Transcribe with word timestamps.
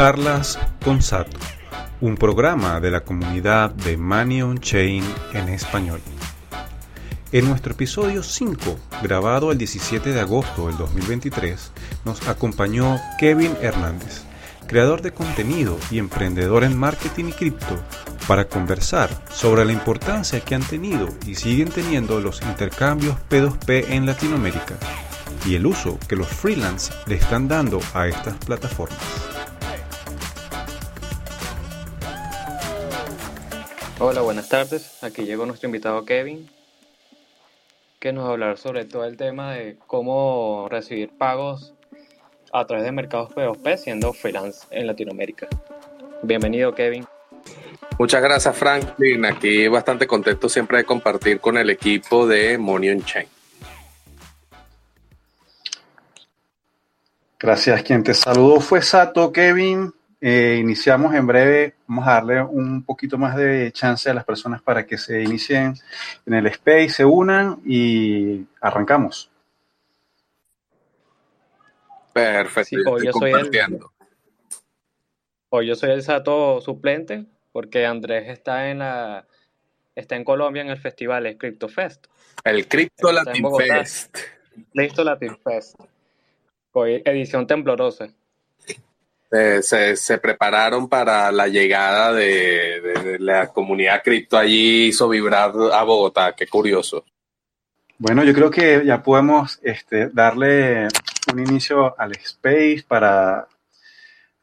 Charlas 0.00 0.58
con 0.82 1.02
Sato, 1.02 1.36
un 2.00 2.16
programa 2.16 2.80
de 2.80 2.90
la 2.90 3.00
comunidad 3.00 3.68
de 3.68 3.98
Money 3.98 4.40
on 4.40 4.58
Chain 4.58 5.04
en 5.34 5.50
español. 5.50 6.00
En 7.32 7.46
nuestro 7.46 7.74
episodio 7.74 8.22
5, 8.22 8.78
grabado 9.02 9.52
el 9.52 9.58
17 9.58 10.14
de 10.14 10.20
agosto 10.20 10.68
del 10.68 10.78
2023, 10.78 11.72
nos 12.06 12.26
acompañó 12.28 12.98
Kevin 13.18 13.54
Hernández, 13.60 14.22
creador 14.66 15.02
de 15.02 15.12
contenido 15.12 15.76
y 15.90 15.98
emprendedor 15.98 16.64
en 16.64 16.78
marketing 16.78 17.26
y 17.26 17.32
cripto, 17.32 17.78
para 18.26 18.48
conversar 18.48 19.10
sobre 19.30 19.66
la 19.66 19.72
importancia 19.72 20.40
que 20.40 20.54
han 20.54 20.62
tenido 20.62 21.10
y 21.26 21.34
siguen 21.34 21.68
teniendo 21.68 22.20
los 22.20 22.40
intercambios 22.40 23.16
P2P 23.28 23.90
en 23.90 24.06
Latinoamérica 24.06 24.76
y 25.44 25.56
el 25.56 25.66
uso 25.66 25.98
que 26.08 26.16
los 26.16 26.28
freelance 26.28 26.90
le 27.06 27.16
están 27.16 27.48
dando 27.48 27.80
a 27.92 28.06
estas 28.06 28.36
plataformas. 28.36 29.39
Hola, 34.02 34.22
buenas 34.22 34.48
tardes. 34.48 35.04
Aquí 35.04 35.26
llegó 35.26 35.44
nuestro 35.44 35.68
invitado 35.68 36.06
Kevin, 36.06 36.48
que 37.98 38.14
nos 38.14 38.24
va 38.24 38.28
a 38.28 38.32
hablar 38.32 38.56
sobre 38.56 38.86
todo 38.86 39.04
el 39.04 39.18
tema 39.18 39.52
de 39.52 39.76
cómo 39.86 40.68
recibir 40.70 41.10
pagos 41.10 41.74
a 42.50 42.66
través 42.66 42.86
de 42.86 42.92
mercados 42.92 43.28
P2P 43.32 43.76
siendo 43.76 44.14
freelance 44.14 44.66
en 44.70 44.86
Latinoamérica. 44.86 45.48
Bienvenido, 46.22 46.74
Kevin. 46.74 47.04
Muchas 47.98 48.22
gracias, 48.22 48.56
Franklin. 48.56 49.26
Aquí 49.26 49.68
bastante 49.68 50.06
contento 50.06 50.48
siempre 50.48 50.78
de 50.78 50.84
compartir 50.84 51.38
con 51.38 51.58
el 51.58 51.68
equipo 51.68 52.26
de 52.26 52.56
Money 52.56 52.88
on 52.92 53.04
Chain. 53.04 53.28
Gracias. 57.38 57.82
Quien 57.82 58.02
te 58.02 58.14
saludó 58.14 58.60
fue 58.60 58.80
Sato, 58.80 59.30
Kevin. 59.30 59.92
Eh, 60.20 60.58
iniciamos 60.60 61.14
en 61.14 61.26
breve. 61.26 61.74
Vamos 61.86 62.06
a 62.06 62.12
darle 62.12 62.42
un 62.42 62.84
poquito 62.84 63.16
más 63.16 63.36
de 63.36 63.72
chance 63.72 64.10
a 64.10 64.14
las 64.14 64.24
personas 64.24 64.60
para 64.60 64.86
que 64.86 64.98
se 64.98 65.22
inicien 65.22 65.74
en 66.26 66.34
el 66.34 66.46
space, 66.48 66.90
se 66.90 67.04
unan 67.04 67.60
y 67.64 68.46
arrancamos. 68.60 69.30
Perfecto. 72.12 72.76
hoy, 72.86 73.06
yo 73.06 73.12
soy 73.12 73.30
el, 73.32 73.80
hoy 75.48 75.66
yo 75.68 75.74
soy 75.74 75.90
el 75.90 76.02
Sato 76.02 76.60
suplente 76.60 77.24
porque 77.52 77.86
Andrés 77.86 78.28
está 78.28 78.68
en 78.70 78.80
la 78.80 79.26
está 79.94 80.16
en 80.16 80.24
Colombia 80.24 80.62
en 80.62 80.70
el 80.70 80.78
festival 80.78 81.26
el 81.26 81.38
Crypto 81.38 81.68
Fest. 81.68 82.08
El 82.44 82.66
Crypto 82.68 83.12
Latin 83.12 83.46
Fest. 83.56 84.18
Listo 84.74 85.04
Latin 85.04 85.38
Fest. 85.38 85.78
Hoy 86.72 87.00
edición 87.04 87.46
temblorosa. 87.46 88.12
Eh, 89.32 89.60
se, 89.62 90.18
prepararon 90.18 90.88
para 90.88 91.30
la 91.30 91.46
llegada 91.46 92.12
de, 92.12 93.16
la 93.20 93.46
comunidad 93.48 94.02
cripto 94.02 94.36
allí, 94.36 94.88
hizo 94.88 95.08
vibrar 95.08 95.52
a 95.72 95.84
Bogotá, 95.84 96.34
qué 96.36 96.48
curioso. 96.48 97.04
Bueno, 97.96 98.24
yo 98.24 98.34
creo 98.34 98.50
que 98.50 98.82
ya 98.84 99.02
podemos 99.02 99.60
este, 99.62 100.08
darle 100.08 100.88
un 101.32 101.38
inicio 101.38 101.94
al 101.98 102.12
space 102.12 102.84
para 102.88 103.46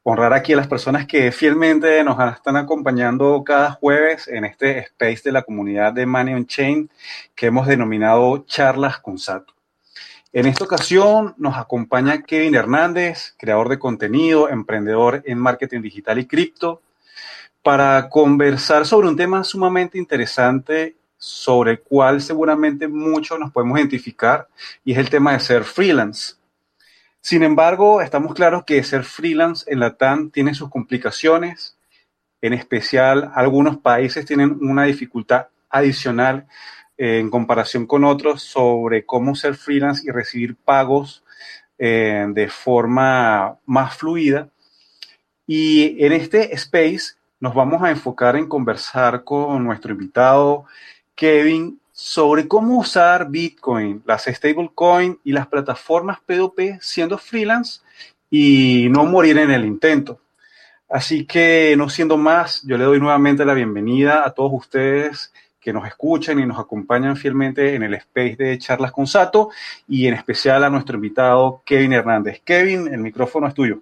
honrar 0.04 0.32
aquí 0.32 0.54
a 0.54 0.58
las 0.58 0.68
personas 0.68 1.06
que 1.06 1.34
fielmente 1.34 2.02
nos 2.02 2.18
están 2.34 2.56
acompañando 2.56 3.44
cada 3.44 3.72
jueves 3.72 4.30
en 4.30 4.46
este 4.46 4.80
space 4.80 5.24
de 5.26 5.34
la 5.34 5.42
comunidad 5.42 5.92
de 5.92 6.06
Money 6.06 6.34
on 6.34 6.46
Chain 6.46 6.90
que 7.36 7.48
hemos 7.48 7.68
denominado 7.68 8.46
Charlas 8.46 9.00
con 9.00 9.18
Sato. 9.18 9.57
En 10.34 10.46
esta 10.46 10.66
ocasión 10.66 11.36
nos 11.38 11.56
acompaña 11.56 12.22
Kevin 12.22 12.56
Hernández, 12.56 13.34
creador 13.38 13.70
de 13.70 13.80
contenido, 13.80 14.50
emprendedor 14.50 15.24
en 15.26 15.38
marketing 15.38 15.82
digital 15.82 16.20
y 16.20 16.26
cripto, 16.26 16.82
para 17.64 18.10
conversar 18.10 18.86
sobre 18.86 19.08
un 19.08 19.16
tema 19.16 19.44
sumamente 19.44 19.98
interesante 19.98 20.96
sobre 21.18 21.72
el 21.72 21.80
cual 21.82 22.22
seguramente 22.22 22.88
muchos 22.88 23.40
nos 23.40 23.52
podemos 23.52 23.80
identificar 23.80 24.48
y 24.84 24.92
es 24.92 24.98
el 24.98 25.10
tema 25.10 25.34
de 25.34 25.40
ser 25.40 25.64
freelance. 25.64 26.36
Sin 27.22 27.42
embargo, 27.44 28.02
estamos 28.02 28.34
claros 28.34 28.66
que 28.66 28.84
ser 28.84 29.04
freelance 29.04 29.66
en 29.72 29.80
la 29.80 29.96
TAN 29.96 30.30
tiene 30.30 30.54
sus 30.54 30.70
complicaciones, 30.70 31.78
en 32.42 32.54
especial 32.54 33.32
algunos 33.34 33.78
países 33.78 34.26
tienen 34.26 34.58
una 34.62 34.84
dificultad 34.84 35.48
adicional 35.70 36.48
en 36.98 37.30
comparación 37.30 37.86
con 37.86 38.04
otros 38.04 38.42
sobre 38.42 39.06
cómo 39.06 39.36
ser 39.36 39.56
freelance 39.56 40.04
y 40.06 40.12
recibir 40.12 40.56
pagos 40.56 41.24
eh, 41.78 42.26
de 42.30 42.50
forma 42.50 43.58
más 43.66 43.96
fluida. 43.96 44.50
Y 45.46 46.04
en 46.04 46.14
este 46.14 46.54
space 46.56 47.16
nos 47.40 47.54
vamos 47.54 47.84
a 47.84 47.92
enfocar 47.92 48.36
en 48.36 48.48
conversar 48.48 49.24
con 49.24 49.64
nuestro 49.64 49.92
invitado 49.92 50.66
Kevin 51.16 51.80
sobre 51.92 52.48
cómo 52.48 52.78
usar 52.78 53.30
Bitcoin, 53.30 54.04
las 54.06 54.26
stablecoin 54.26 55.20
y 55.24 55.32
las 55.32 55.48
plataformas 55.48 56.20
P2P 56.28 56.80
siendo 56.82 57.18
freelance 57.18 57.82
y 58.30 58.88
no 58.90 59.06
morir 59.06 59.38
en 59.38 59.52
el 59.52 59.66
intento. 59.66 60.20
Así 60.90 61.26
que 61.26 61.76
no 61.78 61.90
siendo 61.90 62.18
más, 62.18 62.62
yo 62.64 62.78
le 62.78 62.86
doy 62.86 63.00
nuevamente 63.00 63.46
la 63.46 63.54
bienvenida 63.54 64.26
a 64.26 64.32
todos 64.32 64.52
ustedes 64.54 65.34
que 65.68 65.74
nos 65.74 65.86
escuchan 65.86 66.40
y 66.40 66.46
nos 66.46 66.58
acompañan 66.58 67.18
fielmente 67.18 67.76
en 67.76 67.84
el 67.84 67.94
space 67.96 68.38
de 68.38 68.58
charlas 68.58 68.94
con 68.94 69.06
Sato 69.06 69.50
y 69.86 70.08
en 70.08 70.14
especial 70.14 70.64
a 70.64 70.70
nuestro 70.70 70.96
invitado 70.96 71.62
Kevin 71.66 71.92
Hernández. 71.92 72.40
Kevin, 72.46 72.88
el 72.88 73.00
micrófono 73.00 73.50
es 73.50 73.54
tuyo. 73.54 73.82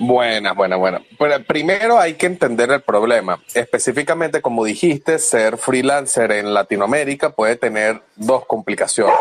Buena, 0.00 0.52
buena, 0.52 0.74
buena. 0.74 1.00
Pero 1.16 1.44
primero 1.44 1.96
hay 1.96 2.14
que 2.14 2.26
entender 2.26 2.72
el 2.72 2.80
problema. 2.80 3.40
Específicamente, 3.54 4.42
como 4.42 4.64
dijiste, 4.64 5.20
ser 5.20 5.58
freelancer 5.58 6.32
en 6.32 6.52
Latinoamérica 6.52 7.30
puede 7.30 7.54
tener 7.54 8.02
dos 8.16 8.44
complicaciones. 8.44 9.14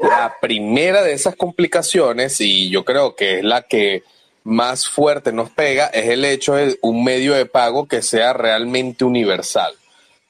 La 0.00 0.38
primera 0.40 1.04
de 1.04 1.12
esas 1.12 1.36
complicaciones, 1.36 2.40
y 2.40 2.68
yo 2.68 2.84
creo 2.84 3.14
que 3.14 3.38
es 3.38 3.44
la 3.44 3.62
que 3.62 4.02
más 4.42 4.88
fuerte 4.88 5.32
nos 5.32 5.50
pega, 5.50 5.86
es 5.86 6.08
el 6.08 6.24
hecho 6.24 6.56
de 6.56 6.80
un 6.82 7.04
medio 7.04 7.34
de 7.34 7.46
pago 7.46 7.86
que 7.86 8.02
sea 8.02 8.32
realmente 8.32 9.04
universal. 9.04 9.77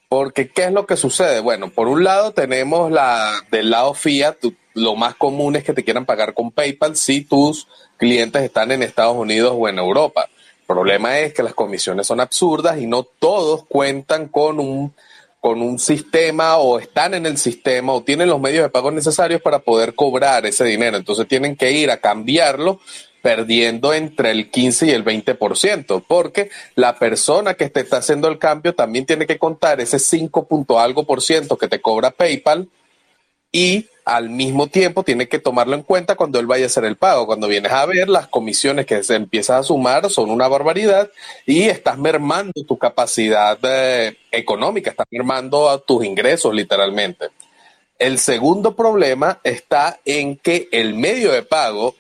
Porque, 0.09 0.49
¿qué 0.49 0.65
es 0.65 0.73
lo 0.73 0.87
que 0.87 0.97
sucede? 0.97 1.41
Bueno, 1.41 1.69
por 1.69 1.87
un 1.87 2.03
lado 2.03 2.33
tenemos 2.33 2.91
la 2.91 3.45
del 3.51 3.71
lado 3.71 3.93
fiat, 3.93 4.37
lo 4.73 4.97
más 4.97 5.15
común 5.17 5.57
es 5.57 5.65
que 5.65 5.75
te 5.75 5.85
quieran 5.85 6.07
pagar 6.07 6.33
con 6.33 6.51
PayPal 6.51 6.97
si 6.97 7.23
tus 7.23 7.69
clientes 7.99 8.43
están 8.43 8.73
en 8.73 8.83
Estados 8.83 9.17
Unidos 9.17 9.55
o 9.57 9.69
en 9.69 9.79
Europa. 9.79 10.29
El 10.61 10.67
problema 10.67 11.19
es 11.19 11.35
que 11.35 11.43
las 11.43 11.53
comisiones 11.53 12.07
son 12.07 12.21
absurdas 12.21 12.79
y 12.79 12.87
no 12.87 13.03
todos 13.03 13.65
cuentan 13.67 14.29
con 14.29 14.61
un, 14.61 14.95
con 15.41 15.61
un 15.61 15.79
sistema 15.79 16.57
o 16.57 16.79
están 16.79 17.13
en 17.13 17.27
el 17.27 17.37
sistema 17.37 17.93
o 17.93 18.03
tienen 18.03 18.29
los 18.29 18.41
medios 18.41 18.63
de 18.63 18.71
pago 18.71 18.91
necesarios 18.91 19.43
para 19.43 19.59
poder 19.59 19.95
cobrar 19.95 20.47
ese 20.47 20.65
dinero. 20.65 20.97
Entonces 20.97 21.29
tienen 21.29 21.55
que 21.55 21.73
ir 21.73 21.91
a 21.91 21.99
cambiarlo 21.99 22.81
perdiendo 23.29 23.93
entre 23.93 24.31
el 24.31 24.51
15 24.51 24.87
y 24.87 24.91
el 24.93 25.05
20%, 25.05 26.03
porque 26.09 26.49
la 26.77 26.99
persona 26.99 27.53
que 27.53 27.69
te 27.69 27.81
está 27.81 27.99
haciendo 27.99 28.27
el 28.27 28.39
cambio 28.39 28.75
también 28.75 29.05
tiene 29.05 29.27
que 29.27 29.37
contar 29.37 29.83
ese 29.83 29.99
5 29.99 30.49
punto 30.49 30.81
algo 30.81 31.05
por 31.05 31.21
ciento 31.21 31.59
que 31.59 31.69
te 31.69 31.79
cobra 31.79 32.11
PayPal 32.11 32.71
y 33.53 33.85
al 34.07 34.31
mismo 34.31 34.69
tiempo 34.69 35.03
tiene 35.03 35.29
que 35.29 35.39
tomarlo 35.39 35.75
en 35.75 35.83
cuenta 35.83 36.15
cuando 36.15 36.41
él 36.41 36.47
vaya 36.47 36.65
a 36.65 36.69
hacer 36.69 36.87
el 36.87 36.97
pago. 36.97 37.27
Cuando 37.27 37.49
vienes 37.49 37.71
a 37.71 37.85
ver, 37.85 38.09
las 38.09 38.29
comisiones 38.29 38.87
que 38.87 39.03
se 39.05 39.17
empiezan 39.17 39.59
a 39.59 39.63
sumar 39.63 40.09
son 40.09 40.31
una 40.31 40.49
barbaridad 40.49 41.11
y 41.45 41.65
estás 41.65 41.99
mermando 41.99 42.65
tu 42.67 42.79
capacidad 42.79 43.59
eh, 43.63 44.17
económica, 44.31 44.89
estás 44.89 45.07
mermando 45.11 45.69
a 45.69 45.79
tus 45.79 46.03
ingresos 46.03 46.55
literalmente. 46.55 47.27
El 47.99 48.19
segundo 48.21 48.75
problema 48.75 49.39
está 49.45 50.01
en 50.07 50.39
que 50.39 50.71
el 50.73 50.95
medio 50.95 51.31
de 51.31 51.43
pago 51.43 51.95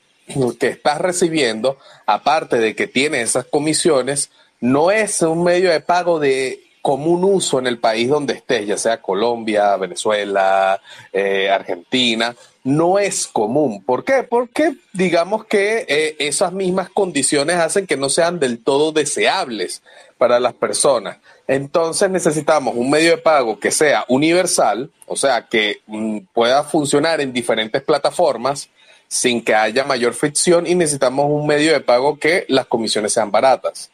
que 0.58 0.68
estás 0.68 1.00
recibiendo, 1.00 1.78
aparte 2.06 2.58
de 2.58 2.74
que 2.74 2.86
tiene 2.86 3.22
esas 3.22 3.46
comisiones, 3.46 4.30
no 4.60 4.90
es 4.90 5.22
un 5.22 5.44
medio 5.44 5.70
de 5.70 5.80
pago 5.80 6.18
de 6.18 6.62
común 6.82 7.24
uso 7.24 7.58
en 7.58 7.66
el 7.66 7.78
país 7.78 8.08
donde 8.08 8.34
estés, 8.34 8.66
ya 8.66 8.78
sea 8.78 9.02
Colombia, 9.02 9.76
Venezuela, 9.76 10.80
eh, 11.12 11.50
Argentina, 11.50 12.34
no 12.64 12.98
es 12.98 13.26
común. 13.26 13.82
¿Por 13.82 14.04
qué? 14.04 14.22
Porque 14.22 14.74
digamos 14.92 15.44
que 15.44 15.84
eh, 15.88 16.16
esas 16.18 16.52
mismas 16.52 16.88
condiciones 16.90 17.56
hacen 17.56 17.86
que 17.86 17.96
no 17.96 18.08
sean 18.08 18.38
del 18.38 18.62
todo 18.62 18.92
deseables 18.92 19.82
para 20.18 20.40
las 20.40 20.54
personas. 20.54 21.18
Entonces 21.46 22.10
necesitamos 22.10 22.74
un 22.76 22.90
medio 22.90 23.10
de 23.10 23.18
pago 23.18 23.58
que 23.58 23.70
sea 23.70 24.04
universal, 24.08 24.90
o 25.06 25.16
sea, 25.16 25.46
que 25.46 25.80
mm, 25.86 26.20
pueda 26.32 26.64
funcionar 26.64 27.20
en 27.20 27.32
diferentes 27.32 27.82
plataformas, 27.82 28.68
sin 29.08 29.42
que 29.42 29.54
haya 29.54 29.84
mayor 29.84 30.14
fricción 30.14 30.66
y 30.66 30.74
necesitamos 30.74 31.26
un 31.28 31.46
medio 31.46 31.72
de 31.72 31.80
pago 31.80 32.18
que 32.18 32.44
las 32.48 32.66
comisiones 32.66 33.12
sean 33.12 33.30
baratas. 33.30 33.90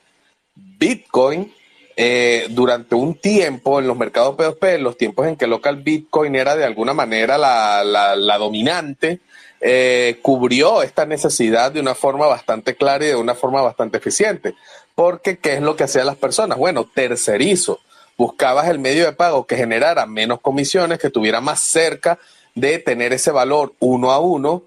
Bitcoin 0.54 1.52
eh, 1.96 2.46
durante 2.50 2.96
un 2.96 3.14
tiempo 3.14 3.78
en 3.78 3.86
los 3.86 3.96
mercados 3.96 4.36
P2P, 4.36 4.78
los 4.78 4.98
tiempos 4.98 5.28
en 5.28 5.36
que 5.36 5.46
local 5.46 5.76
Bitcoin 5.76 6.34
era 6.34 6.56
de 6.56 6.64
alguna 6.64 6.92
manera 6.92 7.38
la, 7.38 7.84
la, 7.84 8.38
dominante, 8.38 9.20
eh, 9.60 10.18
cubrió 10.20 10.82
esta 10.82 11.06
necesidad 11.06 11.70
de 11.70 11.78
una 11.80 11.94
forma 11.94 12.26
bastante 12.26 12.74
clara 12.74 13.04
y 13.04 13.08
de 13.08 13.14
una 13.14 13.36
forma 13.36 13.62
bastante 13.62 13.98
eficiente. 13.98 14.54
Porque, 14.96 15.38
¿qué 15.38 15.54
es 15.54 15.62
lo 15.62 15.76
que 15.76 15.84
hacían 15.84 16.06
las 16.06 16.16
personas? 16.16 16.58
Bueno, 16.58 16.88
tercerizo. 16.92 17.80
Buscabas 18.16 18.68
el 18.68 18.78
medio 18.78 19.04
de 19.04 19.12
pago 19.12 19.46
que 19.46 19.56
generara 19.56 20.06
menos 20.06 20.40
comisiones, 20.40 20.98
que 20.98 21.08
estuviera 21.08 21.40
más 21.40 21.60
cerca 21.60 22.18
de 22.54 22.78
tener 22.78 23.12
ese 23.12 23.30
valor 23.30 23.72
uno 23.78 24.10
a 24.10 24.18
uno. 24.18 24.64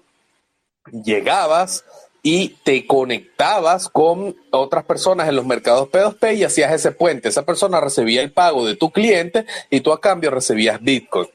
Llegabas, 0.92 1.84
y 2.22 2.50
te 2.62 2.86
conectabas 2.86 3.88
con 3.88 4.36
otras 4.50 4.84
personas 4.84 5.28
en 5.28 5.36
los 5.36 5.46
mercados 5.46 5.88
P2P 5.88 6.36
y 6.36 6.44
hacías 6.44 6.72
ese 6.72 6.92
puente. 6.92 7.28
Esa 7.28 7.44
persona 7.44 7.80
recibía 7.80 8.22
el 8.22 8.32
pago 8.32 8.66
de 8.66 8.76
tu 8.76 8.90
cliente 8.90 9.46
y 9.70 9.80
tú 9.80 9.92
a 9.92 10.00
cambio 10.00 10.30
recibías 10.30 10.82
Bitcoin. 10.82 11.28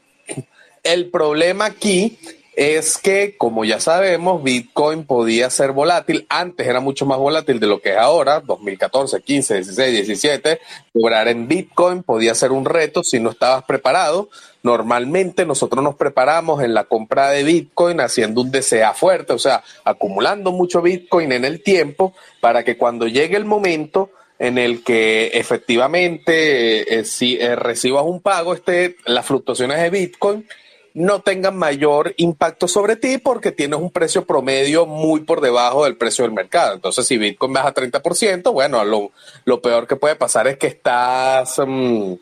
El 0.84 1.10
problema 1.10 1.66
aquí 1.66 2.20
es 2.56 2.98
que, 2.98 3.36
como 3.38 3.66
ya 3.66 3.80
sabemos, 3.80 4.44
Bitcoin 4.44 5.06
podía 5.06 5.50
ser 5.50 5.72
volátil. 5.72 6.28
Antes 6.30 6.68
era 6.68 6.80
mucho 6.80 7.06
más 7.06 7.18
volátil 7.18 7.60
de 7.60 7.68
lo 7.68 7.82
que 7.82 7.92
es 7.92 7.98
ahora, 7.98 8.42
2014, 8.42 9.22
15, 9.22 9.56
16, 9.56 9.94
17. 9.94 10.60
Cobrar 10.94 11.28
en 11.30 11.48
Bitcoin 11.48 12.04
podía 12.04 12.36
ser 12.36 12.52
un 12.52 12.66
reto 12.66 13.04
si 13.04 13.20
no 13.20 13.32
estabas 13.32 13.64
preparado. 13.64 14.30
Normalmente 14.64 15.46
nosotros 15.46 15.84
nos 15.84 15.96
preparamos 15.96 16.64
en 16.64 16.74
la 16.74 16.86
compra 16.86 17.30
de 17.30 17.44
Bitcoin 17.44 18.00
haciendo 18.00 18.42
un 18.42 18.52
DCA 18.52 18.94
fuerte, 18.94 19.34
o 19.34 19.40
sea, 19.40 19.64
acumulando 19.84 20.52
mucho 20.52 20.82
Bitcoin 20.82 21.34
en 21.34 21.46
el 21.46 21.62
tiempo 21.62 22.14
para 22.40 22.64
que 22.64 22.78
cuando 22.78 23.08
llegue 23.08 23.36
el 23.38 23.46
momento 23.46 24.10
en 24.40 24.58
el 24.58 24.84
que 24.84 25.28
efectivamente 25.28 26.80
eh, 26.80 26.86
eh, 26.90 27.06
si 27.06 27.38
eh, 27.38 27.56
recibas 27.56 28.04
un 28.04 28.22
pago, 28.22 28.54
este, 28.54 28.98
las 29.06 29.26
fluctuaciones 29.26 29.80
de 29.82 29.90
Bitcoin 29.90 30.46
no 30.94 31.22
tengan 31.22 31.58
mayor 31.58 32.14
impacto 32.18 32.68
sobre 32.68 32.96
ti 32.96 33.18
porque 33.18 33.52
tienes 33.52 33.80
un 33.80 33.92
precio 33.92 34.26
promedio 34.26 34.86
muy 34.86 35.22
por 35.22 35.42
debajo 35.42 35.86
del 35.86 35.98
precio 35.98 36.24
del 36.24 36.34
mercado. 36.34 36.76
Entonces, 36.76 37.08
si 37.08 37.18
Bitcoin 37.18 37.54
baja 37.54 37.74
30%, 37.74 38.52
bueno, 38.52 38.84
lo, 38.86 39.62
peor 39.62 39.88
que 39.88 39.96
puede 39.96 40.16
pasar 40.16 40.48
es 40.48 40.58
que 40.58 40.68
estás, 40.68 41.60
mm, 41.66 42.14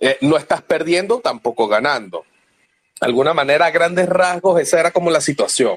eh, 0.00 0.18
no 0.20 0.36
estás 0.36 0.62
perdiendo, 0.62 1.20
tampoco 1.20 1.68
ganando. 1.68 2.24
De 3.00 3.06
alguna 3.06 3.34
manera, 3.34 3.66
a 3.66 3.70
grandes 3.70 4.08
rasgos, 4.08 4.60
esa 4.60 4.80
era 4.80 4.90
como 4.90 5.10
la 5.10 5.20
situación. 5.20 5.76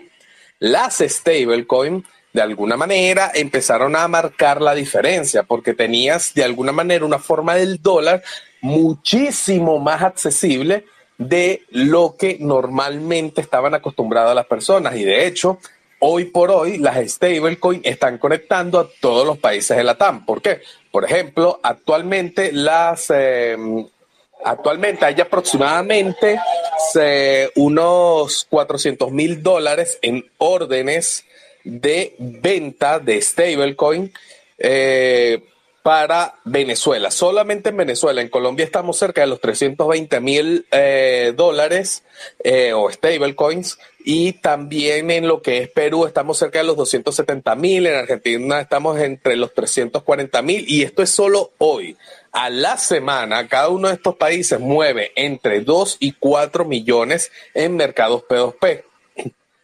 Las 0.59 0.99
stablecoin, 0.99 2.05
de 2.33 2.41
alguna 2.41 2.77
manera, 2.77 3.31
empezaron 3.33 3.95
a 3.95 4.07
marcar 4.07 4.61
la 4.61 4.75
diferencia 4.75 5.43
porque 5.43 5.73
tenías 5.73 6.33
de 6.33 6.43
alguna 6.43 6.71
manera 6.71 7.05
una 7.05 7.19
forma 7.19 7.55
del 7.55 7.81
dólar 7.81 8.23
muchísimo 8.61 9.79
más 9.79 10.01
accesible 10.01 10.85
de 11.17 11.63
lo 11.69 12.15
que 12.17 12.37
normalmente 12.39 13.41
estaban 13.41 13.73
acostumbradas 13.73 14.35
las 14.35 14.45
personas. 14.45 14.95
Y 14.95 15.03
de 15.03 15.27
hecho, 15.27 15.59
hoy 15.99 16.25
por 16.25 16.51
hoy 16.51 16.77
las 16.77 16.97
stablecoins 17.09 17.85
están 17.85 18.17
conectando 18.17 18.79
a 18.79 18.87
todos 19.01 19.25
los 19.25 19.37
países 19.37 19.75
de 19.75 19.83
la 19.83 19.97
TAM. 19.97 20.25
¿Por 20.25 20.41
qué? 20.41 20.61
Por 20.91 21.05
ejemplo, 21.05 21.59
actualmente 21.63 22.51
las... 22.51 23.09
Em, 23.09 23.85
actualmente 24.43 25.05
hay 25.05 25.19
aproximadamente 25.21 26.39
unos 27.55 28.45
400 28.49 29.11
mil 29.11 29.43
dólares 29.43 29.99
en 30.01 30.29
órdenes 30.37 31.25
de 31.63 32.15
venta 32.17 32.99
de 32.99 33.21
stablecoin 33.21 34.11
eh, 34.57 35.43
para 35.83 36.35
Venezuela. 36.43 37.09
Solamente 37.11 37.69
en 37.69 37.77
Venezuela. 37.77 38.21
En 38.21 38.29
Colombia 38.29 38.65
estamos 38.65 38.97
cerca 38.97 39.21
de 39.21 39.27
los 39.27 39.39
320 39.39 40.19
mil 40.19 40.65
eh, 40.71 41.33
dólares 41.35 42.03
eh, 42.43 42.73
o 42.73 42.91
stablecoins. 42.91 43.79
Y 44.03 44.33
también 44.33 45.11
en 45.11 45.27
lo 45.27 45.41
que 45.41 45.59
es 45.59 45.69
Perú 45.69 46.05
estamos 46.05 46.37
cerca 46.37 46.59
de 46.59 46.65
los 46.65 46.77
270 46.77 47.55
mil. 47.55 47.87
En 47.87 47.95
Argentina 47.95 48.59
estamos 48.59 48.99
entre 48.99 49.35
los 49.35 49.53
340 49.53 50.41
mil. 50.41 50.65
Y 50.67 50.83
esto 50.83 51.01
es 51.01 51.09
solo 51.09 51.53
hoy. 51.57 51.95
A 52.31 52.49
la 52.49 52.77
semana, 52.77 53.47
cada 53.47 53.69
uno 53.69 53.87
de 53.87 53.95
estos 53.95 54.15
países 54.15 54.59
mueve 54.59 55.11
entre 55.15 55.61
2 55.61 55.97
y 55.99 56.11
4 56.13 56.65
millones 56.65 57.31
en 57.53 57.75
mercados 57.75 58.23
P2P. 58.29 58.83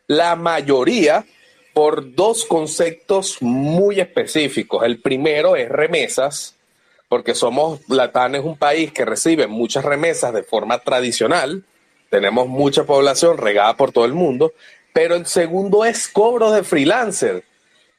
La 0.08 0.36
mayoría 0.36 1.26
por 1.74 2.16
dos 2.16 2.46
conceptos 2.46 3.42
muy 3.42 4.00
específicos. 4.00 4.84
El 4.84 5.02
primero 5.02 5.56
es 5.56 5.70
remesas, 5.70 6.56
porque 7.10 7.36
somos, 7.36 7.82
Latán 7.90 8.36
es 8.36 8.44
un 8.44 8.58
país 8.58 8.92
que 8.92 9.06
recibe 9.06 9.48
muchas 9.48 9.84
remesas 9.84 10.34
de 10.34 10.44
forma 10.44 10.80
tradicional, 10.80 11.66
tenemos 12.10 12.48
mucha 12.48 12.86
población 12.86 13.38
regada 13.38 13.76
por 13.76 13.92
todo 13.92 14.06
el 14.06 14.14
mundo, 14.14 14.54
pero 14.94 15.16
el 15.16 15.26
segundo 15.26 15.84
es 15.84 16.08
cobro 16.08 16.52
de 16.52 16.64
freelancer. 16.64 17.44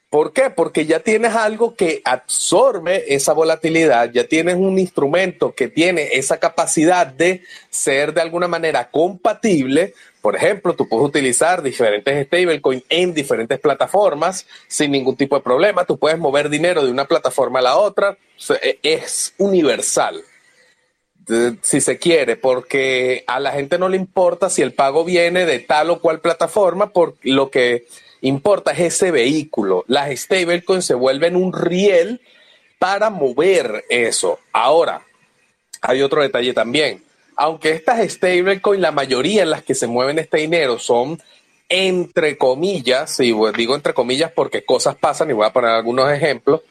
¿Por 0.09 0.33
qué? 0.33 0.51
Porque 0.51 0.87
ya 0.87 1.01
tienes 1.01 1.35
algo 1.35 1.75
que 1.75 2.01
absorbe 2.05 3.15
esa 3.15 3.33
volatilidad, 3.33 4.11
ya 4.13 4.25
tienes 4.25 4.55
un 4.55 4.79
instrumento 4.79 5.53
que 5.55 5.69
tiene 5.69 6.11
esa 6.13 6.39
capacidad 6.39 7.07
de 7.07 7.43
ser 7.71 8.15
de 8.15 8.21
alguna 8.21 8.47
manera 8.49 8.91
compatible 8.91 9.95
por 10.27 10.35
ejemplo, 10.35 10.75
tú 10.75 10.89
puedes 10.89 11.07
utilizar 11.07 11.63
diferentes 11.63 12.27
stablecoins 12.27 12.83
en 12.89 13.15
diferentes 13.15 13.61
plataformas 13.61 14.45
sin 14.67 14.91
ningún 14.91 15.15
tipo 15.15 15.37
de 15.37 15.41
problema. 15.41 15.85
Tú 15.85 16.01
puedes 16.01 16.19
mover 16.19 16.49
dinero 16.49 16.85
de 16.85 16.91
una 16.91 17.05
plataforma 17.05 17.61
a 17.61 17.63
la 17.63 17.77
otra. 17.77 18.19
E, 18.61 18.81
es 18.83 19.35
universal, 19.39 20.25
si 21.63 21.81
se 21.81 21.99
quiere, 21.99 22.35
porque 22.35 23.23
a 23.29 23.39
la 23.39 23.53
gente 23.53 23.79
no 23.79 23.89
le 23.89 23.99
importa 23.99 24.51
si 24.51 24.63
el 24.63 24.73
pago 24.73 25.05
viene 25.05 25.47
de 25.47 25.61
tal 25.61 25.91
o 25.91 26.01
cual 26.01 26.19
plataforma, 26.19 26.93
porque 26.93 27.31
lo 27.31 27.49
que 27.49 27.87
importa 28.21 28.73
es 28.73 28.81
ese 28.81 29.11
vehículo. 29.11 29.85
Las 29.89 30.11
stablecoins 30.19 30.85
se 30.85 30.95
vuelven 30.95 31.37
un 31.37 31.53
riel 31.53 32.21
para 32.79 33.11
mover 33.11 33.85
eso. 33.89 34.39
Ahora, 34.53 35.03
hay 35.83 36.03
otro 36.03 36.23
detalle 36.23 36.53
también 36.53 37.07
aunque 37.37 37.73
estas 37.73 38.11
stablecoins, 38.11 38.81
la 38.81 38.91
mayoría 38.91 39.43
en 39.43 39.51
las 39.51 39.63
que 39.63 39.75
se 39.75 39.87
mueven 39.87 40.19
este 40.19 40.39
dinero 40.39 40.79
son 40.79 41.23
entre 41.69 42.39
comillas, 42.39 43.19
y 43.21 43.35
digo 43.57 43.75
entre 43.75 43.93
comillas 43.93 44.33
porque 44.33 44.65
cosas 44.65 44.97
pasan 44.97 45.31
y 45.31 45.35
voy 45.35 45.47
a 45.47 45.53
poner 45.53 45.71
algunos 45.71 46.11
ejemplos, 46.11 46.63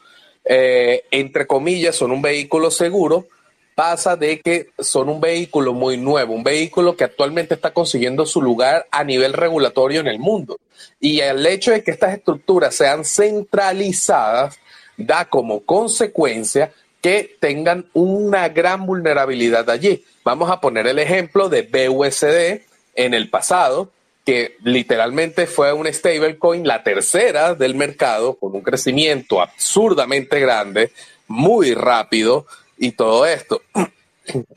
eh, 0.44 1.04
entre 1.10 1.46
comillas 1.46 1.94
son 1.94 2.10
un 2.12 2.22
vehículo 2.22 2.70
seguro, 2.70 3.28
pasa 3.76 4.16
de 4.16 4.40
que 4.40 4.70
son 4.78 5.10
un 5.10 5.20
vehículo 5.20 5.74
muy 5.74 5.98
nuevo, 5.98 6.32
un 6.34 6.42
vehículo 6.42 6.96
que 6.96 7.04
actualmente 7.04 7.54
está 7.54 7.72
consiguiendo 7.72 8.24
su 8.24 8.40
lugar 8.40 8.86
a 8.90 9.04
nivel 9.04 9.34
regulatorio 9.34 10.00
en 10.00 10.06
el 10.06 10.18
mundo. 10.18 10.58
Y 10.98 11.20
el 11.20 11.44
hecho 11.46 11.72
de 11.72 11.84
que 11.84 11.90
estas 11.90 12.14
estructuras 12.14 12.74
sean 12.74 13.04
centralizadas 13.04 14.58
da 14.96 15.26
como 15.26 15.60
consecuencia 15.60 16.72
que 17.02 17.36
tengan 17.38 17.84
una 17.92 18.48
gran 18.48 18.86
vulnerabilidad 18.86 19.68
allí. 19.68 20.02
Vamos 20.24 20.50
a 20.50 20.58
poner 20.58 20.86
el 20.86 20.98
ejemplo 20.98 21.50
de 21.50 21.60
BUSD 21.62 22.62
en 22.94 23.12
el 23.12 23.28
pasado, 23.28 23.92
que 24.24 24.56
literalmente 24.64 25.46
fue 25.46 25.74
un 25.74 25.86
stablecoin, 25.86 26.66
la 26.66 26.82
tercera 26.82 27.54
del 27.54 27.74
mercado, 27.74 28.36
con 28.36 28.54
un 28.54 28.62
crecimiento 28.62 29.42
absurdamente 29.42 30.40
grande, 30.40 30.92
muy 31.28 31.74
rápido 31.74 32.46
y 32.78 32.92
todo 32.92 33.26
esto. 33.26 33.62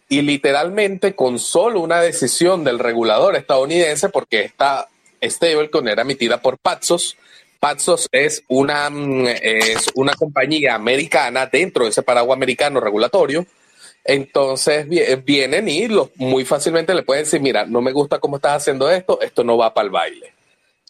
Y 0.07 0.23
literalmente 0.23 1.15
con 1.15 1.37
solo 1.37 1.79
una 1.81 2.01
decisión 2.01 2.63
del 2.63 2.79
regulador 2.79 3.35
estadounidense, 3.35 4.09
porque 4.09 4.41
esta 4.41 4.87
stablecoin 5.21 5.87
era 5.87 6.01
emitida 6.01 6.41
por 6.41 6.57
Paxos, 6.57 7.17
Paxos 7.59 8.07
es 8.11 8.43
una, 8.47 8.89
mm, 8.89 9.27
es 9.41 9.87
una 9.95 10.13
compañía 10.15 10.75
americana 10.75 11.45
dentro 11.45 11.83
de 11.83 11.91
ese 11.91 12.01
paraguas 12.01 12.35
americano 12.35 12.79
regulatorio 12.79 13.45
entonces 14.03 14.87
vienen 15.23 15.69
y 15.69 15.87
muy 16.15 16.45
fácilmente 16.45 16.93
le 16.93 17.03
pueden 17.03 17.25
decir, 17.25 17.41
mira, 17.41 17.65
no 17.65 17.81
me 17.81 17.91
gusta 17.91 18.19
cómo 18.19 18.37
estás 18.37 18.53
haciendo 18.53 18.89
esto, 18.89 19.21
esto 19.21 19.43
no 19.43 19.57
va 19.57 19.73
para 19.73 19.85
el 19.85 19.91
baile. 19.91 20.33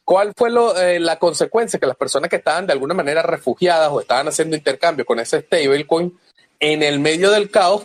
¿Cuál 0.04 0.34
fue 0.36 0.50
eh, 0.78 1.00
la 1.00 1.20
consecuencia? 1.20 1.80
Que 1.80 1.86
las 1.86 1.98
personas 1.98 2.30
que 2.30 2.38
estaban 2.38 2.66
de 2.66 2.74
alguna 2.74 2.94
manera 2.94 3.22
refugiadas 3.22 3.90
o 3.92 4.00
estaban 4.00 4.28
haciendo 4.28 4.56
intercambio 4.56 5.06
con 5.06 5.20
ese 5.20 5.42
stablecoin, 5.42 6.18
en 6.60 6.84
el 6.84 7.00
medio 7.00 7.32
del 7.32 7.50
caos 7.50 7.84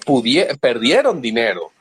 perdieron 0.60 1.20
dinero. 1.20 1.72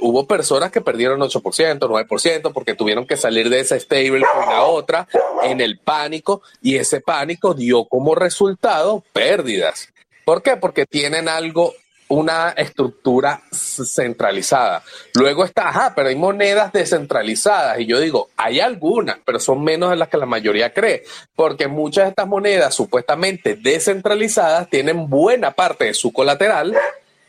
hubo 0.00 0.26
personas 0.26 0.70
que 0.70 0.80
perdieron 0.80 1.20
8%, 1.20 1.78
9% 1.78 2.52
porque 2.52 2.74
tuvieron 2.74 3.06
que 3.06 3.16
salir 3.16 3.48
de 3.48 3.60
ese 3.60 3.78
stablecoin 3.80 4.24
a 4.48 4.62
otra 4.64 5.08
en 5.42 5.60
el 5.60 5.78
pánico 5.78 6.42
y 6.60 6.76
ese 6.76 7.00
pánico 7.00 7.54
dio 7.54 7.84
como 7.84 8.14
resultado 8.14 9.02
pérdidas. 9.12 9.88
¿Por 10.24 10.42
qué? 10.42 10.56
Porque 10.56 10.86
tienen 10.86 11.28
algo 11.28 11.72
una 12.10 12.50
estructura 12.50 13.40
centralizada. 13.52 14.82
Luego 15.14 15.44
está, 15.44 15.68
ajá, 15.68 15.92
pero 15.94 16.08
hay 16.08 16.16
monedas 16.16 16.72
descentralizadas. 16.72 17.78
Y 17.78 17.86
yo 17.86 18.00
digo, 18.00 18.30
hay 18.36 18.58
algunas, 18.58 19.18
pero 19.24 19.38
son 19.38 19.62
menos 19.62 19.90
de 19.90 19.96
las 19.96 20.08
que 20.08 20.16
la 20.16 20.26
mayoría 20.26 20.72
cree, 20.72 21.04
porque 21.36 21.68
muchas 21.68 22.04
de 22.04 22.10
estas 22.10 22.26
monedas 22.26 22.74
supuestamente 22.74 23.54
descentralizadas 23.54 24.68
tienen 24.68 25.08
buena 25.08 25.52
parte 25.52 25.84
de 25.84 25.94
su 25.94 26.12
colateral 26.12 26.76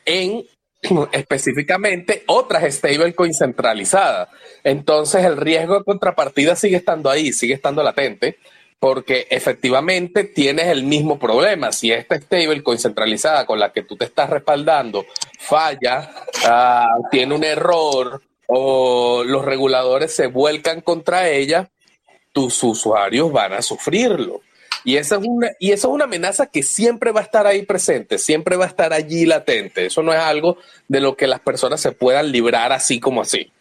en 0.03 0.45
específicamente 1.11 2.23
otras 2.25 2.73
stablecoins 2.73 3.37
centralizadas. 3.37 4.29
Entonces 4.63 5.23
el 5.23 5.37
riesgo 5.37 5.77
de 5.77 5.83
contrapartida 5.83 6.55
sigue 6.55 6.77
estando 6.77 7.11
ahí, 7.11 7.33
sigue 7.33 7.53
estando 7.53 7.83
latente, 7.83 8.39
porque 8.81 9.27
efectivamente 9.29 10.23
tienes 10.23 10.65
el 10.65 10.83
mismo 10.83 11.19
problema. 11.19 11.71
Si 11.71 11.91
esta 11.91 12.19
stablecoin 12.19 12.79
centralizada 12.79 13.45
con 13.45 13.59
la 13.59 13.71
que 13.71 13.83
tú 13.83 13.95
te 13.95 14.05
estás 14.05 14.31
respaldando 14.31 15.05
falla, 15.37 16.11
ah, 16.47 16.87
tiene 17.11 17.35
un 17.35 17.43
error 17.43 18.23
o 18.47 19.23
los 19.23 19.45
reguladores 19.45 20.15
se 20.15 20.25
vuelcan 20.25 20.81
contra 20.81 21.29
ella, 21.29 21.69
tus 22.31 22.63
usuarios 22.63 23.31
van 23.31 23.53
a 23.53 23.61
sufrirlo. 23.61 24.41
Y 24.83 24.97
esa, 24.97 25.17
es 25.17 25.27
una, 25.27 25.51
y 25.59 25.73
esa 25.73 25.87
es 25.87 25.93
una 25.93 26.05
amenaza 26.05 26.47
que 26.47 26.63
siempre 26.63 27.11
va 27.11 27.19
a 27.19 27.23
estar 27.23 27.45
ahí 27.45 27.61
presente, 27.61 28.17
siempre 28.17 28.55
va 28.55 28.65
a 28.65 28.69
estar 28.69 28.93
allí 28.93 29.27
latente. 29.27 29.85
Eso 29.85 30.01
no 30.01 30.11
es 30.11 30.19
algo 30.19 30.57
de 30.87 31.01
lo 31.01 31.15
que 31.15 31.27
las 31.27 31.41
personas 31.41 31.81
se 31.81 31.91
puedan 31.91 32.31
librar 32.31 32.71
así 32.71 32.99
como 32.99 33.21
así. 33.21 33.51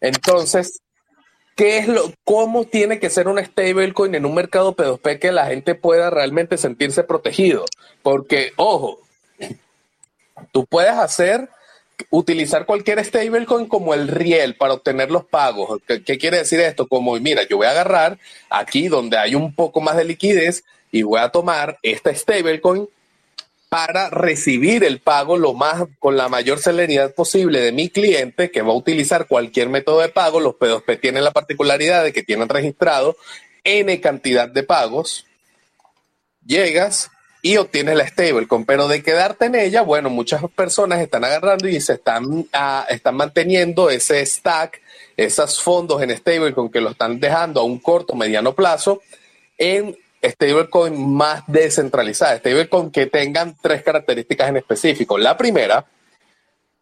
Entonces, 0.00 0.80
¿qué 1.60 1.76
es 1.76 1.88
lo, 1.88 2.10
¿cómo 2.24 2.64
tiene 2.64 2.98
que 2.98 3.10
ser 3.10 3.28
una 3.28 3.44
stablecoin 3.44 4.14
en 4.14 4.24
un 4.24 4.34
mercado 4.34 4.74
P2P 4.74 5.18
que 5.18 5.30
la 5.30 5.44
gente 5.44 5.74
pueda 5.74 6.08
realmente 6.08 6.56
sentirse 6.56 7.04
protegido? 7.04 7.66
Porque, 8.02 8.52
ojo, 8.56 8.98
tú 10.52 10.64
puedes 10.64 10.94
hacer 10.94 11.50
utilizar 12.08 12.64
cualquier 12.64 13.04
stablecoin 13.04 13.66
como 13.66 13.92
el 13.92 14.08
riel 14.08 14.56
para 14.56 14.72
obtener 14.72 15.10
los 15.10 15.26
pagos. 15.26 15.82
¿Qué, 15.86 16.16
quiere 16.16 16.38
decir 16.38 16.60
esto? 16.60 16.88
Como, 16.88 17.14
mira, 17.20 17.42
yo 17.46 17.58
voy 17.58 17.66
a 17.66 17.72
agarrar 17.72 18.18
aquí 18.48 18.88
donde 18.88 19.18
hay 19.18 19.34
un 19.34 19.54
poco 19.54 19.82
más 19.82 19.98
de 19.98 20.06
liquidez 20.06 20.64
y 20.90 21.02
voy 21.02 21.20
a 21.20 21.28
tomar 21.28 21.78
esta 21.82 22.14
stablecoin 22.14 22.88
para 23.70 24.10
recibir 24.10 24.84
el 24.84 25.00
pago 25.00 25.38
lo 25.38 25.54
más 25.54 25.84
con 25.98 26.16
la 26.16 26.28
mayor 26.28 26.58
celeridad 26.58 27.14
posible 27.14 27.60
de 27.60 27.72
mi 27.72 27.88
cliente 27.88 28.50
que 28.50 28.60
va 28.60 28.72
a 28.72 28.76
utilizar 28.76 29.26
cualquier 29.26 29.70
método 29.70 30.00
de 30.00 30.08
pago. 30.10 30.40
Los 30.40 30.56
P2P 30.56 31.00
tienen 31.00 31.24
la 31.24 31.30
particularidad 31.30 32.04
de 32.04 32.12
que 32.12 32.22
tienen 32.22 32.48
registrado 32.48 33.16
N 33.64 34.00
cantidad 34.00 34.48
de 34.48 34.64
pagos. 34.64 35.24
Llegas, 36.44 37.10
y 37.42 37.56
obtienes 37.56 37.96
la 37.96 38.06
stablecoin. 38.06 38.64
Pero 38.64 38.88
de 38.88 39.02
quedarte 39.02 39.46
en 39.46 39.54
ella, 39.54 39.82
bueno, 39.82 40.10
muchas 40.10 40.42
personas 40.54 41.00
están 41.00 41.24
agarrando 41.24 41.68
y 41.68 41.80
se 41.80 41.94
están, 41.94 42.46
ah, 42.52 42.86
están 42.88 43.16
manteniendo 43.16 43.90
ese 43.90 44.24
stack, 44.24 44.80
esos 45.16 45.60
fondos 45.60 46.02
en 46.02 46.16
stablecoin 46.16 46.70
que 46.70 46.80
lo 46.80 46.90
están 46.90 47.20
dejando 47.20 47.60
a 47.60 47.64
un 47.64 47.78
corto, 47.78 48.14
mediano 48.14 48.54
plazo 48.54 49.00
en 49.58 49.96
stablecoin 50.22 51.14
más 51.14 51.44
descentralizadas, 51.46 52.40
stablecoin 52.40 52.90
que 52.90 53.06
tengan 53.06 53.56
tres 53.60 53.82
características 53.82 54.48
en 54.48 54.56
específico. 54.58 55.18
La 55.18 55.36
primera, 55.36 55.86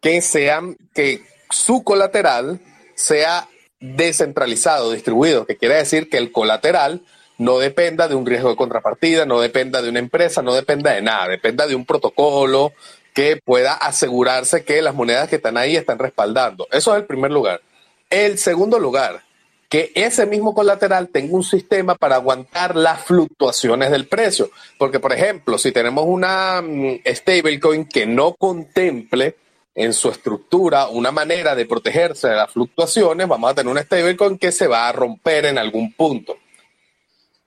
que 0.01 0.21
sean, 0.21 0.77
que 0.93 1.23
su 1.49 1.83
colateral 1.83 2.59
sea 2.95 3.47
descentralizado, 3.79 4.91
distribuido, 4.91 5.45
que 5.45 5.57
quiere 5.57 5.75
decir 5.75 6.09
que 6.09 6.17
el 6.17 6.31
colateral 6.31 7.01
no 7.37 7.57
dependa 7.57 8.09
de 8.09 8.15
un 8.15 8.25
riesgo 8.25 8.49
de 8.49 8.57
contrapartida, 8.57 9.25
no 9.25 9.39
dependa 9.39 9.81
de 9.81 9.89
una 9.89 9.99
empresa, 9.99 10.41
no 10.41 10.53
dependa 10.53 10.91
de 10.91 11.01
nada, 11.01 11.29
dependa 11.29 11.65
de 11.65 11.75
un 11.75 11.85
protocolo 11.85 12.73
que 13.13 13.37
pueda 13.37 13.73
asegurarse 13.73 14.65
que 14.65 14.81
las 14.81 14.93
monedas 14.93 15.29
que 15.29 15.37
están 15.37 15.57
ahí 15.57 15.75
están 15.75 15.99
respaldando. 15.99 16.67
Eso 16.71 16.93
es 16.93 17.01
el 17.01 17.07
primer 17.07 17.31
lugar. 17.31 17.61
El 18.09 18.37
segundo 18.37 18.77
lugar, 18.79 19.23
que 19.69 19.91
ese 19.93 20.25
mismo 20.25 20.55
colateral 20.55 21.09
tenga 21.09 21.35
un 21.35 21.43
sistema 21.43 21.93
para 21.93 22.15
aguantar 22.15 22.75
las 22.75 23.01
fluctuaciones 23.03 23.91
del 23.91 24.07
precio. 24.07 24.49
Porque, 24.79 24.99
por 24.99 25.13
ejemplo, 25.13 25.59
si 25.59 25.71
tenemos 25.71 26.05
una 26.07 26.61
mm, 26.61 27.01
stablecoin 27.05 27.85
que 27.85 28.07
no 28.07 28.33
contemple 28.33 29.35
en 29.75 29.93
su 29.93 30.09
estructura 30.09 30.87
una 30.87 31.11
manera 31.11 31.53
de 31.55 31.67
protegerse 31.67 32.27
de 32.27 32.35
las 32.35 32.51
fluctuaciones, 32.51 33.27
vamos 33.27 33.51
a 33.51 33.53
tener 33.53 33.71
una 33.71 33.83
stablecoin 33.83 34.39
que 34.39 34.51
se 34.51 34.67
va 34.67 34.89
a 34.89 34.91
romper 34.91 35.45
en 35.45 35.59
algún 35.59 35.93
punto. 35.93 36.35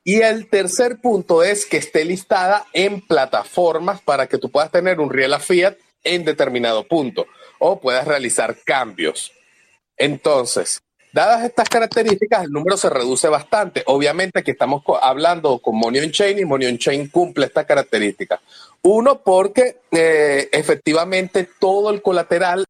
Y 0.05 0.21
el 0.21 0.49
tercer 0.49 1.01
punto 1.01 1.43
es 1.43 1.67
que 1.67 1.77
esté 1.77 2.05
listada 2.05 2.67
en 2.73 3.01
plataformas 3.01 4.01
para 4.01 4.29
que 4.29 4.39
tú 4.39 4.51
puedas 4.51 4.71
tener 4.71 5.01
un 5.01 5.11
real 5.11 5.35
a 5.35 5.41
fiat 5.41 5.77
en 6.05 6.25
determinado 6.25 6.85
punto 6.87 7.27
o 7.59 7.81
puedas 7.81 8.07
realizar 8.07 8.57
cambios. 8.65 9.33
Entonces, 9.97 10.83
dadas 11.13 11.45
estas 11.45 11.69
características, 11.69 12.45
el 12.45 12.51
número 12.51 12.77
se 12.77 12.91
reduce 12.91 13.29
bastante. 13.29 13.83
Obviamente 13.87 14.41
aquí 14.41 14.51
estamos 14.51 14.83
hablando 15.01 15.59
con 15.59 15.77
Money 15.77 16.01
on 16.03 16.11
Chain 16.11 16.39
y 16.39 16.45
Money 16.45 16.69
on 16.69 16.79
Chain 16.79 17.09
cumple 17.09 17.47
esta 17.47 17.65
característica. 17.65 18.41
Uno, 18.83 19.21
porque 19.21 19.81
eh, 19.91 20.49
efectivamente 20.53 21.49
todo 21.59 21.91
el 21.91 22.03
colateral 22.03 22.65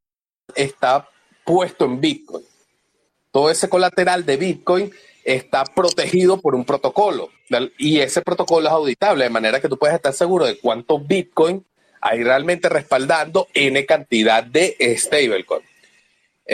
está 0.55 1.09
puesto 1.45 1.85
en 1.85 2.01
Bitcoin. 2.01 2.45
Todo 3.31 3.51
ese 3.51 3.69
colateral 3.69 4.27
de 4.27 4.37
Bitcoin 4.37 4.93
está 5.25 5.65
protegido 5.65 6.41
por 6.41 6.55
un 6.55 6.65
protocolo 6.65 7.31
y 7.79 8.01
ese 8.01 8.23
protocolo 8.23 8.67
es 8.67 8.73
auditable, 8.73 9.25
de 9.25 9.31
manera 9.31 9.61
que 9.61 9.69
tú 9.69 9.79
puedes 9.79 9.95
estar 9.97 10.13
seguro 10.13 10.47
de 10.47 10.59
cuánto 10.59 10.99
Bitcoin 10.99 11.65
hay 12.01 12.25
realmente 12.25 12.69
respaldando 12.69 13.47
N 13.55 13.87
cantidad 13.87 14.43
de 14.43 14.77
stablecoin. 14.99 15.63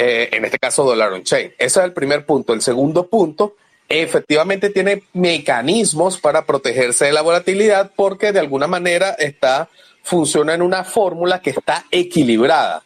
Eh, 0.00 0.28
en 0.36 0.44
este 0.44 0.60
caso, 0.60 0.84
dólar 0.84 1.12
on 1.12 1.24
chain. 1.24 1.52
Ese 1.58 1.80
es 1.80 1.84
el 1.84 1.92
primer 1.92 2.24
punto. 2.24 2.52
El 2.52 2.62
segundo 2.62 3.08
punto, 3.08 3.56
efectivamente 3.88 4.70
tiene 4.70 5.02
mecanismos 5.12 6.18
para 6.18 6.46
protegerse 6.46 7.06
de 7.06 7.12
la 7.12 7.22
volatilidad 7.22 7.90
porque 7.96 8.30
de 8.30 8.38
alguna 8.38 8.68
manera 8.68 9.10
está, 9.18 9.68
funciona 10.04 10.54
en 10.54 10.62
una 10.62 10.84
fórmula 10.84 11.40
que 11.40 11.50
está 11.50 11.84
equilibrada 11.90 12.84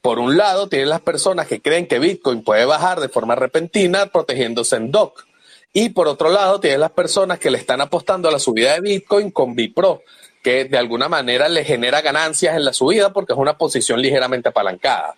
por 0.00 0.18
un 0.18 0.36
lado, 0.36 0.68
tienen 0.68 0.88
las 0.88 1.00
personas 1.00 1.46
que 1.46 1.60
creen 1.60 1.86
que 1.86 1.98
Bitcoin 1.98 2.42
puede 2.42 2.64
bajar 2.64 3.00
de 3.00 3.08
forma 3.08 3.34
repentina 3.34 4.06
protegiéndose 4.06 4.76
en 4.76 4.90
DOC. 4.90 5.26
Y 5.72 5.90
por 5.90 6.08
otro 6.08 6.30
lado, 6.30 6.60
tienen 6.60 6.80
las 6.80 6.92
personas 6.92 7.38
que 7.38 7.50
le 7.50 7.58
están 7.58 7.80
apostando 7.80 8.28
a 8.28 8.32
la 8.32 8.38
subida 8.38 8.74
de 8.74 8.80
Bitcoin 8.80 9.30
con 9.30 9.54
Bipro, 9.54 10.02
que 10.42 10.64
de 10.66 10.78
alguna 10.78 11.08
manera 11.08 11.48
le 11.48 11.64
genera 11.64 12.00
ganancias 12.00 12.56
en 12.56 12.64
la 12.64 12.72
subida 12.72 13.12
porque 13.12 13.32
es 13.32 13.38
una 13.38 13.58
posición 13.58 14.00
ligeramente 14.00 14.50
apalancada. 14.50 15.16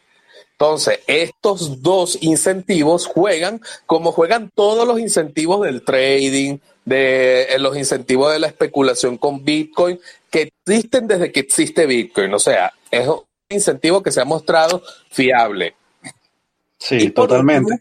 Entonces, 0.59 1.01
estos 1.07 1.83
dos 1.83 2.17
incentivos 2.23 3.07
juegan 3.07 3.61
como 3.85 4.11
juegan 4.11 4.51
todos 4.55 4.89
los 4.89 4.99
incentivos 4.99 5.61
del 5.67 5.83
trading, 5.83 6.59
de 6.87 7.43
eh, 7.43 7.59
los 7.59 7.77
incentivos 7.77 8.33
de 8.33 8.39
la 8.39 8.47
especulación 8.47 9.19
con 9.19 9.45
Bitcoin, 9.45 10.01
que 10.31 10.51
existen 10.65 11.07
desde 11.09 11.31
que 11.31 11.41
existe 11.41 11.85
Bitcoin. 11.85 12.33
O 12.33 12.39
sea, 12.39 12.73
es 12.91 13.07
incentivo 13.51 14.03
que 14.03 14.11
se 14.11 14.23
ha 14.23 14.25
mostrado 14.25 14.83
fiable. 15.11 15.75
Sí, 16.79 17.11
totalmente. 17.11 17.81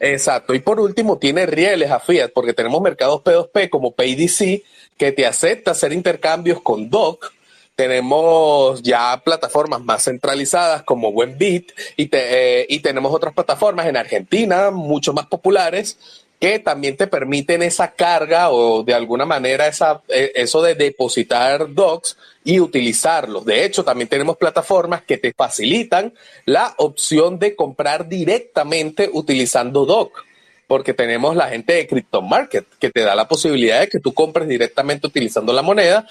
exacto. 0.00 0.54
Y 0.54 0.58
por 0.58 0.80
último, 0.80 1.18
tiene 1.18 1.46
rieles 1.46 1.92
a 1.92 2.00
Fiat, 2.00 2.30
porque 2.34 2.52
tenemos 2.52 2.80
mercados 2.80 3.22
P2P 3.22 3.70
como 3.70 3.94
PayDC 3.94 4.64
que 4.96 5.12
te 5.12 5.24
acepta 5.24 5.70
hacer 5.70 5.92
intercambios 5.92 6.60
con 6.62 6.90
DOC. 6.90 7.32
Tenemos 7.76 8.82
ya 8.82 9.20
plataformas 9.22 9.84
más 9.84 10.04
centralizadas 10.04 10.82
como 10.82 11.10
Wenbit 11.10 11.72
y, 11.98 12.06
te, 12.06 12.62
eh, 12.62 12.66
y 12.70 12.80
tenemos 12.80 13.12
otras 13.14 13.34
plataformas 13.34 13.86
en 13.86 13.98
Argentina, 13.98 14.70
mucho 14.70 15.12
más 15.12 15.26
populares, 15.26 15.98
que 16.40 16.58
también 16.58 16.96
te 16.96 17.06
permiten 17.06 17.62
esa 17.62 17.92
carga 17.92 18.50
o 18.50 18.82
de 18.82 18.94
alguna 18.94 19.26
manera 19.26 19.66
esa, 19.66 20.00
eh, 20.08 20.32
eso 20.34 20.62
de 20.62 20.74
depositar 20.74 21.74
docs 21.74 22.16
y 22.44 22.60
utilizarlos. 22.60 23.44
De 23.44 23.66
hecho, 23.66 23.84
también 23.84 24.08
tenemos 24.08 24.38
plataformas 24.38 25.02
que 25.02 25.18
te 25.18 25.34
facilitan 25.34 26.14
la 26.46 26.74
opción 26.78 27.38
de 27.38 27.54
comprar 27.56 28.08
directamente 28.08 29.10
utilizando 29.12 29.84
doc, 29.84 30.24
porque 30.66 30.94
tenemos 30.94 31.36
la 31.36 31.50
gente 31.50 31.74
de 31.74 31.86
Crypto 31.86 32.22
Market 32.22 32.66
que 32.78 32.90
te 32.90 33.02
da 33.02 33.14
la 33.14 33.28
posibilidad 33.28 33.80
de 33.80 33.88
que 33.88 34.00
tú 34.00 34.14
compres 34.14 34.48
directamente 34.48 35.06
utilizando 35.06 35.52
la 35.52 35.62
moneda 35.62 36.06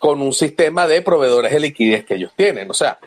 con 0.00 0.20
un 0.20 0.32
sistema 0.32 0.88
de 0.88 1.02
proveedores 1.02 1.52
de 1.52 1.60
liquidez 1.60 2.04
que 2.04 2.14
ellos 2.14 2.32
tienen. 2.34 2.68
O 2.70 2.74
sea, 2.74 2.98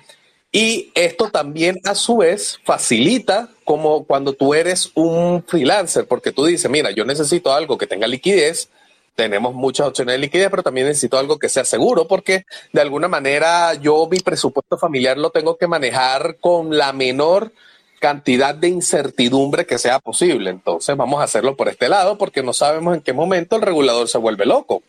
y 0.52 0.92
esto 0.94 1.30
también 1.32 1.82
a 1.84 1.96
su 1.96 2.18
vez 2.18 2.60
facilita 2.64 3.50
como 3.66 4.06
cuando 4.06 4.34
tú 4.34 4.54
eres 4.54 4.92
un 4.94 5.44
freelancer, 5.44 6.06
porque 6.06 6.32
tú 6.32 6.46
dices, 6.46 6.70
mira, 6.70 6.92
yo 6.92 7.04
necesito 7.04 7.52
algo 7.52 7.78
que 7.78 7.88
tenga 7.88 8.06
liquidez, 8.06 8.70
tenemos 9.16 9.56
muchas 9.56 9.88
opciones 9.88 10.14
de 10.14 10.20
liquidez, 10.20 10.50
pero 10.52 10.62
también 10.62 10.86
necesito 10.86 11.18
algo 11.18 11.40
que 11.40 11.50
sea 11.50 11.66
seguro, 11.66 12.08
porque 12.08 12.46
de 12.72 12.82
alguna 12.82 13.08
manera 13.08 13.74
yo 13.74 14.08
mi 14.10 14.20
presupuesto 14.20 14.78
familiar 14.78 15.18
lo 15.18 15.32
tengo 15.32 15.58
que 15.58 15.68
manejar 15.68 16.38
con 16.40 16.78
la 16.78 16.94
menor 16.94 17.52
cantidad 18.00 18.54
de 18.54 18.68
incertidumbre 18.68 19.66
que 19.66 19.80
sea 19.80 19.98
posible. 20.00 20.52
Entonces 20.52 20.96
vamos 20.96 21.20
a 21.20 21.24
hacerlo 21.24 21.56
por 21.56 21.68
este 21.68 21.90
lado, 21.90 22.20
porque 22.20 22.44
no 22.44 22.54
sabemos 22.54 22.96
en 22.96 23.02
qué 23.02 23.14
momento 23.14 23.56
el 23.56 23.64
regulador 23.64 24.08
se 24.08 24.20
vuelve 24.20 24.46
loco. 24.46 24.84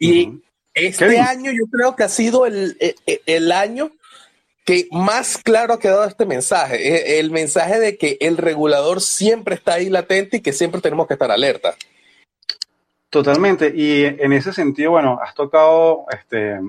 Y 0.00 0.40
este 0.76 1.18
año 1.18 1.50
yo 1.50 1.66
creo 1.70 1.96
que 1.96 2.04
ha 2.04 2.08
sido 2.08 2.46
el, 2.46 2.76
el, 2.78 3.20
el 3.26 3.52
año 3.52 3.90
que 4.66 4.88
más 4.90 5.38
claro 5.38 5.74
ha 5.74 5.78
quedado 5.78 6.04
este 6.04 6.26
mensaje, 6.26 6.76
eh, 6.76 7.20
el 7.20 7.30
mensaje 7.30 7.78
de 7.78 7.96
que 7.96 8.18
el 8.20 8.36
regulador 8.36 9.00
siempre 9.00 9.54
está 9.54 9.74
ahí 9.74 9.88
latente 9.88 10.38
y 10.38 10.40
que 10.40 10.52
siempre 10.52 10.80
tenemos 10.80 11.06
que 11.06 11.14
estar 11.14 11.30
alerta. 11.30 11.74
Totalmente, 13.08 13.72
y 13.74 14.04
en 14.04 14.32
ese 14.32 14.52
sentido, 14.52 14.90
bueno, 14.90 15.20
has 15.22 15.34
tocado 15.34 16.04
este, 16.10 16.60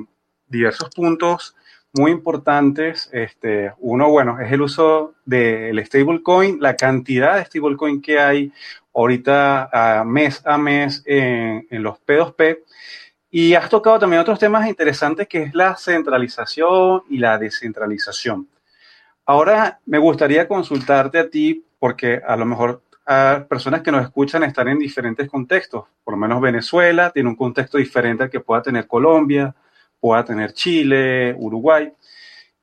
diversos 0.48 0.90
puntos 0.94 1.56
muy 1.94 2.12
importantes. 2.12 3.10
Este, 3.12 3.74
uno, 3.80 4.12
bueno, 4.12 4.40
es 4.40 4.52
el 4.52 4.62
uso 4.62 5.16
del 5.26 5.84
stablecoin, 5.84 6.62
la 6.62 6.76
cantidad 6.76 7.38
de 7.38 7.46
stablecoin 7.46 8.00
que 8.00 8.20
hay 8.20 8.52
ahorita 8.94 10.04
mes 10.06 10.42
a 10.46 10.58
mes 10.60 11.02
en, 11.06 11.68
en 11.70 11.84
los 11.84 11.98
P2P. 12.06 12.60
Y 13.39 13.53
has 13.53 13.70
tocado 13.70 14.00
también 14.00 14.20
otros 14.20 14.39
temas 14.39 14.67
interesantes 14.67 15.27
que 15.27 15.44
es 15.44 15.53
la 15.53 15.75
centralización 15.75 17.03
y 17.08 17.20
la 17.20 17.38
descentralización. 17.38 18.48
Ahora 19.27 19.79
me 19.86 20.00
gustaría 20.00 20.48
consultarte 20.48 21.20
a 21.20 21.29
ti 21.29 21.63
porque 21.77 22.20
a 22.27 22.36
lo 22.36 22.46
mejor 22.48 22.82
a 23.06 23.46
personas 23.48 23.84
que 23.84 23.91
nos 23.91 24.01
escuchan 24.01 24.41
están 24.41 24.70
en 24.70 24.79
diferentes 24.79 25.29
contextos. 25.29 25.84
Por 26.03 26.15
lo 26.15 26.17
menos 26.17 26.41
Venezuela 26.41 27.12
tiene 27.12 27.29
un 27.29 27.36
contexto 27.36 27.77
diferente 27.77 28.24
al 28.24 28.32
que 28.32 28.39
pueda 28.39 28.63
tener 28.63 28.88
Colombia, 28.88 29.53
pueda 30.00 30.25
tener 30.25 30.53
Chile, 30.53 31.36
Uruguay. 31.38 31.94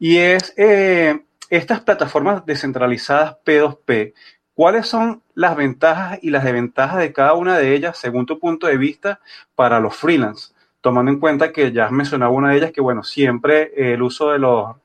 Y 0.00 0.16
es 0.16 0.54
eh, 0.56 1.20
estas 1.50 1.82
plataformas 1.82 2.44
descentralizadas 2.46 3.36
P2P. 3.46 4.12
¿Cuáles 4.54 4.88
son 4.88 5.22
las 5.34 5.54
ventajas 5.54 6.18
y 6.20 6.30
las 6.30 6.42
desventajas 6.42 6.98
de 6.98 7.12
cada 7.12 7.34
una 7.34 7.58
de 7.58 7.76
ellas 7.76 7.96
según 7.96 8.26
tu 8.26 8.40
punto 8.40 8.66
de 8.66 8.76
vista 8.76 9.20
para 9.54 9.78
los 9.78 9.94
freelance? 9.94 10.53
Tomando 10.84 11.10
en 11.10 11.18
cuenta 11.18 11.50
que 11.50 11.72
ya 11.72 11.86
has 11.86 11.92
mencionado 11.92 12.32
una 12.32 12.50
de 12.50 12.58
ellas 12.58 12.70
que, 12.70 12.82
bueno, 12.82 13.02
siempre 13.02 13.72
el 13.74 14.02
uso 14.02 14.32
de 14.32 14.38
los 14.38 14.76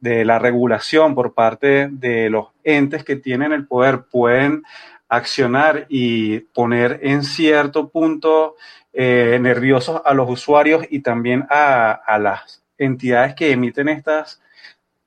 de 0.00 0.24
la 0.24 0.38
regulación 0.38 1.14
por 1.14 1.34
parte 1.34 1.88
de 1.90 2.30
los 2.30 2.46
entes 2.64 3.04
que 3.04 3.16
tienen 3.16 3.52
el 3.52 3.66
poder 3.66 4.04
pueden 4.04 4.62
accionar 5.10 5.84
y 5.90 6.38
poner 6.40 7.00
en 7.02 7.22
cierto 7.22 7.90
punto 7.90 8.56
eh, 8.94 9.36
nerviosos 9.42 10.00
a 10.02 10.14
los 10.14 10.30
usuarios 10.30 10.86
y 10.88 11.00
también 11.00 11.44
a, 11.50 11.92
a 11.92 12.18
las 12.18 12.62
entidades 12.78 13.34
que 13.34 13.52
emiten 13.52 13.90
estas 13.90 14.40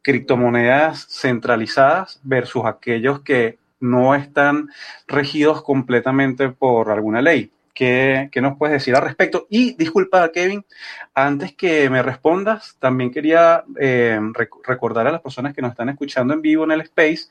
criptomonedas 0.03 1.07
centralizadas 1.09 2.19
versus 2.21 2.65
aquellos 2.65 3.21
que 3.21 3.57
no 3.79 4.13
están 4.13 4.69
regidos 5.07 5.63
completamente 5.63 6.49
por 6.49 6.91
alguna 6.91 7.23
ley. 7.23 7.51
¿Qué, 7.75 8.29
nos 8.41 8.57
puedes 8.57 8.75
decir 8.75 8.95
al 8.95 9.01
respecto? 9.01 9.47
Y 9.49 9.73
disculpa, 9.73 10.31
Kevin, 10.31 10.65
antes 11.13 11.53
que 11.55 11.89
me 11.89 12.01
respondas, 12.01 12.77
también 12.79 13.11
quería 13.11 13.65
eh, 13.77 14.17
recordar 14.63 15.07
a 15.07 15.11
las 15.11 15.19
personas 15.19 15.53
que 15.53 15.61
nos 15.61 15.71
están 15.71 15.89
escuchando 15.89 16.33
en 16.33 16.41
vivo 16.41 16.63
en 16.63 16.71
el 16.71 16.79
Space 16.81 17.25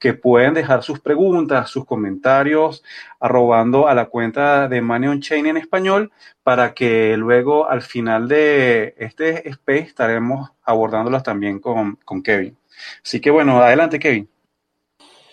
que 0.00 0.12
pueden 0.12 0.52
dejar 0.52 0.82
sus 0.82 0.98
preguntas, 0.98 1.70
sus 1.70 1.84
comentarios, 1.84 2.82
arrobando 3.20 3.86
a 3.86 3.94
la 3.94 4.06
cuenta 4.06 4.66
de 4.66 4.82
Money 4.82 5.10
on 5.10 5.20
Chain 5.20 5.46
en 5.46 5.58
español, 5.58 6.10
para 6.42 6.74
que 6.74 7.16
luego 7.16 7.70
al 7.70 7.82
final 7.82 8.26
de 8.26 8.96
este 8.98 9.48
Space 9.48 9.86
estaremos 9.86 10.50
abordándolos 10.64 11.22
también 11.22 11.60
con, 11.60 11.96
Kevin. 12.24 12.56
Así 13.00 13.20
que 13.20 13.30
bueno, 13.30 13.62
adelante, 13.62 14.00
Kevin. 14.00 14.28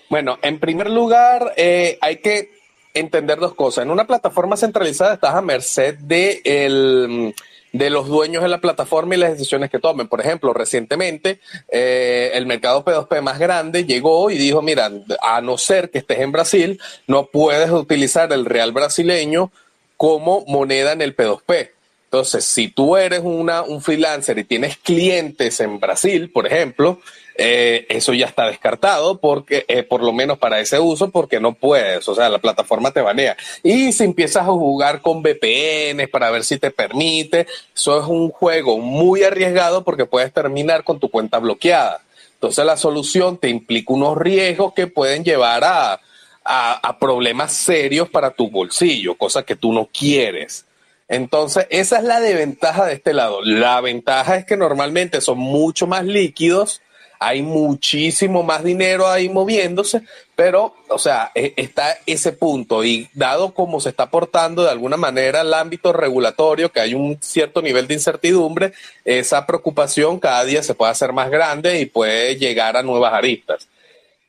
Bueno, 0.08 0.38
en 0.44 0.60
primer 0.60 0.92
lugar, 0.92 1.54
eh, 1.58 1.98
hay 2.00 2.18
que 2.18 2.61
entender 2.94 3.40
dos 3.40 3.54
cosas. 3.56 3.84
En 3.84 3.92
una 3.92 4.08
plataforma 4.08 4.58
centralizada 4.58 5.14
estás 5.14 5.36
a 5.36 5.42
merced 5.42 5.96
de, 6.00 6.42
el, 6.44 7.34
de 7.72 7.90
los 7.90 8.08
dueños 8.08 8.44
de 8.44 8.50
la 8.50 8.60
plataforma 8.60 9.16
y 9.16 9.18
las 9.18 9.32
decisiones 9.32 9.70
que 9.70 9.80
tomen. 9.80 10.08
Por 10.08 10.22
ejemplo, 10.22 10.54
recientemente 10.54 11.40
eh, 11.72 12.32
el 12.34 12.46
mercado 12.46 12.84
P2P 12.84 13.22
más 13.22 13.40
grande 13.40 13.86
llegó 13.86 14.30
y 14.30 14.38
dijo, 14.38 14.62
mira, 14.62 14.92
a 15.22 15.42
no 15.42 15.58
ser 15.58 15.90
que 15.90 16.00
estés 16.00 16.20
en 16.20 16.32
Brasil, 16.32 16.80
no 17.08 17.28
puedes 17.28 17.72
utilizar 17.72 18.32
el 18.34 18.46
real 18.46 18.72
brasileño 18.72 19.52
como 19.98 20.44
moneda 20.48 20.94
en 20.94 21.02
el 21.02 21.16
P2P. 21.16 21.70
Entonces, 22.12 22.44
si 22.44 22.68
tú 22.68 22.98
eres 22.98 23.22
una, 23.24 23.62
un 23.62 23.82
freelancer 23.82 24.38
y 24.38 24.44
tienes 24.44 24.76
clientes 24.76 25.62
en 25.62 25.80
Brasil, 25.80 26.30
por 26.30 26.46
ejemplo, 26.46 27.00
eh, 27.38 27.86
eso 27.88 28.12
ya 28.12 28.26
está 28.26 28.48
descartado 28.48 29.18
porque, 29.22 29.64
eh, 29.70 29.84
por 29.84 30.04
lo 30.04 30.12
menos 30.12 30.38
para 30.38 30.60
ese 30.60 30.78
uso, 30.78 31.10
porque 31.10 31.40
no 31.40 31.54
puedes, 31.54 32.06
o 32.10 32.14
sea, 32.14 32.28
la 32.28 32.40
plataforma 32.40 32.92
te 32.92 33.00
banea. 33.00 33.38
Y 33.64 33.94
si 33.94 34.04
empiezas 34.04 34.44
a 34.44 34.52
jugar 34.52 35.02
con 35.02 35.22
VPNs 35.24 36.10
para 36.10 36.30
ver 36.32 36.44
si 36.44 36.58
te 36.58 36.70
permite, 36.70 37.48
eso 37.74 38.02
es 38.02 38.06
un 38.06 38.30
juego 38.30 38.78
muy 38.78 39.24
arriesgado 39.24 39.86
porque 39.86 40.06
puedes 40.06 40.34
terminar 40.34 40.84
con 40.84 41.00
tu 41.00 41.10
cuenta 41.10 41.40
bloqueada. 41.40 42.02
Entonces 42.34 42.66
la 42.66 42.76
solución 42.76 43.38
te 43.38 43.48
implica 43.48 43.94
unos 43.94 44.18
riesgos 44.18 44.74
que 44.74 44.88
pueden 44.88 45.24
llevar 45.24 45.64
a, 45.64 46.02
a 46.44 47.00
problemas 47.00 47.54
serios 47.54 48.10
para 48.10 48.32
tu 48.32 48.50
bolsillo, 48.50 49.16
cosas 49.16 49.46
que 49.46 49.56
tú 49.56 49.72
no 49.72 49.88
quieres. 49.94 50.66
Entonces, 51.12 51.68
esa 51.70 51.98
es 52.00 52.04
la 52.04 52.20
desventaja 52.20 52.86
de 52.86 52.94
este 52.94 53.14
lado. 53.14 53.42
La 53.44 53.80
ventaja 53.82 54.38
es 54.38 54.46
que 54.46 54.58
normalmente 54.58 55.22
son 55.22 55.38
mucho 55.38 55.86
más 55.86 56.06
líquidos 56.06 56.82
hay 57.24 57.44
muchísimo 57.44 58.42
más 58.42 58.64
dinero 58.64 59.08
ahí 59.08 59.30
moviéndose, 59.30 60.02
pero, 60.36 60.74
o 60.90 60.98
sea, 60.98 61.32
e, 61.36 61.54
está 61.56 62.00
ese 62.08 62.32
punto 62.32 62.84
y 62.84 63.12
dado 63.14 63.54
como 63.54 63.80
se 63.80 63.90
está 63.90 64.06
aportando 64.06 64.64
de 64.64 64.72
alguna 64.72 64.98
manera 64.98 65.42
al 65.42 65.54
ámbito 65.54 65.94
regulatorio, 65.94 66.72
que 66.72 66.80
hay 66.80 66.96
un 66.96 67.20
cierto 67.22 67.62
nivel 67.62 67.88
de 67.88 67.94
incertidumbre, 67.94 68.74
esa 69.06 69.46
preocupación 69.46 70.20
cada 70.20 70.44
día 70.46 70.64
se 70.64 70.74
puede 70.74 70.94
hacer 70.94 71.14
más 71.14 71.30
grande 71.30 71.80
y 71.80 71.86
puede 71.86 72.38
llegar 72.38 72.76
a 72.76 72.82
nuevas 72.82 73.14
aristas. 73.14 73.68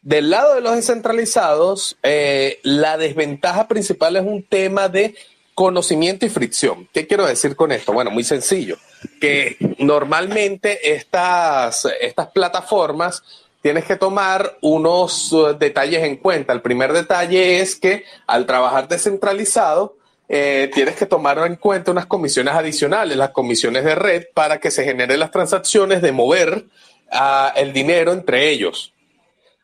Del 0.02 0.28
lado 0.28 0.56
de 0.56 0.60
los 0.60 0.76
descentralizados, 0.76 1.96
eh, 2.02 2.60
la 2.62 2.98
desventaja 2.98 3.68
principal 3.68 4.16
es 4.16 4.22
un 4.22 4.42
tema 4.42 4.90
de 4.90 5.14
conocimiento 5.54 6.26
y 6.26 6.30
fricción. 6.30 6.88
¿Qué 6.92 7.06
quiero 7.06 7.26
decir 7.26 7.56
con 7.56 7.72
esto? 7.72 7.92
Bueno, 7.92 8.10
muy 8.10 8.24
sencillo 8.24 8.76
que 9.20 9.56
normalmente 9.78 10.94
estas, 10.94 11.88
estas 12.00 12.28
plataformas 12.28 13.22
tienes 13.60 13.84
que 13.84 13.96
tomar 13.96 14.58
unos 14.60 15.32
uh, 15.32 15.56
detalles 15.56 16.02
en 16.02 16.16
cuenta. 16.16 16.52
El 16.52 16.62
primer 16.62 16.92
detalle 16.92 17.60
es 17.60 17.76
que 17.76 18.04
al 18.26 18.46
trabajar 18.46 18.88
descentralizado, 18.88 19.96
eh, 20.28 20.70
tienes 20.72 20.96
que 20.96 21.06
tomar 21.06 21.38
en 21.46 21.56
cuenta 21.56 21.90
unas 21.90 22.06
comisiones 22.06 22.54
adicionales, 22.54 23.16
las 23.16 23.30
comisiones 23.30 23.84
de 23.84 23.94
red, 23.94 24.24
para 24.34 24.58
que 24.58 24.70
se 24.70 24.84
generen 24.84 25.20
las 25.20 25.30
transacciones 25.30 26.02
de 26.02 26.12
mover 26.12 26.64
uh, 27.12 27.50
el 27.54 27.72
dinero 27.72 28.12
entre 28.12 28.48
ellos. 28.50 28.92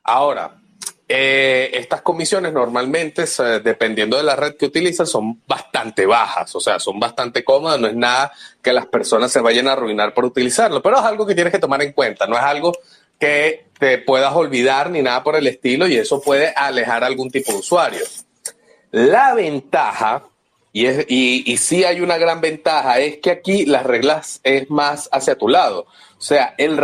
Ahora, 0.05 0.58
eh, 1.11 1.71
estas 1.73 2.03
comisiones 2.03 2.53
normalmente, 2.53 3.25
dependiendo 3.65 4.19
de 4.19 4.23
la 4.23 4.37
red 4.37 4.57
que 4.57 4.67
utilizas, 4.67 5.09
son 5.09 5.41
bastante 5.47 6.05
bajas, 6.05 6.55
o 6.55 6.61
sea, 6.61 6.79
son 6.79 7.01
bastante 7.01 7.43
cómodas, 7.43 7.81
no 7.81 7.87
es 7.87 7.97
nada 7.97 8.31
que 8.61 8.75
las 8.75 8.87
personas 8.87 9.33
se 9.33 9.41
vayan 9.41 9.69
a 9.69 9.73
arruinar 9.73 10.13
por 10.13 10.27
utilizarlo, 10.27 10.83
pero 10.83 10.99
es 10.99 11.05
algo 11.05 11.27
que 11.27 11.35
tienes 11.35 11.53
que 11.53 11.59
tomar 11.59 11.83
en 11.83 11.93
cuenta, 11.93 12.27
no 12.27 12.37
es 12.37 12.43
algo 12.43 12.73
que 13.19 13.69
te 13.79 13.97
puedas 13.99 14.35
olvidar 14.35 14.91
ni 14.91 15.01
nada 15.01 15.25
por 15.25 15.35
el 15.35 15.47
estilo 15.47 15.89
y 15.89 15.97
eso 15.97 16.21
puede 16.21 16.53
alejar 16.55 17.03
a 17.03 17.07
algún 17.07 17.31
tipo 17.31 17.53
de 17.53 17.59
usuario. 17.59 18.05
La 18.91 19.33
ventaja, 19.33 20.25
y, 20.75 20.87
es, 20.87 21.07
y, 21.09 21.51
y 21.51 21.57
sí 21.57 21.85
hay 21.85 22.03
una 22.03 22.19
gran 22.19 22.43
ventaja, 22.43 22.99
es 22.99 23.17
que 23.19 23.31
aquí 23.31 23.65
las 23.65 23.85
reglas 23.85 24.41
es 24.43 24.69
más 24.69 25.09
hacia 25.11 25.39
tu 25.39 25.49
lado. 25.49 25.87
O 26.19 26.21
sea, 26.21 26.55
el, 26.59 26.77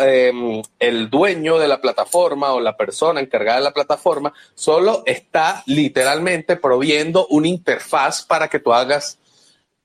em, 0.00 0.62
el 0.78 1.08
dueño 1.08 1.58
de 1.58 1.68
la 1.68 1.80
plataforma 1.80 2.52
o 2.52 2.60
la 2.60 2.76
persona 2.76 3.20
encargada 3.20 3.58
de 3.58 3.64
la 3.64 3.72
plataforma 3.72 4.34
solo 4.54 5.02
está 5.06 5.62
literalmente 5.64 6.56
proviendo 6.56 7.26
una 7.28 7.48
interfaz 7.48 8.22
para 8.22 8.48
que 8.48 8.58
tú 8.58 8.74
hagas 8.74 9.18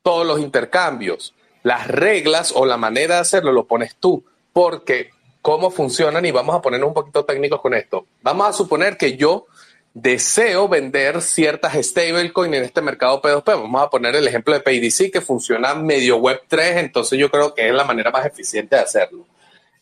todos 0.01 0.27
los 0.27 0.41
intercambios. 0.41 1.33
Las 1.63 1.87
reglas 1.87 2.51
o 2.53 2.65
la 2.65 2.75
manera 2.75 3.15
de 3.15 3.21
hacerlo 3.21 3.53
lo 3.53 3.67
pones 3.67 3.95
tú, 3.95 4.25
porque 4.51 5.11
cómo 5.41 5.71
funcionan, 5.71 6.25
y 6.25 6.31
vamos 6.31 6.55
a 6.55 6.61
ponernos 6.61 6.89
un 6.89 6.93
poquito 6.93 7.23
técnicos 7.23 7.61
con 7.61 7.73
esto. 7.73 8.05
Vamos 8.21 8.47
a 8.47 8.53
suponer 8.53 8.97
que 8.97 9.15
yo 9.15 9.47
deseo 9.93 10.67
vender 10.67 11.21
ciertas 11.21 11.73
stablecoins 11.75 12.55
en 12.55 12.63
este 12.63 12.81
mercado 12.81 13.21
P2P. 13.21 13.45
Vamos 13.45 13.81
a 13.81 13.89
poner 13.89 14.15
el 14.15 14.27
ejemplo 14.27 14.53
de 14.53 14.59
PayDC 14.59 15.11
que 15.11 15.21
funciona 15.21 15.73
medio 15.75 16.19
Web3, 16.19 16.79
entonces 16.79 17.19
yo 17.19 17.29
creo 17.29 17.53
que 17.53 17.67
es 17.67 17.73
la 17.73 17.83
manera 17.83 18.11
más 18.11 18.25
eficiente 18.25 18.75
de 18.75 18.81
hacerlo. 18.81 19.25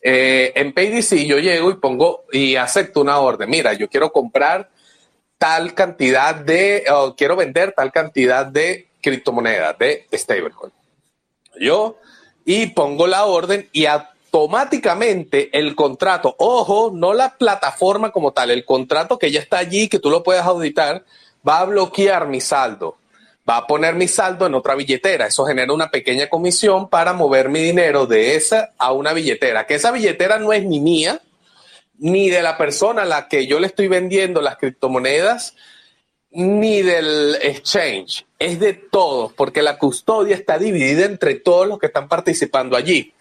Eh, 0.00 0.52
en 0.54 0.72
PayDC 0.72 1.26
yo 1.26 1.38
llego 1.38 1.70
y 1.70 1.74
pongo 1.74 2.24
y 2.32 2.56
acepto 2.56 3.00
una 3.00 3.18
orden. 3.18 3.50
Mira, 3.50 3.72
yo 3.72 3.88
quiero 3.88 4.12
comprar 4.12 4.70
tal 5.38 5.74
cantidad 5.74 6.34
de, 6.34 6.84
o 6.90 7.14
quiero 7.14 7.36
vender 7.36 7.72
tal 7.72 7.92
cantidad 7.92 8.46
de 8.46 8.88
criptomonedas, 9.00 9.78
de 9.78 10.06
stablecoin. 10.12 10.72
Yo, 11.60 11.98
y 12.44 12.68
pongo 12.68 13.06
la 13.06 13.24
orden 13.24 13.68
y 13.72 13.86
a 13.86 14.10
automáticamente 14.30 15.48
el 15.58 15.74
contrato, 15.74 16.34
ojo, 16.38 16.92
no 16.94 17.14
la 17.14 17.36
plataforma 17.36 18.10
como 18.10 18.32
tal, 18.32 18.50
el 18.50 18.64
contrato 18.64 19.18
que 19.18 19.30
ya 19.30 19.40
está 19.40 19.58
allí, 19.58 19.88
que 19.88 19.98
tú 19.98 20.10
lo 20.10 20.22
puedes 20.22 20.42
auditar, 20.42 21.04
va 21.46 21.60
a 21.60 21.64
bloquear 21.64 22.28
mi 22.28 22.40
saldo. 22.40 22.96
Va 23.48 23.58
a 23.58 23.66
poner 23.66 23.94
mi 23.94 24.08
saldo 24.08 24.46
en 24.46 24.54
otra 24.54 24.74
billetera. 24.74 25.26
Eso 25.26 25.46
genera 25.46 25.72
una 25.72 25.90
pequeña 25.90 26.28
comisión 26.28 26.90
para 26.90 27.14
mover 27.14 27.48
mi 27.48 27.60
dinero 27.60 28.04
de 28.04 28.34
esa 28.34 28.74
a 28.76 28.92
una 28.92 29.14
billetera. 29.14 29.66
Que 29.66 29.76
esa 29.76 29.90
billetera 29.90 30.38
no 30.38 30.52
es 30.52 30.64
ni 30.64 30.80
mía, 30.80 31.22
ni 31.96 32.28
de 32.28 32.42
la 32.42 32.58
persona 32.58 33.02
a 33.02 33.06
la 33.06 33.26
que 33.26 33.46
yo 33.46 33.58
le 33.58 33.68
estoy 33.68 33.88
vendiendo 33.88 34.42
las 34.42 34.58
criptomonedas, 34.58 35.54
ni 36.30 36.82
del 36.82 37.38
exchange. 37.40 38.26
Es 38.38 38.60
de 38.60 38.74
todos, 38.74 39.32
porque 39.32 39.62
la 39.62 39.78
custodia 39.78 40.36
está 40.36 40.58
dividida 40.58 41.06
entre 41.06 41.36
todos 41.36 41.66
los 41.66 41.78
que 41.78 41.86
están 41.86 42.06
participando 42.06 42.76
allí. 42.76 43.14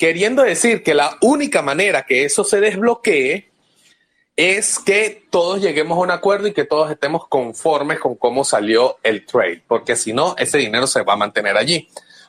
Queriendo 0.00 0.42
decir 0.42 0.82
que 0.82 0.94
la 0.94 1.18
única 1.20 1.60
manera 1.60 2.06
que 2.06 2.24
eso 2.24 2.42
se 2.42 2.58
desbloquee 2.58 3.50
es 4.34 4.78
que 4.78 5.26
todos 5.28 5.60
lleguemos 5.60 5.98
a 5.98 6.00
un 6.00 6.10
acuerdo 6.10 6.48
y 6.48 6.54
que 6.54 6.64
todos 6.64 6.90
estemos 6.90 7.28
conformes 7.28 7.98
con 7.98 8.14
cómo 8.14 8.42
salió 8.42 8.96
el 9.02 9.26
trade, 9.26 9.62
porque 9.68 9.96
si 9.96 10.14
no, 10.14 10.34
ese 10.38 10.56
dinero 10.56 10.86
se 10.86 11.02
va 11.02 11.12
a 11.12 11.16
mantener 11.16 11.58
allí. 11.58 11.86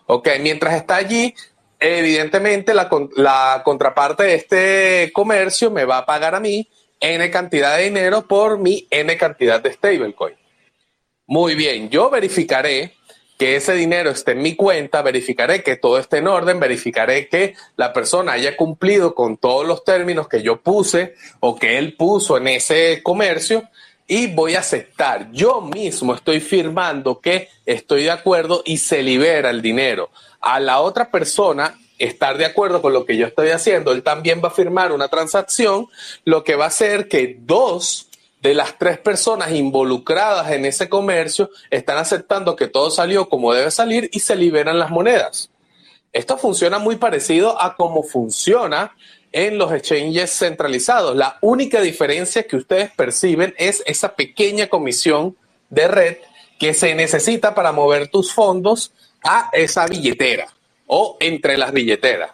Ok, 0.07 0.27
mientras 0.41 0.73
está 0.73 0.97
allí, 0.97 1.33
evidentemente 1.79 2.73
la, 2.73 2.89
la 3.15 3.61
contraparte 3.63 4.23
de 4.23 4.35
este 4.35 5.11
comercio 5.13 5.71
me 5.71 5.85
va 5.85 5.99
a 5.99 6.05
pagar 6.05 6.35
a 6.35 6.41
mí 6.41 6.67
N 6.99 7.31
cantidad 7.31 7.77
de 7.77 7.85
dinero 7.85 8.27
por 8.27 8.59
mi 8.59 8.85
N 8.89 9.15
cantidad 9.15 9.61
de 9.61 9.71
stablecoin. 9.71 10.35
Muy 11.25 11.55
bien, 11.55 11.89
yo 11.89 12.09
verificaré 12.09 12.95
que 13.41 13.55
ese 13.55 13.73
dinero 13.73 14.11
esté 14.11 14.33
en 14.33 14.43
mi 14.43 14.55
cuenta, 14.55 15.01
verificaré 15.01 15.63
que 15.63 15.75
todo 15.75 15.97
esté 15.97 16.19
en 16.19 16.27
orden, 16.27 16.59
verificaré 16.59 17.27
que 17.27 17.55
la 17.75 17.91
persona 17.91 18.33
haya 18.33 18.55
cumplido 18.55 19.15
con 19.15 19.35
todos 19.35 19.65
los 19.65 19.83
términos 19.83 20.27
que 20.27 20.43
yo 20.43 20.61
puse 20.61 21.15
o 21.39 21.55
que 21.55 21.79
él 21.79 21.95
puso 21.95 22.37
en 22.37 22.49
ese 22.49 23.01
comercio 23.01 23.67
y 24.05 24.27
voy 24.27 24.53
a 24.53 24.59
aceptar. 24.59 25.31
Yo 25.31 25.59
mismo 25.59 26.13
estoy 26.13 26.39
firmando 26.39 27.19
que 27.19 27.49
estoy 27.65 28.03
de 28.03 28.11
acuerdo 28.11 28.61
y 28.63 28.77
se 28.77 29.01
libera 29.01 29.49
el 29.49 29.63
dinero. 29.63 30.11
A 30.39 30.59
la 30.59 30.79
otra 30.79 31.09
persona 31.09 31.79
estar 31.97 32.37
de 32.37 32.45
acuerdo 32.45 32.79
con 32.79 32.93
lo 32.93 33.07
que 33.07 33.17
yo 33.17 33.25
estoy 33.25 33.49
haciendo, 33.49 33.91
él 33.91 34.03
también 34.03 34.39
va 34.43 34.49
a 34.49 34.51
firmar 34.51 34.91
una 34.91 35.07
transacción, 35.07 35.87
lo 36.25 36.43
que 36.43 36.55
va 36.55 36.65
a 36.65 36.67
hacer 36.67 37.07
que 37.07 37.37
dos 37.39 38.10
de 38.41 38.53
las 38.55 38.77
tres 38.77 38.97
personas 38.97 39.51
involucradas 39.51 40.51
en 40.51 40.65
ese 40.65 40.89
comercio 40.89 41.49
están 41.69 41.97
aceptando 41.97 42.55
que 42.55 42.67
todo 42.67 42.89
salió 42.89 43.29
como 43.29 43.53
debe 43.53 43.71
salir 43.71 44.09
y 44.11 44.19
se 44.19 44.35
liberan 44.35 44.79
las 44.79 44.89
monedas. 44.89 45.51
Esto 46.11 46.37
funciona 46.37 46.79
muy 46.79 46.97
parecido 46.97 47.61
a 47.61 47.75
cómo 47.75 48.03
funciona 48.03 48.95
en 49.31 49.57
los 49.57 49.71
exchanges 49.71 50.31
centralizados. 50.31 51.15
La 51.15 51.37
única 51.41 51.81
diferencia 51.81 52.43
que 52.43 52.57
ustedes 52.57 52.91
perciben 52.91 53.53
es 53.57 53.83
esa 53.85 54.15
pequeña 54.15 54.67
comisión 54.67 55.37
de 55.69 55.87
red 55.87 56.17
que 56.59 56.73
se 56.73 56.93
necesita 56.95 57.55
para 57.55 57.71
mover 57.71 58.09
tus 58.09 58.33
fondos 58.33 58.91
a 59.23 59.49
esa 59.53 59.85
billetera 59.87 60.47
o 60.87 61.15
entre 61.19 61.57
las 61.57 61.71
billeteras. 61.71 62.31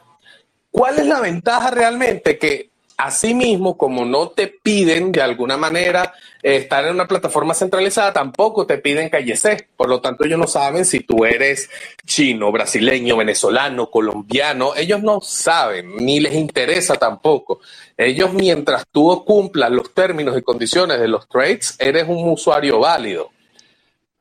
¿Cuál 0.72 1.00
es 1.00 1.06
la 1.06 1.20
ventaja 1.20 1.70
realmente? 1.70 2.38
Que 2.38 2.67
Asimismo, 2.98 3.78
como 3.78 4.06
no 4.06 4.30
te 4.30 4.48
piden 4.48 5.12
de 5.12 5.22
alguna 5.22 5.56
manera 5.56 6.16
eh, 6.42 6.56
estar 6.56 6.84
en 6.84 6.96
una 6.96 7.08
plataforma 7.08 7.54
centralizada, 7.54 8.12
tampoco 8.12 8.66
te 8.66 8.80
piden 8.80 9.10
calle. 9.10 9.36
Por 9.76 9.88
lo 9.88 10.02
tanto, 10.02 10.26
ellos 10.26 10.40
no 10.40 10.48
saben 10.48 10.84
si 10.84 11.02
tú 11.02 11.24
eres 11.24 11.70
chino, 12.08 12.52
brasileño, 12.52 13.16
venezolano, 13.16 13.92
colombiano. 13.92 14.76
Ellos 14.76 15.04
no 15.04 15.22
saben, 15.22 15.96
ni 15.98 16.20
les 16.20 16.34
interesa 16.34 16.96
tampoco. 16.96 17.60
Ellos, 17.96 18.34
mientras 18.34 18.88
tú 18.92 19.24
cumplas 19.24 19.70
los 19.70 19.94
términos 19.94 20.36
y 20.36 20.42
condiciones 20.42 21.00
de 21.00 21.08
los 21.08 21.30
trades, 21.30 21.76
eres 21.78 22.06
un 22.08 22.28
usuario 22.32 22.80
válido. 22.80 23.30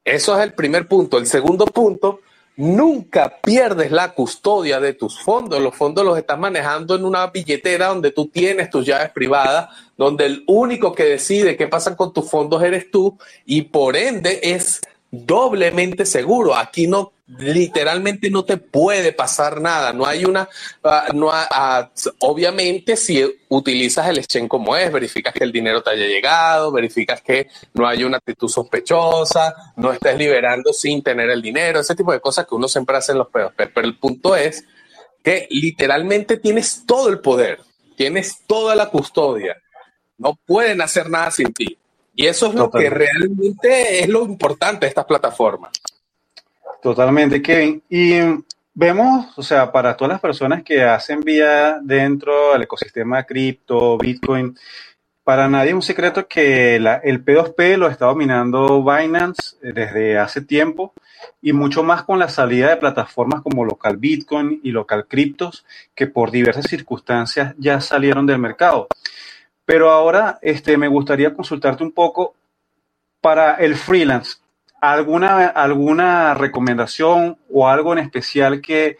Eso 0.05 0.37
es 0.37 0.45
el 0.45 0.53
primer 0.53 0.87
punto. 0.87 1.17
El 1.17 1.27
segundo 1.27 1.65
punto 1.65 2.21
Nunca 2.57 3.39
pierdes 3.43 3.93
la 3.93 4.15
custodia 4.15 4.81
de 4.81 4.95
tus 4.95 5.21
fondos. 5.21 5.61
Los 5.61 5.75
fondos 5.75 6.05
los 6.05 6.17
estás 6.17 6.39
manejando 6.39 6.95
en 6.95 7.05
una 7.05 7.27
billetera 7.27 7.89
donde 7.89 8.13
tú 8.13 8.29
tienes 8.29 8.71
tus 8.71 8.87
llaves 8.87 9.11
privadas, 9.11 9.69
donde 9.97 10.25
el 10.25 10.45
único 10.47 10.95
que 10.95 11.05
decide 11.05 11.57
qué 11.57 11.69
pasa 11.69 11.95
con 11.95 12.15
tus 12.15 12.31
fondos 12.31 12.63
eres 12.63 12.91
tú 12.91 13.19
y 13.45 13.63
por 13.63 13.95
ende 13.95 14.41
es 14.43 14.81
doblemente 15.25 16.05
seguro. 16.05 16.55
Aquí 16.55 16.87
no 16.87 17.13
literalmente 17.27 18.31
no 18.31 18.45
te 18.45 18.57
puede 18.57 19.13
pasar 19.13 19.61
nada. 19.61 19.93
No 19.93 20.07
hay 20.07 20.25
una, 20.25 20.49
ah, 20.85 21.07
no 21.13 21.31
ah, 21.33 21.91
obviamente 22.21 22.97
si 22.97 23.25
utilizas 23.49 24.09
el 24.09 24.19
exchange 24.19 24.49
como 24.49 24.77
es, 24.77 24.93
verificas 24.93 25.35
que 25.35 25.45
el 25.45 25.53
dinero 25.53 25.83
te 25.83 25.91
haya 25.91 26.07
llegado, 26.07 26.71
verificas 26.71 27.21
que 27.23 27.49
no 27.75 27.87
hay 27.87 28.05
una 28.05 28.19
actitud 28.19 28.49
sospechosa, 28.49 29.55
no 29.77 29.93
estés 29.93 30.17
liberando 30.17 30.73
sin 30.73 31.03
tener 31.03 31.29
el 31.31 31.43
dinero, 31.43 31.81
ese 31.81 31.97
tipo 31.97 32.13
de 32.13 32.21
cosas 32.21 32.47
que 32.47 32.55
uno 32.55 32.69
siempre 32.69 32.97
hace 32.97 33.13
en 33.13 33.19
los 33.19 33.29
pedos. 33.29 33.53
Pero 33.57 33.87
el 33.87 33.99
punto 33.99 34.37
es 34.37 34.65
que 35.23 35.49
literalmente 35.51 36.37
tienes 36.37 36.85
todo 36.87 37.09
el 37.09 37.19
poder, 37.19 37.61
tienes 37.97 38.43
toda 38.47 38.77
la 38.77 38.87
custodia. 38.87 39.57
No 40.19 40.39
pueden 40.47 40.81
hacer 40.81 41.11
nada 41.11 41.31
sin 41.31 41.53
ti. 41.53 41.77
Y 42.17 42.27
eso 42.27 42.47
es 42.47 42.55
lo 42.55 42.71
que 42.71 42.89
realmente 42.89 44.01
es 44.01 44.09
lo 44.09 44.25
importante 44.25 44.87
de 44.87 44.89
estas 44.89 45.05
plataformas. 45.05 45.71
Totalmente, 46.83 47.43
Kevin. 47.43 47.83
Y 47.91 48.15
vemos, 48.73 49.37
o 49.37 49.43
sea, 49.43 49.71
para 49.71 49.97
todas 49.97 50.13
las 50.13 50.21
personas 50.21 50.63
que 50.63 50.83
hacen 50.83 51.21
vía 51.21 51.79
dentro 51.83 52.53
del 52.53 52.63
ecosistema 52.63 53.23
cripto, 53.25 53.99
Bitcoin, 53.99 54.57
para 55.27 55.49
nadie 55.49 55.71
es 55.71 55.75
un 55.75 55.83
secreto 55.83 56.29
que 56.29 56.77
el 56.77 57.25
P2P 57.25 57.77
lo 57.77 57.89
está 57.89 58.07
dominando 58.07 58.83
Binance 58.85 59.57
eh, 59.61 59.73
desde 59.73 60.19
hace 60.19 60.41
tiempo 60.41 60.95
y 61.43 61.53
mucho 61.53 61.83
más 61.83 62.05
con 62.05 62.21
la 62.21 62.29
salida 62.29 62.71
de 62.71 62.77
plataformas 62.77 63.43
como 63.43 63.65
Local 63.65 63.97
Bitcoin 63.97 64.61
y 64.63 64.71
Local 64.71 65.07
Cryptos 65.09 65.65
que 65.97 66.07
por 66.07 66.31
diversas 66.31 66.67
circunstancias 66.69 67.55
ya 67.59 67.81
salieron 67.81 68.25
del 68.25 68.39
mercado. 68.39 68.87
Pero 69.67 69.91
ahora 69.91 70.39
este, 70.41 70.79
me 70.79 70.89
gustaría 70.89 71.35
consultarte 71.35 71.83
un 71.83 71.93
poco 71.93 72.35
para 73.21 73.57
el 73.57 73.75
freelance. 73.75 74.39
¿Alguna, 74.81 75.49
¿Alguna 75.49 76.33
recomendación 76.35 77.37
o 77.53 77.69
algo 77.69 77.93
en 77.93 77.99
especial 77.99 78.61
que 78.61 78.97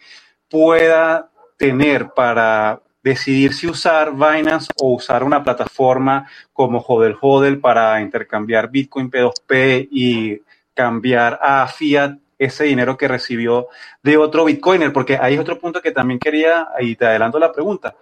pueda 0.49 1.29
tener 1.57 2.09
para 2.09 2.81
decidir 3.01 3.53
si 3.53 3.67
usar 3.67 4.11
Binance 4.13 4.69
o 4.81 4.95
usar 4.95 5.23
una 5.23 5.43
plataforma 5.43 6.29
como 6.51 6.79
Hodel 6.79 7.15
Hodel 7.19 7.59
para 7.59 8.01
intercambiar 8.01 8.69
Bitcoin 8.69 9.09
P2P 9.09 9.87
y 9.89 10.41
cambiar 10.73 11.39
a 11.41 11.65
fiat 11.67 12.17
ese 12.37 12.65
dinero 12.65 12.97
que 12.97 13.07
recibió 13.07 13.67
de 14.03 14.17
otro 14.17 14.43
Bitcoiner? 14.43 14.91
Porque 14.91 15.17
ahí 15.19 15.35
es 15.35 15.39
otro 15.39 15.57
punto 15.57 15.81
que 15.81 15.91
también 15.91 16.19
quería, 16.19 16.67
y 16.79 16.95
te 16.95 17.05
adelanto 17.05 17.39
la 17.39 17.51
pregunta. 17.51 17.95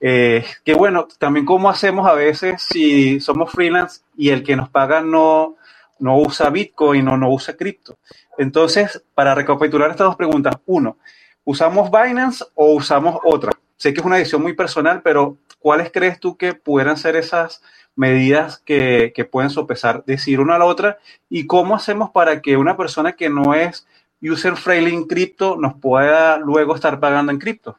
Eh, 0.00 0.44
que 0.64 0.74
bueno, 0.74 1.08
también 1.18 1.46
cómo 1.46 1.70
hacemos 1.70 2.06
a 2.06 2.12
veces 2.12 2.62
si 2.62 3.18
somos 3.20 3.50
freelance 3.50 4.02
y 4.16 4.28
el 4.28 4.42
que 4.42 4.56
nos 4.56 4.68
paga 4.68 5.00
no, 5.00 5.56
no 5.98 6.18
usa 6.18 6.50
Bitcoin 6.50 7.08
o 7.08 7.16
no 7.16 7.30
usa 7.30 7.56
cripto. 7.56 7.98
Entonces, 8.38 9.02
para 9.14 9.34
recapitular 9.34 9.90
estas 9.90 10.08
dos 10.08 10.16
preguntas, 10.16 10.56
uno, 10.66 10.98
¿usamos 11.44 11.90
Binance 11.90 12.44
o 12.54 12.74
usamos 12.74 13.18
otra? 13.24 13.52
Sé 13.76 13.92
que 13.92 14.00
es 14.00 14.06
una 14.06 14.16
decisión 14.16 14.42
muy 14.42 14.54
personal, 14.54 15.02
pero 15.02 15.38
¿cuáles 15.58 15.90
crees 15.90 16.20
tú 16.20 16.36
que 16.36 16.54
pudieran 16.54 16.96
ser 16.96 17.16
esas 17.16 17.62
medidas 17.94 18.58
que, 18.58 19.12
que 19.14 19.24
pueden 19.24 19.50
sopesar, 19.50 20.04
decir 20.04 20.40
una 20.40 20.56
a 20.56 20.58
la 20.58 20.64
otra? 20.66 20.98
¿Y 21.28 21.46
cómo 21.46 21.74
hacemos 21.74 22.10
para 22.10 22.42
que 22.42 22.56
una 22.56 22.76
persona 22.76 23.12
que 23.12 23.28
no 23.30 23.54
es 23.54 23.86
user 24.20 24.56
friendly 24.56 24.94
en 24.94 25.04
cripto 25.04 25.56
nos 25.56 25.74
pueda 25.74 26.38
luego 26.38 26.74
estar 26.74 27.00
pagando 27.00 27.32
en 27.32 27.38
cripto? 27.38 27.78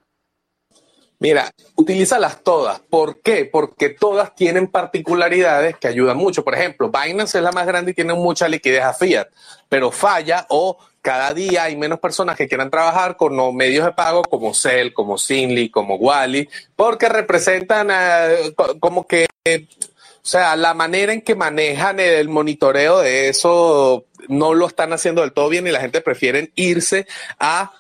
Mira, 1.20 1.52
utilízalas 1.76 2.44
todas. 2.44 2.80
¿Por 2.80 3.22
qué? 3.22 3.46
Porque 3.46 3.90
todas 3.90 4.36
tienen 4.36 4.68
particularidades 4.68 5.76
que 5.78 5.88
ayudan 5.88 6.18
mucho. 6.18 6.44
Por 6.44 6.54
ejemplo, 6.54 6.92
Binance 6.92 7.40
es 7.40 7.44
la 7.44 7.52
más 7.52 7.66
grande 7.66 7.92
y 7.92 7.94
tiene 7.96 8.14
mucha 8.14 8.48
liquidez 8.48 8.84
a 8.84 8.94
fiat, 8.94 9.28
pero 9.68 9.92
falla 9.92 10.46
o 10.50 10.78
cada 11.02 11.34
día 11.34 11.64
hay 11.64 11.76
menos 11.76 12.00
personas 12.00 12.36
que 12.36 12.48
quieran 12.48 12.70
trabajar 12.70 13.18
con 13.18 13.36
los 13.36 13.54
medios 13.54 13.86
de 13.86 13.94
pago 13.94 14.24
como 14.24 14.54
Cell, 14.54 14.94
como 14.94 15.18
Sinly, 15.18 15.70
como 15.70 15.96
Wally, 15.96 16.50
porque 16.76 17.10
representan 17.10 17.90
eh, 17.92 18.54
como 18.80 19.08
que, 19.08 19.26
o 19.46 20.20
sea, 20.22 20.56
la 20.56 20.74
manera 20.74 21.14
en 21.14 21.22
que 21.22 21.34
manejan 21.34 22.00
el 22.00 22.28
monitoreo 22.28 23.00
de 23.00 23.30
eso 23.30 24.06
no 24.28 24.54
lo 24.54 24.68
están 24.68 24.92
haciendo 24.94 25.22
del 25.22 25.32
todo 25.32 25.50
bien 25.50 25.66
y 25.66 25.72
la 25.72 25.80
gente 25.80 26.02
prefiere 26.02 26.52
irse 26.56 27.08
a 27.40 27.72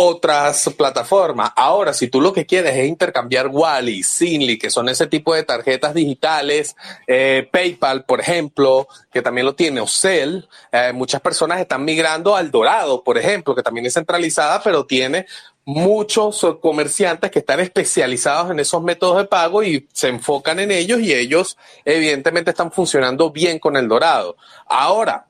otras 0.00 0.70
plataformas. 0.76 1.50
Ahora, 1.56 1.92
si 1.92 2.06
tú 2.06 2.20
lo 2.20 2.32
que 2.32 2.46
quieres 2.46 2.76
es 2.76 2.86
intercambiar 2.86 3.48
Wally, 3.48 4.04
Sinly, 4.04 4.56
que 4.56 4.70
son 4.70 4.88
ese 4.88 5.08
tipo 5.08 5.34
de 5.34 5.42
tarjetas 5.42 5.92
digitales, 5.92 6.76
eh, 7.08 7.48
PayPal, 7.50 8.04
por 8.04 8.20
ejemplo, 8.20 8.86
que 9.12 9.22
también 9.22 9.44
lo 9.44 9.56
tiene, 9.56 9.80
o 9.80 9.88
eh, 10.04 10.92
muchas 10.94 11.20
personas 11.20 11.60
están 11.60 11.84
migrando 11.84 12.36
al 12.36 12.52
Dorado, 12.52 13.02
por 13.02 13.18
ejemplo, 13.18 13.56
que 13.56 13.62
también 13.64 13.86
es 13.86 13.94
centralizada, 13.94 14.62
pero 14.62 14.86
tiene 14.86 15.26
muchos 15.64 16.46
comerciantes 16.60 17.32
que 17.32 17.40
están 17.40 17.58
especializados 17.58 18.52
en 18.52 18.60
esos 18.60 18.80
métodos 18.80 19.16
de 19.16 19.24
pago 19.24 19.64
y 19.64 19.88
se 19.92 20.06
enfocan 20.06 20.60
en 20.60 20.70
ellos 20.70 21.00
y 21.00 21.12
ellos 21.12 21.58
evidentemente 21.84 22.52
están 22.52 22.70
funcionando 22.70 23.32
bien 23.32 23.58
con 23.58 23.76
el 23.76 23.88
Dorado. 23.88 24.36
Ahora, 24.64 25.26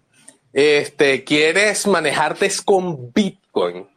este, 0.52 1.24
quieres 1.24 1.86
manejarte 1.86 2.52
con 2.66 3.14
Bitcoin 3.14 3.88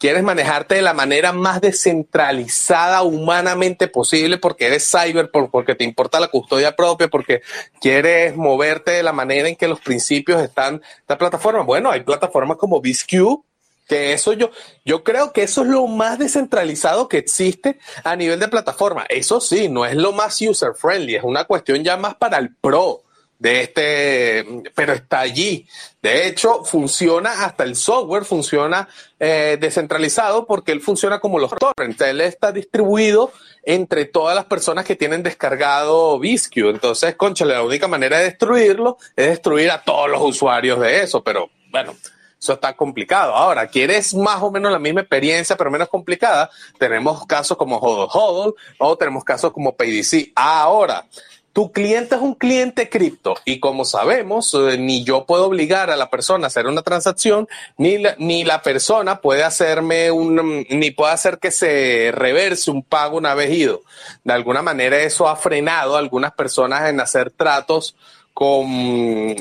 quieres 0.00 0.22
manejarte 0.22 0.76
de 0.76 0.82
la 0.82 0.94
manera 0.94 1.32
más 1.32 1.60
descentralizada 1.60 3.02
humanamente 3.02 3.86
posible 3.86 4.38
porque 4.38 4.66
eres 4.66 4.90
cyber, 4.90 5.30
porque 5.30 5.74
te 5.74 5.84
importa 5.84 6.18
la 6.18 6.28
custodia 6.28 6.74
propia, 6.74 7.08
porque 7.08 7.42
quieres 7.82 8.34
moverte 8.34 8.92
de 8.92 9.02
la 9.02 9.12
manera 9.12 9.46
en 9.46 9.56
que 9.56 9.68
los 9.68 9.78
principios 9.80 10.42
están 10.42 10.82
la 11.06 11.18
plataforma. 11.18 11.62
Bueno, 11.62 11.90
hay 11.90 12.00
plataformas 12.00 12.56
como 12.56 12.80
BizQ 12.80 13.44
Que 13.86 14.14
eso 14.14 14.32
yo, 14.32 14.50
yo 14.86 15.04
creo 15.04 15.34
que 15.34 15.42
eso 15.42 15.62
es 15.62 15.68
lo 15.68 15.86
más 15.86 16.18
descentralizado 16.18 17.06
que 17.06 17.18
existe 17.18 17.78
a 18.02 18.16
nivel 18.16 18.40
de 18.40 18.48
plataforma. 18.48 19.04
Eso 19.10 19.38
sí, 19.38 19.68
no 19.68 19.84
es 19.84 19.94
lo 19.94 20.12
más 20.12 20.40
user 20.40 20.72
friendly, 20.74 21.16
es 21.16 21.24
una 21.24 21.44
cuestión 21.44 21.84
ya 21.84 21.98
más 21.98 22.14
para 22.14 22.38
el 22.38 22.54
pro 22.56 23.02
de 23.40 23.62
este, 23.62 24.46
pero 24.74 24.92
está 24.92 25.20
allí. 25.20 25.66
De 26.00 26.28
hecho, 26.28 26.62
funciona 26.62 27.44
hasta 27.44 27.64
el 27.64 27.74
software, 27.74 28.24
funciona 28.24 28.86
eh, 29.18 29.56
descentralizado 29.58 30.46
porque 30.46 30.72
él 30.72 30.82
funciona 30.82 31.18
como 31.18 31.38
los 31.38 31.50
torrents. 31.52 32.00
Él 32.02 32.20
está 32.20 32.52
distribuido 32.52 33.32
entre 33.64 34.04
todas 34.04 34.36
las 34.36 34.44
personas 34.44 34.84
que 34.84 34.94
tienen 34.94 35.22
descargado 35.22 36.18
Viscu. 36.18 36.68
Entonces, 36.68 37.16
conchale, 37.16 37.54
la 37.54 37.64
única 37.64 37.88
manera 37.88 38.18
de 38.18 38.24
destruirlo 38.24 38.98
es 39.16 39.28
destruir 39.28 39.70
a 39.70 39.82
todos 39.82 40.10
los 40.10 40.20
usuarios 40.20 40.78
de 40.78 41.02
eso. 41.02 41.24
Pero 41.24 41.48
bueno, 41.70 41.96
eso 42.38 42.52
está 42.52 42.74
complicado. 42.74 43.34
Ahora, 43.34 43.68
¿quieres 43.68 44.14
más 44.14 44.42
o 44.42 44.50
menos 44.50 44.70
la 44.70 44.78
misma 44.78 45.00
experiencia, 45.00 45.56
pero 45.56 45.70
menos 45.70 45.88
complicada? 45.88 46.50
Tenemos 46.78 47.26
casos 47.26 47.56
como 47.56 47.78
Hodl 47.78 48.08
Hodl 48.12 48.54
o 48.78 48.96
tenemos 48.98 49.24
casos 49.24 49.50
como 49.50 49.74
PayDC. 49.74 50.32
Ahora, 50.34 51.06
tu 51.52 51.72
cliente 51.72 52.14
es 52.14 52.20
un 52.20 52.34
cliente 52.34 52.88
cripto 52.88 53.34
y 53.44 53.58
como 53.58 53.84
sabemos, 53.84 54.54
eh, 54.54 54.78
ni 54.78 55.04
yo 55.04 55.24
puedo 55.26 55.46
obligar 55.46 55.90
a 55.90 55.96
la 55.96 56.08
persona 56.08 56.46
a 56.46 56.48
hacer 56.48 56.66
una 56.66 56.82
transacción, 56.82 57.48
ni 57.76 57.98
la, 57.98 58.14
ni 58.18 58.44
la 58.44 58.62
persona 58.62 59.20
puede 59.20 59.42
hacerme 59.42 60.10
un, 60.10 60.64
ni 60.68 60.90
puede 60.92 61.12
hacer 61.12 61.38
que 61.38 61.50
se 61.50 62.12
reverse 62.14 62.70
un 62.70 62.82
pago 62.82 63.16
una 63.16 63.34
vez 63.34 63.50
ido. 63.50 63.82
De 64.22 64.32
alguna 64.32 64.62
manera 64.62 64.98
eso 64.98 65.28
ha 65.28 65.36
frenado 65.36 65.96
a 65.96 65.98
algunas 65.98 66.32
personas 66.32 66.88
en 66.88 67.00
hacer 67.00 67.30
tratos 67.30 67.96
con 68.32 68.66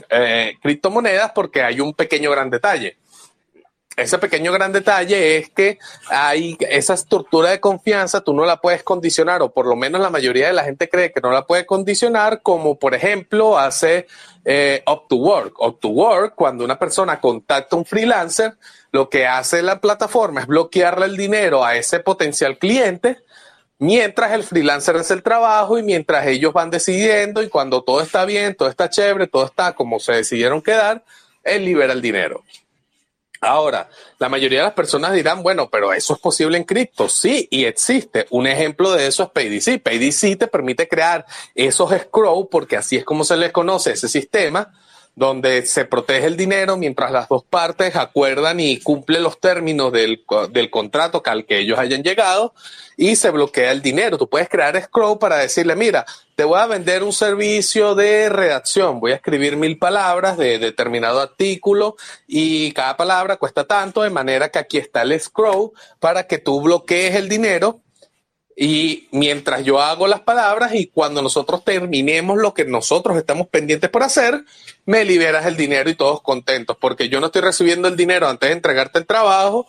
eh, 0.10 0.56
criptomonedas 0.62 1.32
porque 1.34 1.64
hay 1.64 1.80
un 1.80 1.94
pequeño 1.94 2.32
gran 2.32 2.50
detalle 2.50 2.98
ese 4.02 4.18
pequeño 4.18 4.52
gran 4.52 4.72
detalle 4.72 5.38
es 5.38 5.50
que 5.50 5.80
hay 6.10 6.58
esa 6.60 6.94
estructura 6.94 7.50
de 7.50 7.60
confianza, 7.60 8.22
tú 8.22 8.34
no 8.34 8.46
la 8.46 8.58
puedes 8.62 8.84
condicionar, 8.84 9.42
o 9.42 9.52
por 9.52 9.66
lo 9.66 9.76
menos 9.76 10.02
la 10.02 10.10
mayoría 10.10 10.48
de 10.48 10.54
la 10.54 10.64
gente 10.64 10.90
cree 10.90 11.12
que 11.12 11.22
no 11.22 11.32
la 11.32 11.46
puede 11.46 11.66
condicionar, 11.66 12.42
como 12.42 12.78
por 12.80 12.96
ejemplo 12.96 13.58
hace 13.58 14.08
eh, 14.46 14.84
Up 14.88 15.08
to 15.08 15.16
Work. 15.18 15.62
Up 15.62 15.80
to 15.80 15.90
Work, 15.90 16.36
cuando 16.36 16.64
una 16.64 16.80
persona 16.80 17.20
contacta 17.20 17.76
a 17.76 17.80
un 17.80 17.86
freelancer, 17.86 18.58
lo 18.92 19.10
que 19.10 19.28
hace 19.28 19.62
la 19.62 19.80
plataforma 19.80 20.42
es 20.42 20.48
bloquearle 20.48 21.06
el 21.06 21.18
dinero 21.18 21.64
a 21.64 21.76
ese 21.76 22.00
potencial 22.00 22.58
cliente 22.58 23.18
mientras 23.80 24.34
el 24.34 24.44
freelancer 24.44 24.96
hace 24.98 25.14
el 25.14 25.24
trabajo 25.24 25.80
y 25.80 25.84
mientras 25.84 26.28
ellos 26.28 26.54
van 26.54 26.70
decidiendo 26.70 27.42
y 27.42 27.50
cuando 27.50 27.82
todo 27.82 28.02
está 28.02 28.26
bien, 28.26 28.54
todo 28.56 28.70
está 28.70 28.90
chévere, 28.90 29.28
todo 29.28 29.46
está 29.46 29.74
como 29.74 30.00
se 30.00 30.14
decidieron 30.14 30.62
quedar, 30.62 31.04
él 31.44 31.66
libera 31.66 31.94
el 31.94 32.02
dinero. 32.02 32.44
Ahora, 33.42 33.90
la 34.18 34.28
mayoría 34.28 34.60
de 34.60 34.66
las 34.66 34.74
personas 34.74 35.14
dirán, 35.14 35.42
bueno, 35.42 35.70
pero 35.70 35.94
eso 35.94 36.14
es 36.14 36.20
posible 36.20 36.58
en 36.58 36.66
cripto. 36.66 37.08
Sí, 37.08 37.48
y 37.50 37.66
existe. 37.66 38.28
Un 38.32 38.48
ejemplo 38.48 38.92
de 38.92 39.08
eso 39.08 39.24
es 39.24 39.30
PayDC. 39.30 39.82
PayDC 39.82 40.38
te 40.38 40.48
permite 40.48 40.88
crear 40.90 41.26
esos 41.56 41.92
scroll, 41.92 42.50
porque 42.50 42.76
así 42.76 42.98
es 42.98 43.06
como 43.06 43.24
se 43.24 43.38
les 43.38 43.52
conoce 43.52 43.92
ese 43.92 44.10
sistema, 44.10 44.74
donde 45.16 45.66
se 45.66 45.86
protege 45.86 46.26
el 46.28 46.38
dinero 46.38 46.78
mientras 46.78 47.12
las 47.12 47.28
dos 47.28 47.44
partes 47.44 47.96
acuerdan 47.96 48.60
y 48.60 48.80
cumplen 48.80 49.24
los 49.24 49.40
términos 49.40 49.92
del, 49.92 50.24
del 50.52 50.70
contrato 50.70 51.22
al 51.26 51.46
que 51.46 51.60
ellos 51.60 51.78
hayan 51.78 52.04
llegado 52.04 52.54
y 52.96 53.16
se 53.16 53.30
bloquea 53.30 53.72
el 53.72 53.82
dinero. 53.82 54.18
Tú 54.18 54.30
puedes 54.30 54.50
crear 54.50 54.82
scroll 54.82 55.20
para 55.20 55.38
decirle, 55.38 55.76
mira, 55.76 56.06
te 56.36 56.44
voy 56.46 56.60
a 56.60 56.68
vender 56.68 57.04
un 57.04 57.12
servicio 57.12 57.96
de 57.96 58.30
redacción, 58.30 59.00
voy 59.00 59.12
a 59.12 59.16
escribir 59.16 59.58
mil 59.58 59.78
palabras 59.78 60.38
de 60.38 60.58
determinado 60.58 61.20
artículo 61.20 61.98
y 62.26 62.72
cada 62.72 62.96
palabra 62.96 63.36
cuesta 63.36 63.66
tanto, 63.66 64.04
de 64.04 64.10
manera 64.10 64.50
que 64.50 64.60
aquí 64.60 64.78
está 64.78 65.02
el 65.02 65.20
scroll 65.20 65.72
para 66.00 66.28
que 66.28 66.38
tú 66.38 66.62
bloquees 66.62 67.16
el 67.16 67.28
dinero 67.28 67.82
y 68.62 69.08
mientras 69.12 69.64
yo 69.64 69.80
hago 69.80 70.06
las 70.06 70.20
palabras 70.20 70.76
y 70.76 70.88
cuando 70.88 71.22
nosotros 71.22 71.64
terminemos 71.64 72.38
lo 72.38 72.54
que 72.54 72.66
nosotros 72.66 73.16
estamos 73.16 73.48
pendientes 73.48 73.90
por 73.90 74.04
hacer, 74.04 74.44
me 74.86 75.06
liberas 75.06 75.46
el 75.46 75.56
dinero 75.56 75.90
y 75.90 75.96
todos 75.96 76.22
contentos, 76.22 76.76
porque 76.78 77.08
yo 77.08 77.22
no 77.22 77.28
estoy 77.28 77.42
recibiendo 77.42 77.88
el 77.88 77.96
dinero 77.96 78.28
antes 78.28 78.50
de 78.50 78.56
entregarte 78.56 79.00
el 79.00 79.06
trabajo, 79.06 79.66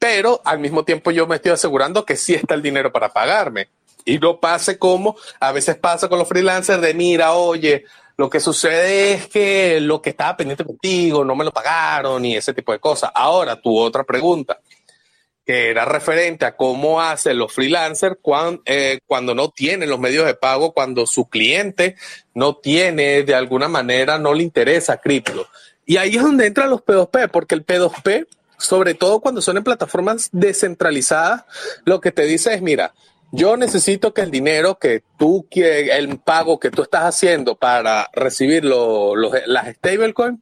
pero 0.00 0.42
al 0.44 0.58
mismo 0.58 0.84
tiempo 0.84 1.12
yo 1.12 1.28
me 1.28 1.36
estoy 1.36 1.52
asegurando 1.52 2.04
que 2.04 2.16
sí 2.16 2.34
está 2.34 2.54
el 2.54 2.62
dinero 2.62 2.90
para 2.90 3.10
pagarme. 3.10 3.68
Y 4.04 4.18
no 4.18 4.40
pase 4.40 4.76
como 4.76 5.14
a 5.38 5.52
veces 5.52 5.76
pasa 5.76 6.08
con 6.08 6.18
los 6.18 6.26
freelancers 6.26 6.82
de 6.82 6.94
mira, 6.94 7.34
oye, 7.34 7.84
lo 8.16 8.28
que 8.28 8.40
sucede 8.40 9.12
es 9.12 9.28
que 9.28 9.78
lo 9.80 10.02
que 10.02 10.10
estaba 10.10 10.36
pendiente 10.36 10.64
contigo 10.64 11.24
no 11.24 11.36
me 11.36 11.44
lo 11.44 11.52
pagaron 11.52 12.24
y 12.24 12.34
ese 12.34 12.52
tipo 12.54 12.72
de 12.72 12.80
cosas. 12.80 13.12
Ahora, 13.14 13.54
tu 13.54 13.78
otra 13.78 14.02
pregunta 14.02 14.58
que 15.50 15.68
era 15.68 15.84
referente 15.84 16.44
a 16.44 16.54
cómo 16.54 17.00
hacen 17.00 17.36
los 17.36 17.52
freelancers 17.52 18.14
cuando, 18.22 18.62
eh, 18.66 19.00
cuando 19.04 19.34
no 19.34 19.50
tienen 19.50 19.90
los 19.90 19.98
medios 19.98 20.24
de 20.24 20.34
pago, 20.34 20.72
cuando 20.72 21.06
su 21.06 21.28
cliente 21.28 21.96
no 22.34 22.58
tiene, 22.58 23.24
de 23.24 23.34
alguna 23.34 23.66
manera, 23.66 24.16
no 24.16 24.32
le 24.32 24.44
interesa 24.44 24.98
cripto. 24.98 25.48
Y 25.84 25.96
ahí 25.96 26.14
es 26.14 26.22
donde 26.22 26.46
entran 26.46 26.70
los 26.70 26.84
P2P, 26.84 27.32
porque 27.32 27.56
el 27.56 27.66
P2P, 27.66 28.28
sobre 28.58 28.94
todo 28.94 29.18
cuando 29.18 29.42
son 29.42 29.56
en 29.56 29.64
plataformas 29.64 30.28
descentralizadas, 30.30 31.42
lo 31.84 32.00
que 32.00 32.12
te 32.12 32.26
dice 32.26 32.54
es, 32.54 32.62
mira, 32.62 32.94
yo 33.32 33.56
necesito 33.56 34.14
que 34.14 34.20
el 34.20 34.30
dinero 34.30 34.78
que 34.78 35.02
tú, 35.18 35.48
el 35.50 36.20
pago 36.20 36.60
que 36.60 36.70
tú 36.70 36.82
estás 36.82 37.02
haciendo 37.02 37.56
para 37.56 38.08
recibir 38.12 38.64
lo, 38.64 39.16
las 39.16 39.74
stablecoins, 39.74 40.38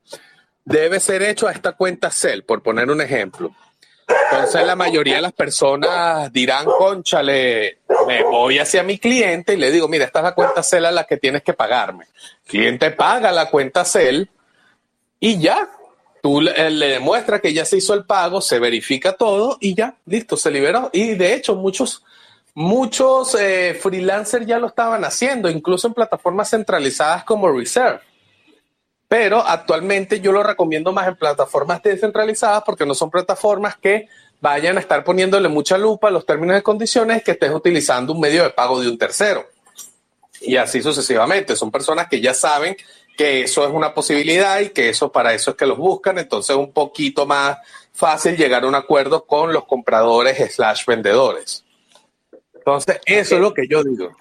debe 0.66 1.01
ser 1.01 1.23
hecho 1.23 1.49
a 1.49 1.53
esta 1.53 1.73
cuenta 1.73 2.11
Cell, 2.11 2.42
por 2.42 2.62
poner 2.62 2.90
un 2.90 3.01
ejemplo. 3.01 3.55
Entonces 4.09 4.66
la 4.66 4.75
mayoría 4.75 5.16
de 5.16 5.23
las 5.23 5.33
personas 5.33 6.33
dirán, 6.33 6.64
conchale, 6.64 7.79
me 8.07 8.23
voy 8.23 8.59
hacia 8.59 8.83
mi 8.83 8.99
cliente 8.99 9.55
y 9.55 9.57
le 9.57 9.71
digo, 9.71 9.87
mira, 9.87 10.07
esta 10.07 10.21
es 10.21 10.25
la 10.25 10.35
cuenta 10.35 10.62
CEL 10.62 10.87
a 10.87 10.92
la 10.92 11.05
que 11.05 11.18
tienes 11.18 11.42
que 11.42 11.53
pagarme. 11.53 12.05
El 12.05 12.51
cliente 12.51 12.90
paga 12.90 13.31
la 13.33 13.51
cuenta 13.51 13.85
CEL 13.85 14.31
y 15.21 15.38
ya, 15.38 15.68
tú 16.23 16.40
le, 16.40 16.71
le 16.71 16.88
demuestras 16.88 17.40
que 17.42 17.53
ya 17.53 17.64
se 17.64 17.77
hizo 17.77 17.92
el 17.92 18.07
pago, 18.07 18.40
se 18.40 18.59
verifica 18.59 19.12
todo 19.12 19.59
y 19.61 19.75
ya, 19.75 19.94
listo, 20.07 20.37
se 20.37 20.51
liberó. 20.51 20.88
Y 20.92 21.14
de 21.14 21.35
hecho 21.35 21.55
muchos, 21.55 22.03
muchos 22.55 23.35
eh, 23.35 23.79
freelancers 23.79 24.47
ya 24.47 24.59
lo 24.59 24.68
estaban 24.68 25.05
haciendo, 25.05 25.51
incluso 25.51 25.87
en 25.87 25.94
plataformas 25.94 26.49
centralizadas 26.49 27.25
como 27.25 27.51
Reserve 27.51 28.08
pero 29.09 29.42
actualmente 29.44 30.21
yo 30.21 30.33
lo 30.33 30.42
recomiendo 30.42 30.92
más 30.92 31.09
en 31.09 31.16
plataformas 31.16 31.83
descentralizadas 31.83 32.62
porque 32.64 32.85
no 32.85 32.94
son 32.94 33.11
plataformas 33.11 33.77
que 33.77 34.09
vayan 34.40 34.77
a 34.77 34.81
estar 34.81 35.03
poniéndole 35.03 35.49
mucha 35.49 35.79
lupa 35.79 36.09
a 36.09 36.11
los 36.11 36.27
términos 36.27 36.59
y 36.59 36.62
condiciones 36.62 37.25
que 37.25 37.33
estés 37.33 37.51
utilizando 37.51 38.12
un 38.12 38.21
medio 38.21 38.42
de 38.42 38.51
pago 38.51 38.81
de 38.81 38.88
un 38.88 38.99
tercero. 38.99 39.49
Y 40.40 40.57
así 40.57 40.83
sucesivamente. 40.83 41.57
Son 41.57 41.71
personas 41.71 42.07
que 42.09 42.21
ya 42.21 42.35
saben 42.35 42.77
que 43.16 43.42
eso 43.42 43.66
es 43.66 43.73
una 43.73 43.92
posibilidad 43.92 44.61
y 44.61 44.68
que 44.68 44.90
eso 44.90 45.11
para 45.11 45.35
eso 45.35 45.51
es 45.53 45.57
que 45.57 45.66
los 45.66 45.79
buscan. 45.79 46.18
Entonces 46.18 46.51
es 46.51 46.57
un 46.57 46.73
poquito 46.73 47.27
más 47.27 47.59
fácil 47.92 48.37
llegar 48.37 48.62
a 48.62 48.68
un 48.68 48.75
acuerdo 48.75 49.25
con 49.25 49.53
los 49.53 49.64
compradores 49.64 50.55
slash 50.55 50.85
vendedores. 50.87 51.64
Entonces, 52.55 53.01
eso 53.07 53.35
es 53.35 53.40
lo 53.40 53.55
que 53.55 53.66
yo 53.66 53.83
digo. 53.83 54.14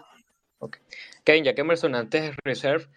Okay. 0.59 0.81
Kevin, 1.23 1.43
ya 1.43 1.53
que 1.53 1.63
mencionaste 1.63 2.33
Reserve, 2.43 2.87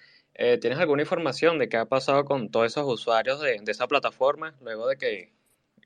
eh, 0.40 0.56
¿Tienes 0.56 0.78
alguna 0.78 1.02
información 1.02 1.58
de 1.58 1.68
qué 1.68 1.76
ha 1.76 1.84
pasado 1.84 2.24
con 2.24 2.50
todos 2.50 2.66
esos 2.66 2.86
usuarios 2.86 3.40
de, 3.40 3.60
de 3.60 3.72
esa 3.72 3.86
plataforma 3.86 4.54
luego 4.62 4.88
de 4.88 4.96
que 4.96 5.34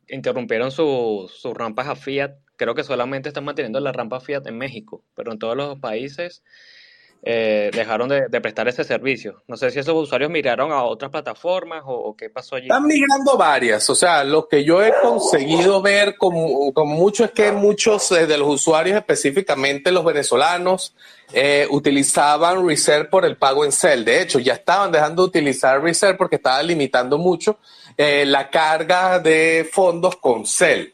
interrumpieron 0.06 0.70
sus 0.70 1.42
rampas 1.54 1.88
a 1.88 1.96
Fiat? 1.96 2.36
Creo 2.56 2.76
que 2.76 2.84
solamente 2.84 3.28
están 3.28 3.44
manteniendo 3.44 3.80
la 3.80 3.90
rampa 3.90 4.20
Fiat 4.20 4.46
en 4.46 4.56
México, 4.56 5.04
pero 5.16 5.32
en 5.32 5.40
todos 5.40 5.56
los 5.56 5.80
países 5.80 6.44
eh, 7.26 7.70
dejaron 7.72 8.10
de, 8.10 8.40
prestar 8.42 8.68
ese 8.68 8.84
servicio. 8.84 9.42
No 9.48 9.56
sé 9.56 9.70
si 9.70 9.78
esos 9.78 9.94
usuarios 9.94 10.30
migraron 10.30 10.72
a 10.72 10.82
otras 10.82 11.10
plataformas 11.10 11.82
o, 11.86 11.94
o, 11.94 12.14
qué 12.14 12.28
pasó 12.28 12.56
allí. 12.56 12.66
Están 12.66 12.86
migrando 12.86 13.38
varias. 13.38 13.88
O 13.88 13.94
sea, 13.94 14.22
lo 14.24 14.46
que 14.46 14.62
yo 14.62 14.82
he 14.82 14.92
conseguido 15.00 15.80
ver 15.80 16.16
con, 16.16 16.34
con 16.72 16.88
mucho 16.88 17.24
es 17.24 17.30
que 17.30 17.50
muchos 17.50 18.12
eh, 18.12 18.26
de 18.26 18.36
los 18.36 18.48
usuarios, 18.48 18.98
específicamente 18.98 19.90
los 19.90 20.04
venezolanos, 20.04 20.94
eh, 21.32 21.66
utilizaban 21.70 22.66
Reserve 22.66 23.06
por 23.06 23.24
el 23.24 23.38
pago 23.38 23.64
en 23.64 23.72
Cell. 23.72 24.04
De 24.04 24.20
hecho, 24.20 24.38
ya 24.38 24.52
estaban 24.52 24.92
dejando 24.92 25.22
de 25.22 25.28
utilizar 25.28 25.82
Reserve 25.82 26.18
porque 26.18 26.36
estaba 26.36 26.62
limitando 26.62 27.16
mucho 27.16 27.58
eh, 27.96 28.26
la 28.26 28.50
carga 28.50 29.18
de 29.18 29.66
fondos 29.72 30.16
con 30.16 30.44
Cell 30.44 30.88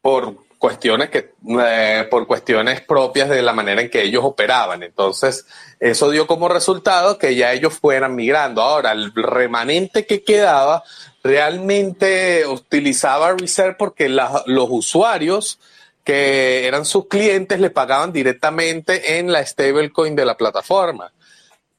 por 0.00 0.47
cuestiones 0.58 1.08
que 1.08 1.34
eh, 1.60 2.06
por 2.10 2.26
cuestiones 2.26 2.80
propias 2.80 3.28
de 3.28 3.42
la 3.42 3.52
manera 3.52 3.80
en 3.80 3.90
que 3.90 4.02
ellos 4.02 4.24
operaban. 4.24 4.82
Entonces, 4.82 5.46
eso 5.78 6.10
dio 6.10 6.26
como 6.26 6.48
resultado 6.48 7.16
que 7.16 7.34
ya 7.34 7.52
ellos 7.52 7.74
fueran 7.74 8.14
migrando. 8.14 8.60
Ahora, 8.60 8.92
el 8.92 9.12
remanente 9.14 10.04
que 10.04 10.22
quedaba 10.22 10.82
realmente 11.22 12.46
utilizaba 12.46 13.34
Reserve 13.34 13.76
porque 13.78 14.08
la, 14.08 14.42
los 14.46 14.66
usuarios 14.70 15.58
que 16.02 16.66
eran 16.66 16.84
sus 16.84 17.06
clientes 17.06 17.60
le 17.60 17.70
pagaban 17.70 18.12
directamente 18.12 19.18
en 19.18 19.30
la 19.30 19.44
stablecoin 19.44 20.16
de 20.16 20.24
la 20.24 20.36
plataforma. 20.36 21.12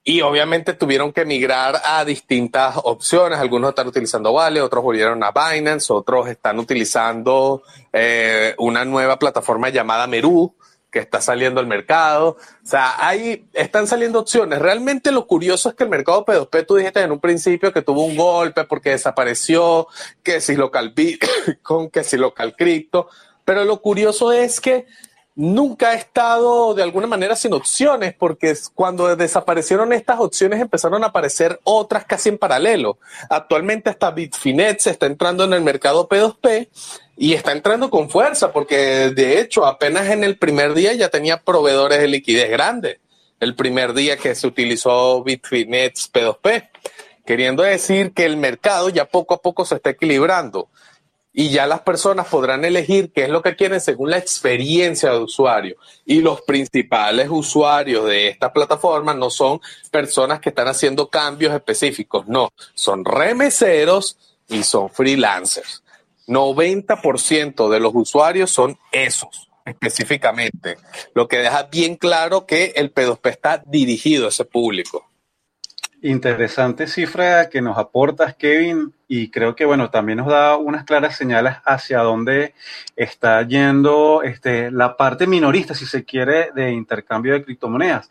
Y 0.10 0.24
obviamente 0.24 0.74
tuvieron 0.74 1.14
que 1.14 1.24
migrar 1.24 1.80
a 1.86 2.04
distintas 2.04 2.76
opciones. 2.84 3.38
Algunos 3.38 3.70
están 3.70 3.86
utilizando 3.86 4.34
Vale, 4.34 4.60
otros 4.60 4.84
volvieron 4.84 5.24
a 5.24 5.32
Binance, 5.32 5.94
otros 5.94 6.28
están 6.28 6.58
utilizando 6.58 7.62
eh, 7.94 8.56
una 8.58 8.86
nueva 8.86 9.20
plataforma 9.20 9.70
llamada 9.70 10.08
Meru, 10.08 10.56
que 10.90 10.98
está 10.98 11.22
saliendo 11.22 11.60
al 11.60 11.68
mercado. 11.68 12.38
O 12.40 12.68
sea, 12.68 12.96
ahí 12.98 13.48
están 13.54 13.86
saliendo 13.86 14.22
opciones. 14.22 14.58
Realmente 14.58 15.12
lo 15.12 15.28
curioso 15.28 15.70
es 15.70 15.76
que 15.76 15.84
el 15.84 15.92
mercado 15.92 16.26
P2P, 16.26 16.66
tú 16.66 16.78
dijiste 16.78 17.02
en 17.02 17.12
un 17.12 17.20
principio 17.20 17.72
que 17.72 17.84
tuvo 17.84 18.04
un 18.04 18.18
golpe 18.18 18.64
porque 18.64 18.90
desapareció, 18.90 19.90
que 20.24 20.42
si 20.42 20.56
local 20.56 20.92
Bitcoin, 20.96 21.88
que 21.94 22.04
si 22.04 22.18
local 22.18 22.56
cripto. 22.58 23.10
Pero 23.46 23.64
lo 23.64 23.80
curioso 23.80 24.32
es 24.32 24.60
que 24.60 24.88
nunca 25.40 25.92
ha 25.92 25.94
estado 25.94 26.74
de 26.74 26.84
alguna 26.84 27.08
manera 27.08 27.34
sin 27.34 27.54
opciones, 27.54 28.14
porque 28.14 28.54
cuando 28.76 29.16
desaparecieron 29.16 29.94
estas 29.94 30.20
opciones 30.20 30.60
empezaron 30.60 31.02
a 31.02 31.08
aparecer 31.08 31.62
otras 31.64 32.04
casi 32.04 32.28
en 32.28 32.38
paralelo. 32.38 32.98
Actualmente 33.30 33.90
hasta 33.90 34.12
Bitfinet 34.12 34.82
se 34.82 34.90
está 34.90 35.06
entrando 35.06 35.46
en 35.46 35.54
el 35.54 35.62
mercado 35.62 36.10
P2P 36.10 36.68
y 37.16 37.36
está 37.36 37.54
entrando 37.54 37.90
con 37.90 38.10
fuerza, 38.10 38.52
porque 38.52 39.12
de 39.16 39.40
hecho 39.40 39.66
apenas 39.66 40.10
en 40.10 40.26
el 40.26 40.38
primer 40.38 40.74
día 40.74 40.92
ya 40.92 41.08
tenía 41.08 41.42
proveedores 41.42 42.02
de 42.02 42.10
liquidez 42.10 42.50
grandes. 42.50 43.00
El 43.40 43.56
primer 43.56 43.94
día 43.94 44.18
que 44.18 44.36
se 44.36 44.46
utilizó 44.46 45.24
Bitfinet 45.24 45.96
P2P, 45.96 46.70
queriendo 47.26 47.64
decir 47.64 48.12
que 48.12 48.26
el 48.26 48.36
mercado 48.36 48.90
ya 48.90 49.06
poco 49.06 49.36
a 49.36 49.42
poco 49.42 49.64
se 49.64 49.76
está 49.76 49.92
equilibrando 49.92 50.68
y 51.32 51.50
ya 51.50 51.68
las 51.68 51.82
personas 51.82 52.28
podrán 52.28 52.66
elegir 52.66 53.12
qué 53.14 53.24
es 53.24 53.30
lo 53.30 53.42
que 53.42 53.56
quieren 53.56 53.80
según 53.80 54.10
la 54.10 54.18
experiencia 54.18 55.12
de 55.12 55.20
usuario. 55.20 55.76
Y 56.06 56.22
los 56.22 56.42
principales 56.42 57.28
usuarios 57.30 58.06
de 58.06 58.30
esta 58.30 58.52
plataforma 58.52 59.14
no 59.14 59.30
son 59.30 59.62
personas 59.92 60.40
que 60.40 60.50
están 60.50 60.68
haciendo 60.68 61.10
cambios 61.10 61.54
específicos, 61.54 62.28
no, 62.28 62.50
son 62.74 63.06
remeseros 63.06 64.18
y 64.48 64.64
son 64.64 64.90
freelancers. 64.90 65.84
90% 66.28 67.70
de 67.70 67.80
los 67.80 67.94
usuarios 67.96 68.52
son 68.52 68.78
esos 68.92 69.50
específicamente, 69.66 70.78
lo 71.14 71.28
que 71.28 71.38
deja 71.38 71.64
bien 71.64 71.96
claro 71.96 72.46
que 72.46 72.74
el 72.76 72.94
P2P 72.94 73.30
está 73.30 73.64
dirigido 73.66 74.26
a 74.26 74.30
ese 74.30 74.46
público. 74.46 75.09
Interesante 76.02 76.88
cifra 76.88 77.50
que 77.50 77.62
nos 77.62 77.78
aportas, 77.78 78.34
Kevin, 78.36 78.94
y 79.06 79.30
creo 79.30 79.54
que, 79.54 79.66
bueno, 79.66 79.90
también 79.90 80.20
nos 80.20 80.28
da 80.28 80.56
unas 80.56 80.86
claras 80.86 81.18
señales 81.18 81.56
hacia 81.66 82.00
dónde 82.00 82.54
está 82.96 83.46
yendo 83.46 84.24
este, 84.24 84.72
la 84.72 84.96
parte 84.96 85.28
minorista, 85.28 85.74
si 85.74 85.86
se 85.86 86.06
quiere, 86.06 86.52
de 86.56 86.72
intercambio 86.72 87.34
de 87.34 87.44
criptomonedas. 87.44 88.10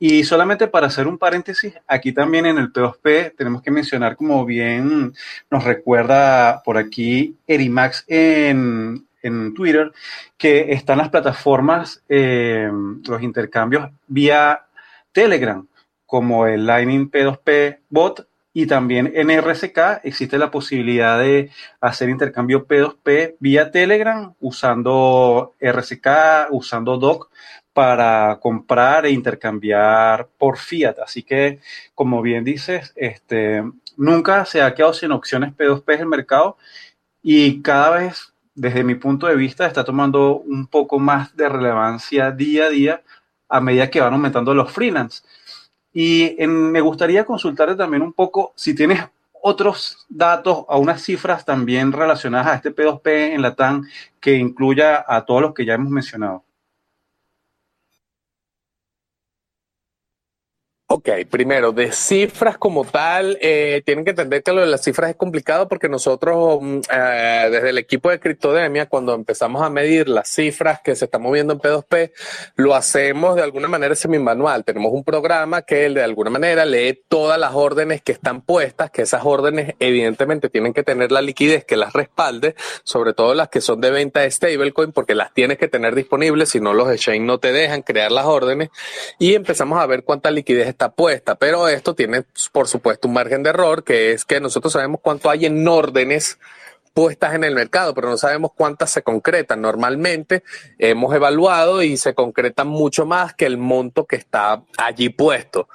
Y 0.00 0.24
solamente 0.24 0.66
para 0.66 0.88
hacer 0.88 1.06
un 1.06 1.16
paréntesis, 1.16 1.74
aquí 1.86 2.12
también 2.12 2.46
en 2.46 2.58
el 2.58 2.72
P2P 2.72 3.36
tenemos 3.36 3.62
que 3.62 3.70
mencionar, 3.70 4.16
como 4.16 4.44
bien 4.44 5.12
nos 5.48 5.62
recuerda 5.62 6.60
por 6.64 6.76
aquí 6.76 7.36
Erimax 7.46 8.04
en, 8.08 9.06
en 9.22 9.54
Twitter, 9.54 9.92
que 10.36 10.72
están 10.72 10.98
las 10.98 11.08
plataformas, 11.08 12.02
eh, 12.08 12.68
los 13.06 13.22
intercambios 13.22 13.90
vía 14.08 14.60
Telegram 15.12 15.64
como 16.08 16.46
el 16.46 16.64
Lightning 16.64 17.10
P2P 17.10 17.80
bot 17.90 18.26
y 18.54 18.66
también 18.66 19.12
en 19.14 19.28
RSK 19.30 20.00
existe 20.04 20.38
la 20.38 20.50
posibilidad 20.50 21.18
de 21.18 21.50
hacer 21.82 22.08
intercambio 22.08 22.66
P2P 22.66 23.36
vía 23.38 23.70
Telegram 23.70 24.32
usando 24.40 25.54
RSK, 25.60 26.48
usando 26.50 26.96
Doc 26.96 27.30
para 27.74 28.38
comprar 28.40 29.04
e 29.04 29.10
intercambiar 29.10 30.28
por 30.38 30.56
fiat. 30.56 30.98
Así 30.98 31.22
que, 31.22 31.60
como 31.94 32.22
bien 32.22 32.42
dices, 32.42 32.94
este, 32.96 33.62
nunca 33.98 34.46
se 34.46 34.62
ha 34.62 34.74
quedado 34.74 34.94
sin 34.94 35.12
opciones 35.12 35.54
P2P 35.54 35.94
en 35.94 36.00
el 36.00 36.06
mercado 36.06 36.56
y 37.22 37.60
cada 37.60 37.90
vez, 37.98 38.32
desde 38.54 38.82
mi 38.82 38.94
punto 38.94 39.26
de 39.26 39.36
vista, 39.36 39.66
está 39.66 39.84
tomando 39.84 40.38
un 40.38 40.68
poco 40.68 40.98
más 40.98 41.36
de 41.36 41.50
relevancia 41.50 42.30
día 42.30 42.64
a 42.64 42.70
día 42.70 43.02
a 43.50 43.60
medida 43.60 43.90
que 43.90 44.00
van 44.00 44.14
aumentando 44.14 44.54
los 44.54 44.72
freelance. 44.72 45.22
Y 45.92 46.36
me 46.46 46.80
gustaría 46.80 47.24
consultarte 47.24 47.74
también 47.74 48.02
un 48.02 48.12
poco 48.12 48.52
si 48.56 48.74
tienes 48.74 49.00
otros 49.42 50.06
datos 50.08 50.64
o 50.68 50.78
unas 50.78 51.02
cifras 51.02 51.44
también 51.44 51.92
relacionadas 51.92 52.48
a 52.48 52.54
este 52.56 52.74
P2P 52.74 53.34
en 53.34 53.42
la 53.42 53.54
TAN 53.54 53.84
que 54.20 54.34
incluya 54.36 55.04
a 55.06 55.24
todos 55.24 55.42
los 55.42 55.54
que 55.54 55.64
ya 55.64 55.74
hemos 55.74 55.90
mencionado. 55.90 56.44
Ok, 60.90 61.10
primero, 61.28 61.72
de 61.72 61.92
cifras 61.92 62.56
como 62.56 62.82
tal, 62.82 63.36
eh, 63.42 63.82
tienen 63.84 64.06
que 64.06 64.12
entender 64.12 64.42
que 64.42 64.52
lo 64.52 64.62
de 64.62 64.68
las 64.68 64.82
cifras 64.82 65.10
es 65.10 65.16
complicado 65.16 65.68
porque 65.68 65.86
nosotros, 65.86 66.60
mm, 66.62 66.78
eh, 66.90 67.48
desde 67.50 67.68
el 67.68 67.76
equipo 67.76 68.08
de 68.08 68.18
Criptodemia, 68.18 68.86
cuando 68.88 69.12
empezamos 69.12 69.60
a 69.60 69.68
medir 69.68 70.08
las 70.08 70.30
cifras 70.30 70.80
que 70.82 70.96
se 70.96 71.04
están 71.04 71.20
moviendo 71.20 71.52
en 71.52 71.58
P2P, 71.58 72.12
lo 72.56 72.74
hacemos 72.74 73.36
de 73.36 73.42
alguna 73.42 73.68
manera 73.68 73.94
semi-manual. 73.94 74.64
Tenemos 74.64 74.90
un 74.94 75.04
programa 75.04 75.60
que 75.60 75.90
de 75.90 76.02
alguna 76.02 76.30
manera 76.30 76.64
lee 76.64 76.98
todas 77.06 77.38
las 77.38 77.52
órdenes 77.52 78.00
que 78.00 78.12
están 78.12 78.40
puestas, 78.40 78.90
que 78.90 79.02
esas 79.02 79.26
órdenes 79.26 79.74
evidentemente 79.80 80.48
tienen 80.48 80.72
que 80.72 80.84
tener 80.84 81.12
la 81.12 81.20
liquidez 81.20 81.66
que 81.66 81.76
las 81.76 81.92
respalde, 81.92 82.54
sobre 82.82 83.12
todo 83.12 83.34
las 83.34 83.50
que 83.50 83.60
son 83.60 83.82
de 83.82 83.90
venta 83.90 84.20
de 84.20 84.30
stablecoin, 84.30 84.92
porque 84.92 85.14
las 85.14 85.34
tienes 85.34 85.58
que 85.58 85.68
tener 85.68 85.94
disponibles, 85.94 86.48
si 86.48 86.60
no 86.60 86.72
los 86.72 86.90
exchange 86.90 87.26
no 87.26 87.36
te 87.36 87.52
dejan 87.52 87.82
crear 87.82 88.10
las 88.10 88.24
órdenes, 88.24 88.70
y 89.18 89.34
empezamos 89.34 89.78
a 89.78 89.84
ver 89.84 90.02
cuánta 90.02 90.30
liquidez 90.30 90.77
está 90.78 90.92
puesta, 90.92 91.34
pero 91.34 91.66
esto 91.66 91.92
tiene, 91.92 92.22
por 92.52 92.68
supuesto, 92.68 93.08
un 93.08 93.14
margen 93.14 93.42
de 93.42 93.50
error, 93.50 93.82
que 93.82 94.12
es 94.12 94.24
que 94.24 94.38
nosotros 94.38 94.72
sabemos 94.72 95.00
cuánto 95.02 95.28
hay 95.28 95.44
en 95.44 95.66
órdenes 95.66 96.38
puestas 96.94 97.34
en 97.34 97.42
el 97.42 97.52
mercado, 97.56 97.94
pero 97.94 98.08
no 98.08 98.16
sabemos 98.16 98.52
cuántas 98.54 98.90
se 98.90 99.02
concretan. 99.02 99.60
Normalmente 99.60 100.44
hemos 100.78 101.12
evaluado 101.12 101.82
y 101.82 101.96
se 101.96 102.14
concretan 102.14 102.68
mucho 102.68 103.06
más 103.06 103.34
que 103.34 103.46
el 103.46 103.58
monto 103.58 104.04
que 104.04 104.14
está 104.14 104.62
allí 104.76 105.08
puesto. 105.08 105.68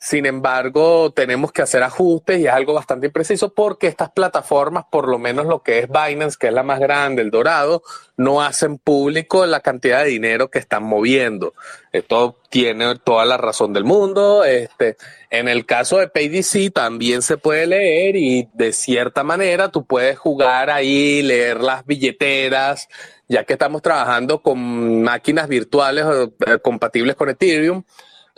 Sin 0.00 0.26
embargo, 0.26 1.10
tenemos 1.10 1.50
que 1.50 1.62
hacer 1.62 1.82
ajustes 1.82 2.38
y 2.38 2.46
es 2.46 2.52
algo 2.52 2.72
bastante 2.72 3.08
impreciso 3.08 3.52
porque 3.52 3.88
estas 3.88 4.10
plataformas, 4.10 4.84
por 4.88 5.08
lo 5.08 5.18
menos 5.18 5.46
lo 5.46 5.64
que 5.64 5.80
es 5.80 5.88
Binance, 5.88 6.36
que 6.38 6.46
es 6.46 6.52
la 6.52 6.62
más 6.62 6.78
grande, 6.78 7.20
el 7.20 7.32
Dorado, 7.32 7.82
no 8.16 8.40
hacen 8.40 8.78
público 8.78 9.44
la 9.44 9.58
cantidad 9.58 10.04
de 10.04 10.10
dinero 10.10 10.50
que 10.50 10.60
están 10.60 10.84
moviendo. 10.84 11.52
Esto 11.90 12.36
tiene 12.48 12.94
toda 13.02 13.24
la 13.24 13.38
razón 13.38 13.72
del 13.72 13.82
mundo. 13.82 14.44
Este, 14.44 14.96
en 15.30 15.48
el 15.48 15.66
caso 15.66 15.98
de 15.98 16.06
PayDC 16.06 16.72
también 16.72 17.20
se 17.20 17.36
puede 17.36 17.66
leer 17.66 18.14
y 18.14 18.48
de 18.54 18.72
cierta 18.72 19.24
manera 19.24 19.72
tú 19.72 19.84
puedes 19.84 20.16
jugar 20.16 20.70
ahí, 20.70 21.22
leer 21.22 21.60
las 21.60 21.84
billeteras, 21.84 22.88
ya 23.26 23.42
que 23.42 23.54
estamos 23.54 23.82
trabajando 23.82 24.42
con 24.42 25.02
máquinas 25.02 25.48
virtuales 25.48 26.04
eh, 26.46 26.58
compatibles 26.62 27.16
con 27.16 27.30
Ethereum 27.30 27.82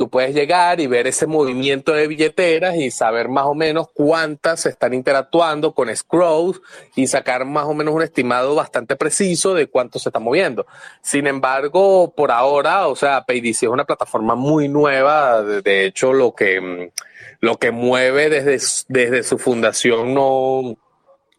tú 0.00 0.08
puedes 0.08 0.34
llegar 0.34 0.80
y 0.80 0.86
ver 0.86 1.06
ese 1.06 1.26
movimiento 1.26 1.92
de 1.92 2.06
billeteras 2.06 2.74
y 2.74 2.90
saber 2.90 3.28
más 3.28 3.44
o 3.44 3.54
menos 3.54 3.88
cuántas 3.92 4.64
están 4.64 4.94
interactuando 4.94 5.74
con 5.74 5.94
Scrolls 5.94 6.58
y 6.96 7.06
sacar 7.06 7.44
más 7.44 7.66
o 7.66 7.74
menos 7.74 7.92
un 7.92 8.00
estimado 8.00 8.54
bastante 8.54 8.96
preciso 8.96 9.52
de 9.52 9.66
cuánto 9.66 9.98
se 9.98 10.08
está 10.08 10.18
moviendo. 10.18 10.64
Sin 11.02 11.26
embargo, 11.26 12.14
por 12.16 12.30
ahora, 12.30 12.88
o 12.88 12.96
sea, 12.96 13.26
PayDC 13.26 13.64
es 13.64 13.68
una 13.68 13.84
plataforma 13.84 14.34
muy 14.36 14.68
nueva. 14.68 15.42
De 15.42 15.84
hecho, 15.84 16.14
lo 16.14 16.34
que, 16.34 16.92
lo 17.40 17.58
que 17.58 17.70
mueve 17.70 18.30
desde, 18.30 18.84
desde 18.88 19.22
su 19.22 19.36
fundación 19.36 20.14
no, 20.14 20.78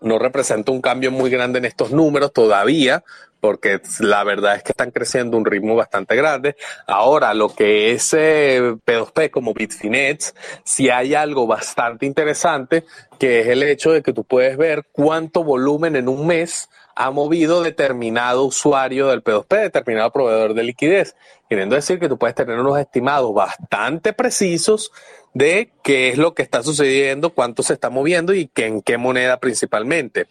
no 0.02 0.20
representa 0.20 0.72
un 0.72 0.82
cambio 0.82 1.10
muy 1.10 1.32
grande 1.32 1.58
en 1.58 1.66
estos 1.66 1.90
números 1.90 2.32
todavía, 2.32 3.04
porque 3.42 3.82
la 4.00 4.24
verdad 4.24 4.56
es 4.56 4.64
que 4.64 4.72
están 4.72 4.92
creciendo 4.92 5.36
un 5.36 5.46
ritmo 5.46 5.76
bastante 5.76 6.16
grande. 6.16 6.56
Ahora, 6.88 7.34
lo 7.34 7.54
que 7.54 7.92
es 7.92 8.14
eh, 8.14 8.76
P2P 8.86 9.32
como 9.32 9.54
Bitfinex, 9.54 10.34
si 10.64 10.90
hay 10.90 11.16
algo 11.16 11.48
bastante 11.48 12.06
interesante, 12.06 12.86
que 13.20 13.42
es 13.42 13.48
el 13.48 13.64
hecho 13.64 13.92
de 13.92 14.04
que 14.04 14.14
tú 14.14 14.24
puedes 14.24 14.56
ver 14.56 14.86
cuánto 14.92 15.44
volumen 15.44 15.96
en 15.96 16.08
un 16.08 16.28
mes 16.28 16.70
ha 16.96 17.10
movido 17.10 17.64
determinado 17.64 18.46
usuario 18.46 19.08
del 19.08 19.24
P2P, 19.24 19.62
determinado 19.62 20.12
proveedor 20.12 20.54
de 20.54 20.64
liquidez. 20.64 21.16
Queriendo 21.52 21.76
decir 21.76 22.00
que 22.00 22.08
tú 22.08 22.18
puedes 22.18 22.34
tener 22.34 22.58
unos 22.58 22.80
estimados 22.80 23.34
bastante 23.34 24.14
precisos 24.14 24.94
de 25.34 25.70
qué 25.84 26.08
es 26.08 26.18
lo 26.18 26.34
que 26.34 26.44
está 26.44 26.64
sucediendo, 26.64 27.32
cuánto 27.32 27.62
se 27.62 27.74
está 27.74 27.90
moviendo 27.90 28.34
y 28.34 28.50
en 28.56 28.82
qué 28.82 28.98
moneda 28.98 29.38
principalmente. 29.38 30.28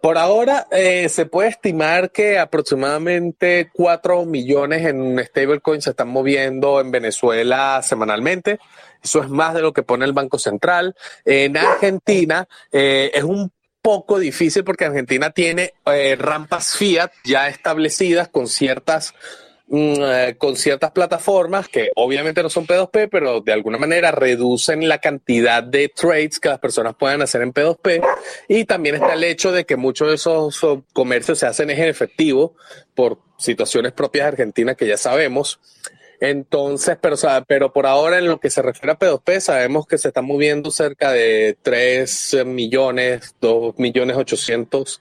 Por 0.00 0.16
ahora 0.16 0.68
eh, 0.70 1.08
se 1.08 1.26
puede 1.26 1.48
estimar 1.48 2.12
que 2.12 2.38
aproximadamente 2.38 3.68
4 3.72 4.24
millones 4.26 4.86
en 4.86 5.18
stablecoins 5.18 5.82
se 5.82 5.90
están 5.90 6.10
moviendo 6.10 6.80
en 6.80 6.92
Venezuela 6.92 7.80
semanalmente. 7.82 8.60
Eso 9.02 9.24
es 9.24 9.28
más 9.28 9.54
de 9.54 9.62
lo 9.62 9.72
que 9.72 9.82
pone 9.82 10.04
el 10.04 10.12
Banco 10.12 10.38
Central. 10.38 10.94
En 11.24 11.56
Argentina 11.56 12.46
eh, 12.70 13.10
es 13.12 13.24
un 13.24 13.50
poco 13.82 14.20
difícil 14.20 14.62
porque 14.62 14.84
Argentina 14.84 15.30
tiene 15.30 15.74
eh, 15.86 16.14
rampas 16.16 16.76
fiat 16.76 17.10
ya 17.24 17.48
establecidas 17.48 18.28
con 18.28 18.46
ciertas 18.46 19.14
con 20.38 20.56
ciertas 20.56 20.90
plataformas 20.90 21.68
que 21.68 21.90
obviamente 21.94 22.42
no 22.42 22.50
son 22.50 22.66
P2P, 22.66 23.08
pero 23.08 23.40
de 23.40 23.52
alguna 23.52 23.78
manera 23.78 24.10
reducen 24.10 24.88
la 24.88 24.98
cantidad 24.98 25.62
de 25.62 25.88
trades 25.88 26.40
que 26.40 26.48
las 26.48 26.58
personas 26.58 26.96
pueden 26.96 27.22
hacer 27.22 27.42
en 27.42 27.54
P2P. 27.54 28.04
Y 28.48 28.64
también 28.64 28.96
está 28.96 29.14
el 29.14 29.22
hecho 29.22 29.52
de 29.52 29.64
que 29.64 29.76
muchos 29.76 30.08
de 30.08 30.14
esos 30.16 30.60
comercios 30.92 31.38
se 31.38 31.46
hacen 31.46 31.70
en 31.70 31.88
efectivo 31.88 32.56
por 32.96 33.18
situaciones 33.38 33.92
propias 33.92 34.24
de 34.24 34.28
Argentina 34.28 34.74
que 34.74 34.88
ya 34.88 34.96
sabemos. 34.96 35.60
Entonces, 36.20 36.98
pero, 37.00 37.16
pero 37.48 37.72
por 37.72 37.86
ahora 37.86 38.18
en 38.18 38.26
lo 38.26 38.40
que 38.40 38.50
se 38.50 38.60
refiere 38.60 38.92
a 38.92 38.98
P2P, 38.98 39.40
sabemos 39.40 39.86
que 39.86 39.96
se 39.96 40.08
está 40.08 40.20
moviendo 40.20 40.70
cerca 40.70 41.12
de 41.12 41.56
3 41.62 42.44
millones, 42.44 43.34
2 43.40 43.78
millones 43.78 44.16
800 44.18 45.00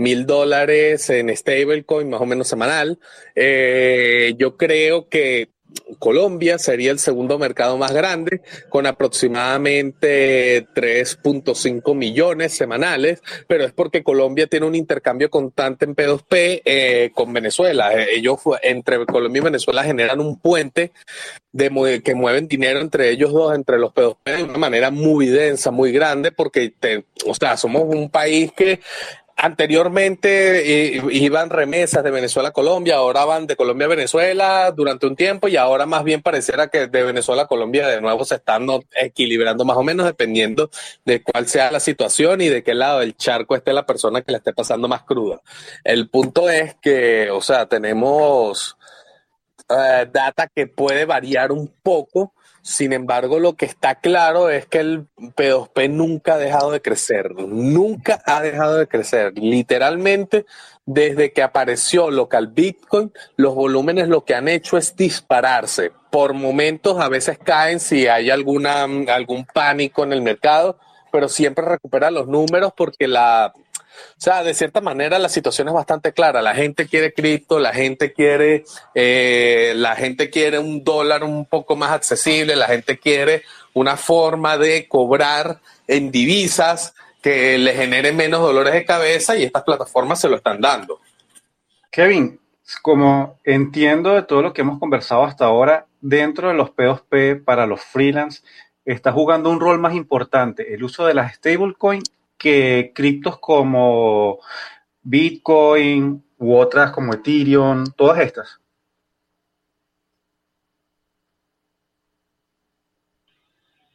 mil 0.00 0.24
dólares 0.24 1.10
en 1.10 1.34
stablecoin, 1.36 2.08
más 2.08 2.22
o 2.22 2.26
menos 2.26 2.48
semanal. 2.48 2.98
Eh, 3.34 4.34
yo 4.38 4.56
creo 4.56 5.08
que 5.08 5.50
Colombia 5.98 6.58
sería 6.58 6.90
el 6.90 6.98
segundo 6.98 7.38
mercado 7.38 7.76
más 7.76 7.92
grande, 7.92 8.40
con 8.68 8.86
aproximadamente 8.86 10.66
3.5 10.74 11.94
millones 11.94 12.54
semanales, 12.54 13.22
pero 13.46 13.64
es 13.64 13.72
porque 13.72 14.02
Colombia 14.02 14.46
tiene 14.46 14.66
un 14.66 14.74
intercambio 14.74 15.30
constante 15.30 15.84
en 15.84 15.94
P2P 15.94 16.62
eh, 16.64 17.10
con 17.14 17.32
Venezuela. 17.32 17.92
Eh, 17.94 18.16
ellos 18.16 18.38
entre 18.62 19.04
Colombia 19.06 19.40
y 19.40 19.44
Venezuela 19.44 19.84
generan 19.84 20.20
un 20.20 20.38
puente 20.38 20.92
de 21.52 22.02
que 22.02 22.14
mueven 22.14 22.46
dinero 22.46 22.80
entre 22.80 23.10
ellos 23.10 23.32
dos, 23.32 23.54
entre 23.54 23.78
los 23.78 23.92
P2P, 23.92 24.36
de 24.36 24.42
una 24.44 24.58
manera 24.58 24.90
muy 24.90 25.26
densa, 25.26 25.70
muy 25.70 25.92
grande, 25.92 26.32
porque 26.32 26.74
o 27.26 27.34
sea, 27.34 27.56
somos 27.56 27.82
un 27.84 28.08
país 28.10 28.52
que 28.52 28.80
anteriormente 29.42 31.00
iban 31.12 31.48
remesas 31.48 32.04
de 32.04 32.10
Venezuela 32.10 32.50
a 32.50 32.52
Colombia, 32.52 32.96
ahora 32.96 33.24
van 33.24 33.46
de 33.46 33.56
Colombia 33.56 33.86
a 33.86 33.90
Venezuela 33.90 34.70
durante 34.70 35.06
un 35.06 35.16
tiempo 35.16 35.48
y 35.48 35.56
ahora 35.56 35.86
más 35.86 36.04
bien 36.04 36.20
pareciera 36.20 36.68
que 36.68 36.88
de 36.88 37.02
Venezuela 37.02 37.42
a 37.42 37.46
Colombia 37.46 37.88
de 37.88 38.00
nuevo 38.02 38.24
se 38.24 38.34
están 38.34 38.66
equilibrando 39.00 39.64
más 39.64 39.78
o 39.78 39.82
menos 39.82 40.04
dependiendo 40.04 40.70
de 41.06 41.22
cuál 41.22 41.46
sea 41.46 41.70
la 41.70 41.80
situación 41.80 42.42
y 42.42 42.48
de 42.48 42.62
qué 42.62 42.74
lado 42.74 43.00
del 43.00 43.16
charco 43.16 43.56
esté 43.56 43.72
la 43.72 43.86
persona 43.86 44.20
que 44.20 44.32
le 44.32 44.38
esté 44.38 44.52
pasando 44.52 44.88
más 44.88 45.04
cruda. 45.04 45.40
El 45.84 46.10
punto 46.10 46.50
es 46.50 46.74
que, 46.74 47.30
o 47.30 47.40
sea, 47.40 47.66
tenemos 47.66 48.76
eh, 49.70 50.06
data 50.12 50.48
que 50.54 50.66
puede 50.66 51.06
variar 51.06 51.50
un 51.50 51.68
poco 51.82 52.34
sin 52.62 52.92
embargo, 52.92 53.38
lo 53.38 53.54
que 53.54 53.64
está 53.64 53.96
claro 53.96 54.50
es 54.50 54.66
que 54.66 54.78
el 54.78 55.06
P2P 55.16 55.90
nunca 55.90 56.34
ha 56.34 56.38
dejado 56.38 56.70
de 56.70 56.82
crecer, 56.82 57.34
nunca 57.34 58.22
ha 58.26 58.42
dejado 58.42 58.76
de 58.76 58.86
crecer. 58.86 59.32
Literalmente, 59.36 60.44
desde 60.84 61.32
que 61.32 61.42
apareció 61.42 62.10
local 62.10 62.48
Bitcoin, 62.48 63.12
los 63.36 63.54
volúmenes 63.54 64.08
lo 64.08 64.24
que 64.24 64.34
han 64.34 64.48
hecho 64.48 64.76
es 64.76 64.94
dispararse. 64.94 65.92
Por 66.10 66.34
momentos 66.34 66.98
a 66.98 67.08
veces 67.08 67.38
caen 67.38 67.80
si 67.80 68.08
hay 68.08 68.30
alguna, 68.30 68.84
algún 68.84 69.46
pánico 69.46 70.04
en 70.04 70.12
el 70.12 70.20
mercado, 70.20 70.78
pero 71.10 71.28
siempre 71.28 71.64
recupera 71.64 72.10
los 72.10 72.28
números 72.28 72.72
porque 72.76 73.08
la, 73.08 73.54
o 74.16 74.20
sea, 74.20 74.42
de 74.42 74.54
cierta 74.54 74.80
manera 74.80 75.18
la 75.18 75.28
situación 75.28 75.68
es 75.68 75.74
bastante 75.74 76.12
clara. 76.12 76.42
La 76.42 76.54
gente 76.54 76.86
quiere 76.86 77.12
cripto, 77.12 77.58
la 77.58 77.72
gente 77.72 78.12
quiere, 78.12 78.64
eh, 78.94 79.72
la 79.76 79.96
gente 79.96 80.30
quiere 80.30 80.58
un 80.58 80.84
dólar 80.84 81.24
un 81.24 81.46
poco 81.46 81.76
más 81.76 81.92
accesible, 81.92 82.56
la 82.56 82.66
gente 82.66 82.98
quiere 82.98 83.42
una 83.74 83.96
forma 83.96 84.58
de 84.58 84.88
cobrar 84.88 85.60
en 85.86 86.10
divisas 86.10 86.94
que 87.22 87.58
le 87.58 87.74
genere 87.74 88.12
menos 88.12 88.40
dolores 88.40 88.72
de 88.72 88.84
cabeza 88.84 89.36
y 89.36 89.44
estas 89.44 89.62
plataformas 89.62 90.20
se 90.20 90.28
lo 90.28 90.36
están 90.36 90.60
dando. 90.60 91.00
Kevin, 91.90 92.40
como 92.82 93.38
entiendo 93.44 94.14
de 94.14 94.22
todo 94.22 94.42
lo 94.42 94.52
que 94.52 94.62
hemos 94.62 94.78
conversado 94.78 95.24
hasta 95.24 95.44
ahora, 95.44 95.86
dentro 96.00 96.48
de 96.48 96.54
los 96.54 96.70
P2P 96.70 97.44
para 97.44 97.66
los 97.66 97.80
freelance, 97.80 98.42
está 98.84 99.12
jugando 99.12 99.50
un 99.50 99.60
rol 99.60 99.78
más 99.78 99.94
importante 99.94 100.74
el 100.74 100.82
uso 100.82 101.06
de 101.06 101.14
las 101.14 101.34
stablecoins 101.34 102.10
que 102.40 102.92
criptos 102.94 103.38
como 103.38 104.40
Bitcoin 105.02 106.24
u 106.38 106.56
otras 106.56 106.90
como 106.90 107.12
Ethereum, 107.14 107.84
todas 107.96 108.20
estas? 108.20 108.58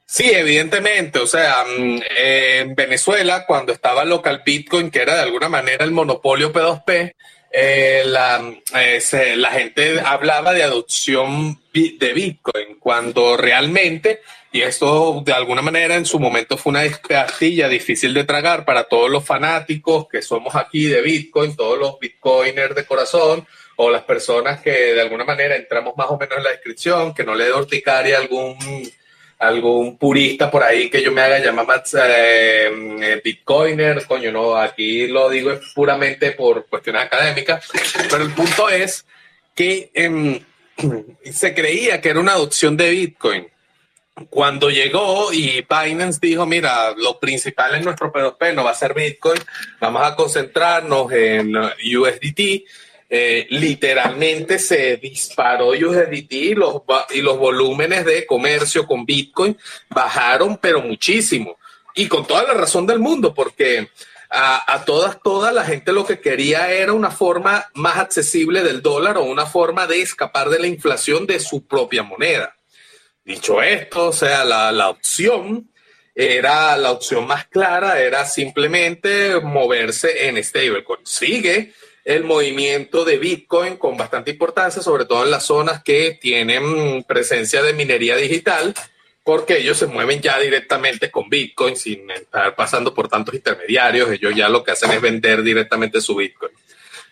Sí, 0.05 0.29
evidentemente. 0.31 1.19
O 1.19 1.27
sea, 1.27 1.65
mm, 1.65 1.99
en 2.17 2.75
Venezuela, 2.75 3.45
cuando 3.45 3.73
estaba 3.73 4.05
local 4.05 4.43
Bitcoin, 4.45 4.91
que 4.91 5.01
era 5.01 5.15
de 5.15 5.23
alguna 5.23 5.49
manera 5.49 5.83
el 5.83 5.91
monopolio 5.91 6.53
P2P, 6.53 7.15
eh, 7.51 8.03
la, 8.05 8.53
eh, 8.75 9.35
la 9.37 9.51
gente 9.51 9.99
hablaba 9.99 10.53
de 10.53 10.63
adopción 10.63 11.59
de 11.73 12.13
Bitcoin, 12.13 12.79
cuando 12.79 13.35
realmente 13.37 14.21
y 14.55 14.61
esto 14.61 15.21
de 15.25 15.33
alguna 15.33 15.61
manera 15.61 15.97
en 15.97 16.05
su 16.05 16.17
momento 16.17 16.55
fue 16.55 16.69
una 16.69 16.83
pastilla 17.09 17.67
difícil 17.67 18.13
de 18.13 18.23
tragar 18.23 18.63
para 18.63 18.85
todos 18.85 19.09
los 19.09 19.25
fanáticos 19.25 20.07
que 20.07 20.21
somos 20.21 20.55
aquí 20.55 20.85
de 20.85 21.01
Bitcoin, 21.01 21.57
todos 21.57 21.77
los 21.77 21.99
Bitcoiners 21.99 22.73
de 22.73 22.85
corazón 22.85 23.45
o 23.75 23.89
las 23.89 24.03
personas 24.03 24.61
que 24.61 24.71
de 24.71 25.01
alguna 25.01 25.25
manera 25.25 25.57
entramos 25.57 25.97
más 25.97 26.07
o 26.09 26.17
menos 26.17 26.37
en 26.37 26.43
la 26.45 26.51
descripción, 26.51 27.13
que 27.13 27.25
no 27.25 27.35
le 27.35 27.43
dé 27.43 27.51
horticaria 27.51 28.17
algún 28.17 28.55
algún 29.39 29.97
purista 29.97 30.49
por 30.49 30.63
ahí 30.63 30.89
que 30.89 31.03
yo 31.03 31.11
me 31.11 31.19
haga 31.19 31.39
llamar 31.39 31.67
más 31.67 31.93
eh, 32.01 33.19
Bitcoiner, 33.21 34.05
coño, 34.05 34.31
no, 34.31 34.55
aquí 34.55 35.07
lo 35.07 35.29
digo 35.29 35.51
puramente 35.73 36.31
por 36.31 36.65
cuestiones 36.67 37.01
académicas, 37.01 37.69
pero 38.09 38.23
el 38.23 38.31
punto 38.31 38.69
es 38.69 39.05
que 39.53 39.91
em, 39.93 40.39
se 41.29 41.53
creía 41.53 41.99
que 41.99 42.07
era 42.07 42.21
una 42.21 42.31
adopción 42.31 42.77
de 42.77 42.89
Bitcoin 42.91 43.47
cuando 44.29 44.69
llegó 44.69 45.33
y 45.33 45.65
Binance 45.69 46.19
dijo, 46.21 46.45
mira, 46.45 46.93
lo 46.95 47.19
principal 47.19 47.75
en 47.75 47.83
nuestro 47.83 48.11
P2P 48.13 48.53
no 48.53 48.63
va 48.63 48.71
a 48.71 48.75
ser 48.75 48.93
Bitcoin, 48.93 49.39
vamos 49.79 50.03
a 50.03 50.15
concentrarnos 50.15 51.11
en 51.11 51.55
USDT, 51.55 52.63
eh, 53.09 53.45
literalmente 53.49 54.57
se 54.57 54.97
disparó 54.97 55.69
USDT 55.69 56.31
y 56.31 56.55
los, 56.55 56.81
y 57.13 57.21
los 57.21 57.37
volúmenes 57.37 58.05
de 58.05 58.25
comercio 58.25 58.87
con 58.87 59.05
Bitcoin 59.05 59.57
bajaron, 59.89 60.57
pero 60.57 60.81
muchísimo. 60.81 61.57
Y 61.93 62.07
con 62.07 62.25
toda 62.25 62.43
la 62.43 62.53
razón 62.53 62.87
del 62.87 62.99
mundo, 62.99 63.33
porque 63.33 63.89
a, 64.29 64.73
a, 64.73 64.85
todas, 64.85 65.21
toda 65.21 65.51
la 65.51 65.65
gente 65.65 65.91
lo 65.91 66.05
que 66.05 66.19
quería 66.19 66.71
era 66.71 66.93
una 66.93 67.11
forma 67.11 67.69
más 67.73 67.97
accesible 67.97 68.63
del 68.63 68.81
dólar 68.81 69.17
o 69.17 69.23
una 69.23 69.45
forma 69.45 69.87
de 69.87 70.01
escapar 70.01 70.49
de 70.49 70.59
la 70.59 70.67
inflación 70.67 71.27
de 71.27 71.39
su 71.39 71.65
propia 71.65 72.01
moneda. 72.01 72.55
Dicho 73.25 73.59
esto, 73.59 74.09
o 74.09 74.13
sea, 74.13 74.45
la, 74.45 74.87
opción 74.87 75.67
era 76.13 76.77
la 76.77 76.91
opción 76.91 77.25
más 77.25 77.47
clara, 77.47 77.99
era 77.99 78.23
simplemente 78.23 79.41
moverse 79.41 80.27
en 80.27 80.41
stablecoin. 80.43 80.99
Sigue 81.03 81.73
el 82.03 82.23
movimiento 82.23 83.03
de 83.03 83.17
Bitcoin 83.17 83.77
con 83.77 83.97
bastante 83.97 84.29
importancia, 84.29 84.83
sobre 84.83 85.05
todo 85.05 85.23
en 85.23 85.31
las 85.31 85.43
zonas 85.43 85.81
que 85.83 86.19
tienen 86.21 87.03
presencia 87.03 87.63
de 87.63 87.73
minería 87.73 88.15
digital, 88.15 88.75
porque 89.23 89.57
ellos 89.57 89.79
se 89.79 89.87
mueven 89.87 90.21
ya 90.21 90.37
directamente 90.37 91.09
con 91.09 91.27
Bitcoin 91.27 91.75
sin 91.75 92.11
estar 92.11 92.55
pasando 92.55 92.93
por 92.93 93.09
tantos 93.09 93.33
intermediarios. 93.33 94.11
Ellos 94.11 94.35
ya 94.35 94.49
lo 94.49 94.63
que 94.63 94.71
hacen 94.71 94.91
es 94.91 95.01
vender 95.01 95.41
directamente 95.41 95.99
su 95.99 96.15
Bitcoin. 96.15 96.51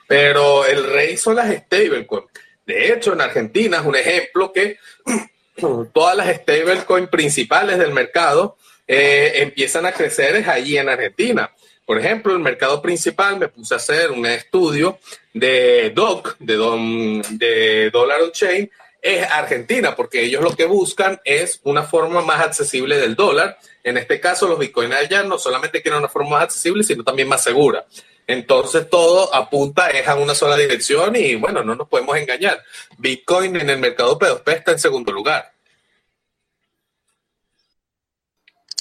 Pero 0.07 0.63
el 0.63 0.83
rey 0.83 1.17
son 1.17 1.37
las 1.37 1.51
stablecoins. 1.51 2.27
De 2.67 2.93
hecho, 2.93 3.13
en 3.13 3.21
Argentina 3.21 3.77
es 3.77 3.83
un 3.83 3.95
ejemplo 3.95 4.53
que 4.53 4.77
todas 5.55 6.17
las 6.17 6.35
stablecoins 6.35 7.09
principales 7.09 7.77
del 7.77 7.93
mercado 7.93 8.57
eh, 8.87 9.33
empiezan 9.35 9.85
a 9.85 9.91
crecer 9.91 10.35
es 10.35 10.47
allí 10.47 10.77
en 10.77 10.89
Argentina. 10.89 11.51
Por 11.85 11.99
ejemplo, 11.99 12.33
el 12.33 12.39
mercado 12.39 12.81
principal 12.81 13.37
me 13.37 13.49
puse 13.49 13.73
a 13.73 13.77
hacer 13.77 14.11
un 14.11 14.25
estudio 14.25 14.99
de 15.33 15.91
DOC, 15.93 16.37
de, 16.39 17.21
de 17.31 17.89
Dollar 17.91 18.21
on 18.21 18.31
Chain, 18.31 18.71
es 19.01 19.29
Argentina, 19.29 19.95
porque 19.95 20.23
ellos 20.23 20.41
lo 20.41 20.55
que 20.55 20.65
buscan 20.65 21.19
es 21.25 21.59
una 21.63 21.83
forma 21.83 22.21
más 22.21 22.39
accesible 22.39 22.97
del 22.97 23.15
dólar. 23.15 23.57
En 23.83 23.97
este 23.97 24.21
caso, 24.21 24.47
los 24.47 24.57
bitcoins 24.57 24.95
allá 24.95 25.23
no 25.23 25.37
solamente 25.37 25.81
quieren 25.81 25.99
una 25.99 26.07
forma 26.07 26.31
más 26.31 26.43
accesible, 26.43 26.83
sino 26.83 27.03
también 27.03 27.27
más 27.27 27.43
segura. 27.43 27.85
Entonces 28.27 28.89
todo 28.89 29.33
apunta 29.33 29.89
es 29.89 30.07
a 30.07 30.15
una 30.15 30.33
sola 30.33 30.55
dirección 30.55 31.15
y 31.15 31.35
bueno, 31.35 31.63
no 31.63 31.75
nos 31.75 31.87
podemos 31.87 32.17
engañar. 32.17 32.61
Bitcoin 32.97 33.55
en 33.57 33.69
el 33.69 33.79
mercado 33.79 34.17
P2P 34.17 34.53
está 34.53 34.71
en 34.71 34.79
segundo 34.79 35.11
lugar. 35.11 35.51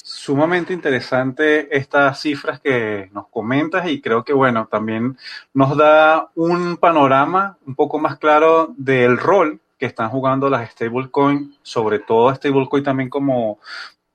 Sumamente 0.01 0.71
interesante 0.71 1.75
estas 1.75 2.21
cifras 2.21 2.61
que 2.61 3.09
nos 3.11 3.27
comentas 3.27 3.89
y 3.89 3.99
creo 3.99 4.23
que 4.23 4.31
bueno, 4.31 4.67
también 4.71 5.17
nos 5.53 5.75
da 5.75 6.29
un 6.35 6.77
panorama 6.77 7.57
un 7.65 7.75
poco 7.75 7.99
más 7.99 8.17
claro 8.17 8.73
del 8.77 9.17
rol 9.17 9.59
que 9.77 9.85
están 9.85 10.09
jugando 10.09 10.49
las 10.49 10.71
stablecoin, 10.71 11.57
sobre 11.61 11.99
todo 11.99 12.33
stablecoin 12.33 12.85
también 12.85 13.09
como 13.09 13.59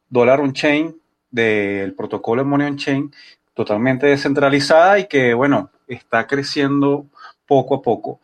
Dollar 0.09 0.41
on 0.41 0.55
Chain 0.55 0.99
del 1.31 1.95
protocolo 1.95 2.43
Money 2.43 2.68
on 2.68 2.76
Chain 2.79 3.14
totalmente 3.59 4.06
descentralizada 4.06 5.00
y 5.00 5.09
que, 5.09 5.34
bueno, 5.34 5.72
está 5.88 6.28
creciendo 6.28 7.06
poco 7.44 7.74
a 7.74 7.82
poco. 7.82 8.20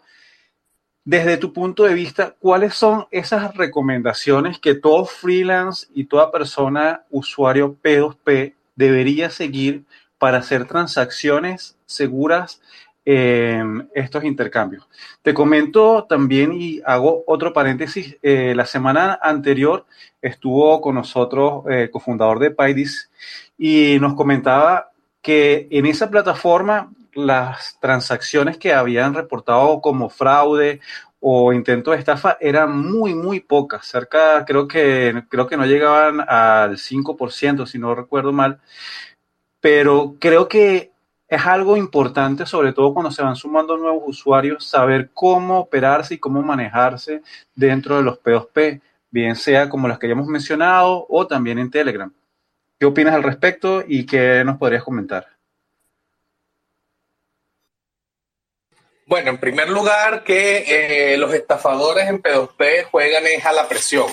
desde 1.04 1.36
tu 1.38 1.52
punto 1.52 1.82
de 1.82 1.92
vista, 1.92 2.36
¿cuáles 2.38 2.74
son 2.74 3.06
esas 3.10 3.56
recomendaciones 3.56 4.60
que 4.60 4.76
todo 4.76 5.04
freelance 5.04 5.88
y 5.92 6.04
toda 6.04 6.30
persona 6.30 7.02
usuario 7.10 7.76
P2P 7.82 8.54
debería 8.76 9.28
seguir 9.28 9.84
para 10.18 10.38
hacer 10.38 10.66
transacciones 10.66 11.76
seguras 11.84 12.62
en 13.04 13.90
estos 13.92 14.22
intercambios? 14.22 14.88
Te 15.20 15.34
comento 15.34 16.04
también 16.08 16.52
y 16.52 16.80
hago 16.86 17.24
otro 17.26 17.52
paréntesis. 17.52 18.16
Eh, 18.22 18.54
la 18.54 18.66
semana 18.66 19.18
anterior 19.20 19.84
estuvo 20.22 20.80
con 20.80 20.94
nosotros 20.94 21.64
eh, 21.68 21.90
cofundador 21.92 22.38
de 22.38 22.52
Paidis 22.52 23.10
y 23.58 23.98
nos 24.00 24.14
comentaba 24.14 24.93
que 25.24 25.66
en 25.70 25.86
esa 25.86 26.10
plataforma 26.10 26.92
las 27.14 27.78
transacciones 27.80 28.58
que 28.58 28.74
habían 28.74 29.14
reportado 29.14 29.80
como 29.80 30.10
fraude 30.10 30.80
o 31.18 31.52
intento 31.54 31.92
de 31.92 31.96
estafa 31.96 32.36
eran 32.40 32.76
muy, 32.76 33.14
muy 33.14 33.40
pocas, 33.40 33.86
cerca, 33.86 34.44
creo 34.44 34.68
que, 34.68 35.24
creo 35.30 35.46
que 35.46 35.56
no 35.56 35.64
llegaban 35.64 36.20
al 36.20 36.76
5%, 36.76 37.66
si 37.66 37.78
no 37.78 37.94
recuerdo 37.94 38.32
mal, 38.32 38.60
pero 39.60 40.16
creo 40.20 40.46
que 40.46 40.92
es 41.26 41.46
algo 41.46 41.78
importante, 41.78 42.44
sobre 42.44 42.74
todo 42.74 42.92
cuando 42.92 43.10
se 43.10 43.22
van 43.22 43.34
sumando 43.34 43.78
nuevos 43.78 44.02
usuarios, 44.06 44.66
saber 44.66 45.10
cómo 45.14 45.60
operarse 45.60 46.14
y 46.14 46.18
cómo 46.18 46.42
manejarse 46.42 47.22
dentro 47.54 47.96
de 47.96 48.02
los 48.02 48.22
P2P, 48.22 48.82
bien 49.10 49.36
sea 49.36 49.70
como 49.70 49.88
los 49.88 49.98
que 49.98 50.06
ya 50.06 50.12
hemos 50.12 50.26
mencionado 50.26 51.06
o 51.08 51.26
también 51.26 51.58
en 51.58 51.70
Telegram. 51.70 52.12
¿Qué 52.84 52.88
opinas 52.88 53.14
al 53.14 53.22
respecto 53.22 53.82
y 53.88 54.04
qué 54.04 54.44
nos 54.44 54.58
podrías 54.58 54.84
comentar? 54.84 55.26
Bueno, 59.06 59.30
en 59.30 59.38
primer 59.38 59.70
lugar, 59.70 60.22
que 60.22 61.12
eh, 61.12 61.16
los 61.16 61.32
estafadores 61.32 62.06
en 62.06 62.22
P2P 62.22 62.84
juegan 62.90 63.26
es 63.26 63.42
a 63.46 63.54
la 63.54 63.66
presión. 63.66 64.04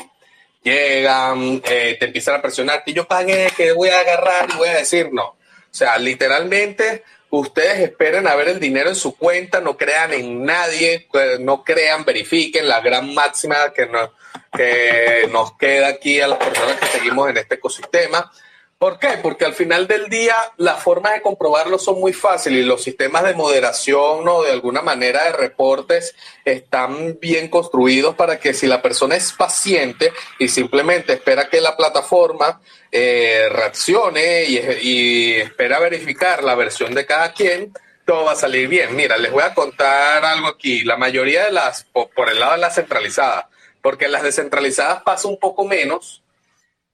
Llegan, 0.64 1.62
eh, 1.66 1.98
te 2.00 2.06
empiezan 2.06 2.36
a 2.36 2.42
presionar, 2.42 2.86
que 2.86 2.94
yo 2.94 3.06
pagué, 3.06 3.50
que 3.58 3.74
voy 3.74 3.90
a 3.90 4.00
agarrar 4.00 4.48
y 4.54 4.56
voy 4.56 4.70
a 4.70 4.78
decir 4.78 5.10
no. 5.12 5.26
O 5.26 5.38
sea, 5.70 5.98
literalmente, 5.98 7.04
ustedes 7.30 7.78
esperen 7.80 8.26
a 8.26 8.36
ver 8.36 8.48
el 8.48 8.60
dinero 8.62 8.88
en 8.88 8.96
su 8.96 9.18
cuenta, 9.18 9.60
no 9.60 9.76
crean 9.76 10.14
en 10.14 10.46
nadie, 10.46 11.10
eh, 11.14 11.38
no 11.42 11.66
crean, 11.66 12.06
verifiquen 12.06 12.70
la 12.70 12.80
gran 12.80 13.14
máxima 13.14 13.74
que 13.74 13.86
nos, 13.88 14.12
que 14.56 15.28
nos 15.30 15.58
queda 15.58 15.90
aquí 15.90 16.22
a 16.22 16.30
las 16.30 16.38
personas 16.38 16.80
que 16.80 16.86
seguimos 16.86 17.30
en 17.30 17.36
este 17.36 17.56
ecosistema 17.56 18.32
¿Por 18.82 18.98
qué? 18.98 19.20
Porque 19.22 19.46
al 19.46 19.54
final 19.54 19.86
del 19.86 20.10
día 20.10 20.36
las 20.58 20.82
formas 20.82 21.14
de 21.14 21.22
comprobarlo 21.22 21.78
son 21.78 22.00
muy 22.00 22.14
fáciles 22.14 22.64
y 22.64 22.66
los 22.66 22.84
sistemas 22.84 23.24
de 23.24 23.36
moderación 23.36 24.28
o 24.28 24.42
de 24.42 24.52
alguna 24.52 24.82
manera 24.82 25.26
de 25.26 25.34
reportes 25.34 26.16
están 26.44 27.20
bien 27.22 27.48
construidos 27.48 28.16
para 28.16 28.40
que 28.40 28.56
si 28.56 28.66
la 28.66 28.82
persona 28.82 29.16
es 29.16 29.34
paciente 29.34 30.12
y 30.40 30.48
simplemente 30.48 31.14
espera 31.14 31.48
que 31.48 31.62
la 31.62 31.78
plataforma 31.78 32.60
eh, 32.92 33.50
reaccione 33.52 34.46
y, 34.46 35.34
espera 35.34 35.78
verificar 35.78 36.44
la 36.44 36.56
versión 36.56 36.96
de 36.96 37.06
cada 37.06 37.34
quien, 37.34 37.72
todo 38.04 38.26
va 38.26 38.32
a 38.32 38.36
salir 38.36 38.68
bien. 38.68 38.96
Mira, 38.96 39.16
les 39.16 39.32
voy 39.32 39.44
a 39.44 39.54
contar 39.54 40.26
algo 40.26 40.48
aquí. 40.48 40.84
La 40.86 40.98
mayoría 40.98 41.46
de 41.46 41.52
las, 41.52 41.84
por, 41.84 42.30
el 42.30 42.40
lado 42.40 42.54
de 42.54 42.58
las 42.58 42.74
centralizadas, 42.74 43.46
porque 43.80 44.08
las 44.08 44.24
descentralizadas 44.24 45.04
pasa 45.04 45.28
un 45.28 45.38
poco 45.38 45.66
menos 45.66 46.24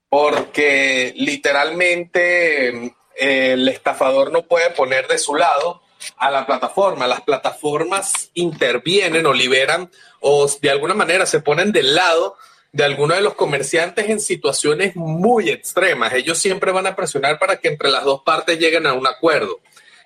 porque 0.10 1.14
literalmente 1.18 2.70
eh, 3.16 3.54
el 3.54 3.68
estafador 3.68 4.32
no 4.32 4.44
puede 4.44 4.70
poner 4.72 5.08
de 5.08 5.18
su 5.18 5.36
lado 5.36 5.82
a 6.18 6.32
la 6.32 6.46
plataforma. 6.46 7.08
Las 7.08 7.22
plataformas 7.22 8.30
intervienen 8.34 9.26
o 9.26 9.34
liberan 9.34 9.92
o 10.22 10.50
de 10.62 10.70
alguna 10.70 10.94
manera 10.94 11.26
se 11.26 11.42
ponen 11.42 11.72
del 11.72 11.96
lado 11.96 12.38
de 12.72 12.84
algunos 12.84 13.18
de 13.18 13.24
los 13.24 13.34
comerciantes 13.34 14.10
en 14.10 14.20
situaciones 14.20 14.96
muy 14.96 15.50
extremas. 15.50 16.14
Ellos 16.14 16.38
siempre 16.38 16.72
van 16.72 16.86
a 16.86 16.96
presionar 16.96 17.40
para 17.40 17.58
que 17.58 17.70
entre 17.70 17.90
las 17.90 18.04
dos 18.04 18.22
partes 18.24 18.60
lleguen 18.60 18.86
a 18.86 18.94
un 18.94 19.08
acuerdo. 19.08 19.60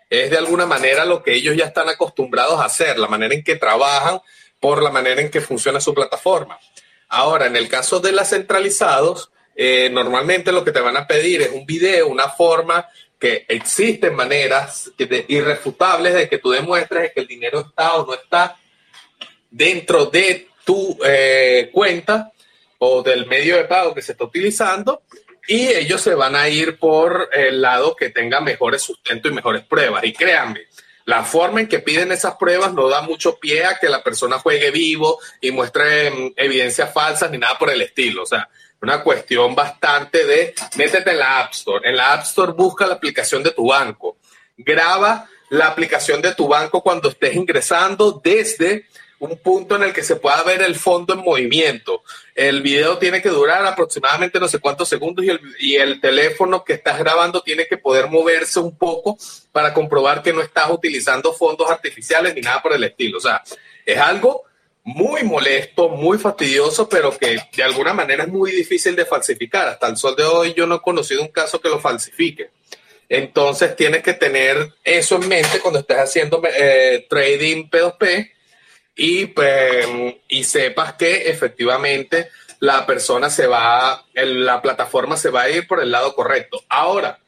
Es 0.09 0.29
de 0.29 0.37
alguna 0.37 0.65
manera 0.65 1.05
lo 1.05 1.23
que 1.23 1.33
ellos 1.33 1.55
ya 1.55 1.65
están 1.65 1.89
acostumbrados 1.89 2.59
a 2.59 2.65
hacer, 2.65 2.97
la 2.97 3.07
manera 3.07 3.33
en 3.33 3.43
que 3.43 3.55
trabajan 3.55 4.21
por 4.59 4.81
la 4.83 4.91
manera 4.91 5.21
en 5.21 5.31
que 5.31 5.41
funciona 5.41 5.81
su 5.81 5.93
plataforma. 5.93 6.59
Ahora, 7.09 7.47
en 7.47 7.55
el 7.55 7.67
caso 7.67 7.99
de 7.99 8.11
las 8.11 8.29
centralizados, 8.29 9.31
eh, 9.63 9.91
normalmente 9.91 10.51
lo 10.51 10.63
que 10.63 10.71
te 10.71 10.79
van 10.79 10.97
a 10.97 11.05
pedir 11.05 11.43
es 11.43 11.51
un 11.51 11.67
video, 11.67 12.07
una 12.07 12.27
forma 12.29 12.89
que 13.19 13.45
existen 13.47 14.15
maneras 14.15 14.91
irrefutables 15.27 16.15
de 16.15 16.27
que 16.27 16.39
tú 16.39 16.49
demuestres 16.49 17.11
que 17.13 17.19
el 17.19 17.27
dinero 17.27 17.59
está 17.59 17.93
o 17.93 18.07
no 18.07 18.15
está 18.15 18.57
dentro 19.51 20.07
de 20.07 20.47
tu 20.65 20.97
eh, 21.05 21.69
cuenta 21.71 22.31
o 22.79 23.03
del 23.03 23.27
medio 23.27 23.55
de 23.55 23.65
pago 23.65 23.93
que 23.93 24.01
se 24.01 24.13
está 24.13 24.23
utilizando 24.23 25.03
y 25.47 25.67
ellos 25.67 26.01
se 26.01 26.15
van 26.15 26.35
a 26.35 26.49
ir 26.49 26.79
por 26.79 27.29
el 27.31 27.61
lado 27.61 27.95
que 27.95 28.09
tenga 28.09 28.41
mejores 28.41 28.81
sustento 28.81 29.27
y 29.27 29.31
mejores 29.31 29.63
pruebas. 29.63 30.03
Y 30.05 30.13
créanme, 30.13 30.61
la 31.05 31.23
forma 31.23 31.61
en 31.61 31.67
que 31.67 31.77
piden 31.77 32.11
esas 32.11 32.35
pruebas 32.35 32.73
no 32.73 32.89
da 32.89 33.03
mucho 33.03 33.37
pie 33.37 33.65
a 33.65 33.77
que 33.77 33.89
la 33.89 34.01
persona 34.01 34.39
juegue 34.39 34.71
vivo 34.71 35.19
y 35.39 35.51
muestre 35.51 36.09
mm, 36.09 36.33
evidencias 36.35 36.91
falsas 36.91 37.29
ni 37.29 37.37
nada 37.37 37.59
por 37.59 37.69
el 37.69 37.83
estilo. 37.83 38.23
O 38.23 38.25
sea, 38.25 38.49
una 38.81 39.03
cuestión 39.03 39.53
bastante 39.53 40.25
de 40.25 40.55
métete 40.75 41.11
en 41.11 41.19
la 41.19 41.39
App 41.39 41.53
Store. 41.53 41.87
En 41.87 41.95
la 41.95 42.13
App 42.13 42.23
Store 42.23 42.51
busca 42.51 42.87
la 42.87 42.95
aplicación 42.95 43.43
de 43.43 43.51
tu 43.51 43.67
banco. 43.67 44.17
Graba 44.57 45.29
la 45.49 45.67
aplicación 45.67 46.21
de 46.21 46.33
tu 46.33 46.47
banco 46.47 46.81
cuando 46.81 47.09
estés 47.09 47.35
ingresando 47.35 48.19
desde 48.23 48.85
un 49.19 49.37
punto 49.37 49.75
en 49.75 49.83
el 49.83 49.93
que 49.93 50.01
se 50.01 50.15
pueda 50.15 50.41
ver 50.41 50.63
el 50.63 50.75
fondo 50.75 51.13
en 51.13 51.19
movimiento. 51.19 52.03
El 52.33 52.63
video 52.63 52.97
tiene 52.97 53.21
que 53.21 53.29
durar 53.29 53.63
aproximadamente 53.67 54.39
no 54.39 54.47
sé 54.47 54.57
cuántos 54.57 54.89
segundos 54.89 55.23
y 55.23 55.29
el, 55.29 55.39
y 55.59 55.75
el, 55.75 56.01
teléfono 56.01 56.63
que 56.63 56.73
estás 56.73 56.97
grabando 56.97 57.41
tiene 57.41 57.67
que 57.67 57.77
poder 57.77 58.09
moverse 58.09 58.59
un 58.59 58.75
poco 58.75 59.17
para 59.51 59.75
comprobar 59.75 60.23
que 60.23 60.33
no 60.33 60.41
estás 60.41 60.71
utilizando 60.71 61.33
fondos 61.33 61.69
artificiales 61.69 62.33
ni 62.33 62.41
nada 62.41 62.63
por 62.63 62.73
el 62.73 62.83
estilo. 62.83 63.19
O 63.19 63.21
sea, 63.21 63.43
es 63.85 63.97
algo 63.99 64.45
muy 64.83 65.23
molesto, 65.23 65.89
muy 65.89 66.17
fastidioso, 66.17 66.89
pero 66.89 67.15
que 67.17 67.37
de 67.55 67.63
alguna 67.63 67.93
manera 67.93 68.23
es 68.23 68.29
muy 68.29 68.51
difícil 68.51 68.95
de 68.95 69.05
falsificar. 69.05 69.67
Hasta 69.67 69.87
el 69.87 69.97
sol 69.97 70.15
de 70.15 70.23
hoy 70.23 70.53
yo 70.53 70.65
no 70.65 70.75
he 70.75 70.81
conocido 70.81 71.21
un 71.21 71.27
caso 71.29 71.61
que 71.61 71.69
lo 71.69 71.79
falsifique. 71.79 72.49
Entonces 73.07 73.75
tienes 73.75 74.01
que 74.03 74.13
tener 74.13 74.73
eso 74.83 75.15
en 75.17 75.27
mente 75.27 75.59
cuando 75.59 75.79
estés 75.81 75.97
haciendo 75.97 76.41
eh, 76.57 77.05
trading 77.09 77.69
P2P 77.69 78.31
y, 78.95 79.25
pues, 79.27 79.87
y 80.27 80.43
sepas 80.43 80.93
que 80.93 81.29
efectivamente 81.29 82.29
la 82.59 82.85
persona 82.85 83.29
se 83.29 83.47
va, 83.47 84.05
la 84.13 84.61
plataforma 84.61 85.17
se 85.17 85.29
va 85.29 85.41
a 85.41 85.49
ir 85.49 85.67
por 85.67 85.81
el 85.81 85.91
lado 85.91 86.15
correcto. 86.15 86.63
Ahora, 86.69 87.19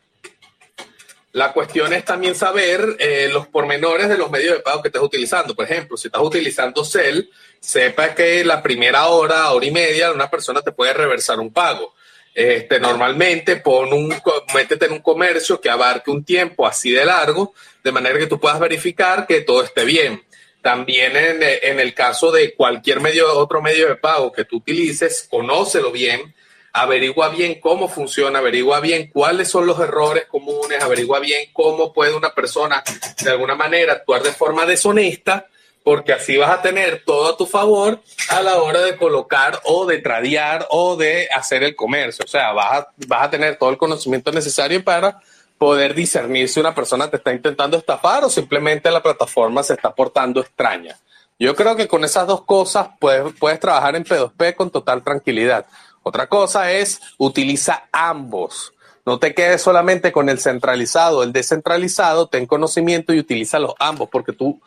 la 1.34 1.51
cuestión 1.51 1.91
es 1.93 2.05
también 2.05 2.36
saber 2.36 2.95
eh, 2.99 3.27
los 3.34 3.47
pormenores 3.47 4.07
de 4.07 4.19
los 4.19 4.29
medios 4.29 4.55
de 4.55 4.61
pago 4.61 4.84
que 4.84 4.89
estés 4.89 5.01
utilizando. 5.01 5.55
Por 5.55 5.65
ejemplo, 5.65 5.97
si 5.97 6.07
estás 6.07 6.21
utilizando 6.21 6.86
Cell, 6.86 7.23
sepa 7.59 8.13
que 8.13 8.45
la 8.45 8.61
primera 8.61 9.07
hora, 9.07 9.51
hora 9.51 9.65
y 9.65 9.71
media, 9.71 10.11
una 10.11 10.29
persona 10.29 10.61
te 10.61 10.71
puede 10.71 10.93
reversar 10.93 11.39
un 11.39 11.51
pago. 11.51 11.95
Este, 12.36 12.79
normalmente 12.79 13.55
pon 13.57 13.91
un, 13.93 14.15
métete 14.53 14.86
en 14.86 14.93
un 14.93 14.99
comercio 14.99 15.59
que 15.59 15.71
abarque 15.71 16.11
un 16.11 16.23
tiempo 16.23 16.67
así 16.67 16.91
de 16.91 17.03
largo, 17.03 17.53
de 17.84 17.91
manera 17.91 18.19
que 18.19 18.27
tú 18.27 18.39
puedas 18.39 18.59
verificar 18.59 19.25
que 19.25 19.41
todo 19.41 19.63
esté 19.63 19.86
bien. 19.86 20.23
También 20.61 21.17
en, 21.17 21.39
en 21.41 21.79
el 21.79 21.95
caso 21.95 22.31
de 22.31 22.53
cualquier 22.53 23.01
medio, 23.01 23.36
otro 23.39 23.59
medio 23.59 23.88
de 23.88 23.95
pago 23.95 24.31
que 24.31 24.45
tú 24.45 24.57
utilices, 24.57 25.27
conócelo 25.29 25.91
bien 25.91 26.34
averigua 26.74 27.30
bien 27.30 27.59
cómo 27.61 27.88
funciona, 27.88 28.39
averigua 28.39 28.80
bien 28.80 29.09
cuáles 29.13 29.47
son 29.47 29.67
los 29.67 29.80
errores 29.80 30.26
comunes, 30.26 30.82
averigua 30.82 31.19
bien 31.19 31.49
cómo 31.53 31.93
puede 31.93 32.15
una 32.15 32.34
persona 32.34 32.84
de 33.24 33.30
alguna 33.30 33.53
manera 33.53 33.93
actuar 33.93 34.24
de 34.24 34.32
forma 34.32 34.65
deshonesta, 34.65 35.45
porque 35.84 36.13
así 36.13 36.36
vas 36.38 36.49
a 36.49 36.61
tener 36.61 37.03
todo 37.05 37.34
a 37.34 37.38
tu 37.38 37.45
favor 37.45 38.01
a 38.30 38.41
la 38.41 38.57
hora 38.57 38.82
de 38.82 38.97
colocar 38.97 39.61
o 39.65 39.86
de 39.86 39.99
tradear 39.99 40.65
o 40.71 40.95
de 40.95 41.30
hacer 41.32 41.61
el 41.63 41.76
comercio. 41.76 42.26
O 42.26 42.28
sea, 42.28 42.51
vas 42.53 42.80
a, 42.80 42.88
vas 43.07 43.24
a 43.24 43.30
tener 43.30 43.57
todo 43.57 43.69
el 43.69 43.78
conocimiento 43.78 44.32
necesario 44.32 44.84
para 44.84 45.19
poder 45.59 45.93
discernir 45.93 46.49
si 46.49 46.59
una 46.59 46.74
persona 46.74 47.09
te 47.09 47.17
está 47.17 47.32
intentando 47.32 47.78
estafar 47.78 48.24
o 48.24 48.30
simplemente 48.30 48.89
la 48.89 49.03
plataforma 49.03 49.61
se 49.61 49.74
está 49.74 49.93
portando 49.93 50.41
extraña. 50.41 50.97
Yo 51.38 51.55
creo 51.55 51.76
que 51.76 51.88
con 51.88 52.03
esas 52.03 52.26
dos 52.26 52.43
cosas 52.45 52.88
puedes, 52.99 53.34
puedes 53.38 53.59
trabajar 53.59 53.95
en 53.95 54.05
P2P 54.05 54.55
con 54.55 54.71
total 54.71 55.03
tranquilidad. 55.03 55.65
Otra 56.03 56.27
cosa 56.27 56.71
es, 56.71 57.01
utiliza 57.17 57.87
ambos. 57.91 58.73
No 59.05 59.19
te 59.19 59.33
quedes 59.33 59.61
solamente 59.61 60.11
con 60.11 60.29
el 60.29 60.39
centralizado, 60.39 61.23
el 61.23 61.33
descentralizado, 61.33 62.27
ten 62.27 62.45
conocimiento 62.45 63.13
y 63.13 63.19
utiliza 63.19 63.59
los 63.59 63.73
ambos, 63.79 64.09
porque 64.09 64.31
tú 64.31 64.61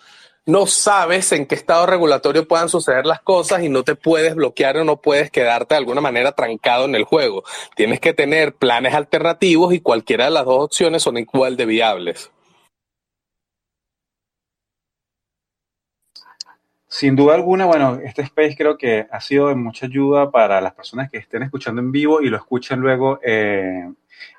no 0.46 0.66
sabes 0.66 1.32
en 1.32 1.46
qué 1.46 1.54
estado 1.54 1.86
regulatorio 1.86 2.46
puedan 2.46 2.68
suceder 2.68 3.04
las 3.04 3.20
cosas 3.20 3.62
y 3.62 3.68
no 3.68 3.82
te 3.82 3.96
puedes 3.96 4.34
bloquear 4.34 4.76
o 4.76 4.84
no 4.84 5.00
puedes 5.00 5.30
quedarte 5.30 5.74
de 5.74 5.78
alguna 5.78 6.00
manera 6.00 6.32
trancado 6.32 6.84
en 6.84 6.94
el 6.94 7.04
juego. 7.04 7.44
Tienes 7.74 7.98
que 7.98 8.14
tener 8.14 8.54
planes 8.54 8.94
alternativos 8.94 9.74
y 9.74 9.80
cualquiera 9.80 10.26
de 10.26 10.30
las 10.30 10.44
dos 10.44 10.64
opciones 10.64 11.02
son 11.02 11.18
igual 11.18 11.56
de 11.56 11.66
viables. 11.66 12.30
Sin 16.96 17.14
duda 17.14 17.34
alguna, 17.34 17.66
bueno, 17.66 18.00
este 18.02 18.22
space 18.22 18.56
creo 18.56 18.78
que 18.78 19.06
ha 19.10 19.20
sido 19.20 19.48
de 19.48 19.54
mucha 19.54 19.84
ayuda 19.84 20.30
para 20.30 20.62
las 20.62 20.72
personas 20.72 21.10
que 21.10 21.18
estén 21.18 21.42
escuchando 21.42 21.82
en 21.82 21.92
vivo 21.92 22.22
y 22.22 22.30
lo 22.30 22.38
escuchen 22.38 22.80
luego 22.80 23.20
eh, 23.22 23.86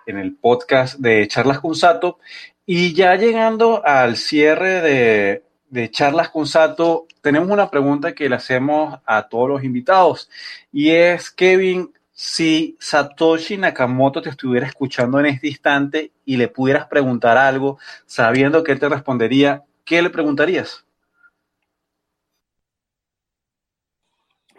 en 0.08 0.18
el 0.18 0.36
podcast 0.36 0.98
de 0.98 1.28
Charlas 1.28 1.60
con 1.60 1.76
Sato. 1.76 2.18
Y 2.66 2.96
ya 2.96 3.16
llegando 3.16 3.86
al 3.86 4.16
cierre 4.16 4.82
de, 4.82 5.44
de 5.70 5.92
Charlas 5.92 6.30
con 6.30 6.48
Sato, 6.48 7.06
tenemos 7.22 7.48
una 7.52 7.70
pregunta 7.70 8.16
que 8.16 8.28
le 8.28 8.38
hacemos 8.38 9.02
a 9.06 9.28
todos 9.28 9.50
los 9.50 9.64
invitados 9.64 10.28
y 10.72 10.90
es, 10.90 11.30
Kevin, 11.30 11.94
si 12.12 12.76
Satoshi 12.80 13.58
Nakamoto 13.58 14.20
te 14.20 14.32
estuviera 14.32 14.66
escuchando 14.66 15.20
en 15.20 15.28
este 15.28 15.50
instante 15.50 16.12
y 16.26 16.38
le 16.38 16.48
pudieras 16.48 16.88
preguntar 16.88 17.38
algo, 17.38 17.78
sabiendo 18.08 18.64
que 18.64 18.72
él 18.72 18.80
te 18.80 18.90
respondería, 18.90 19.64
¿qué 19.86 20.02
le 20.02 20.10
preguntarías? 20.10 20.87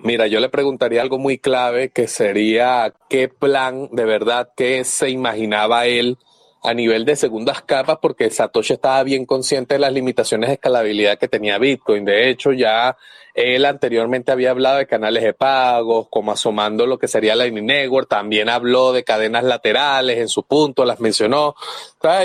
Mira, 0.01 0.29
yo 0.29 0.39
le 0.39 0.49
preguntaría 0.49 1.03
algo 1.03 1.19
muy 1.19 1.39
clave 1.39 1.91
que 1.91 2.07
sería 2.07 2.95
qué 3.09 3.29
plan 3.29 3.89
de 3.91 4.05
verdad 4.05 4.51
que 4.57 4.85
se 4.85 5.11
imaginaba 5.11 5.87
él 5.87 6.19
a 6.63 6.75
nivel 6.75 7.05
de 7.05 7.17
segundas 7.17 7.63
capas 7.63 7.99
porque 8.01 8.31
Satoshi 8.31 8.75
estaba 8.75 9.03
bien 9.03 9.27
consciente 9.27 9.75
de 9.75 9.81
las 9.81 9.93
limitaciones 9.93 10.49
de 10.49 10.55
escalabilidad 10.55 11.19
que 11.19 11.29
tenía 11.29 11.59
Bitcoin. 11.59 12.05
De 12.05 12.31
hecho, 12.31 12.53
ya 12.53 12.97
él 13.35 13.65
anteriormente 13.65 14.33
había 14.33 14.51
hablado 14.51 14.79
de 14.79 14.87
canales 14.87 15.23
de 15.23 15.33
pagos, 15.33 16.09
como 16.11 16.33
asomando 16.33 16.87
lo 16.87 16.99
que 16.99 17.07
sería 17.07 17.37
Lightning 17.37 17.67
Network. 17.67 18.09
También 18.09 18.49
habló 18.49 18.93
de 18.93 19.05
cadenas 19.05 19.45
laterales 19.45 20.19
en 20.19 20.29
su 20.29 20.43
punto, 20.43 20.85
las 20.85 20.99
mencionó. 20.99 21.55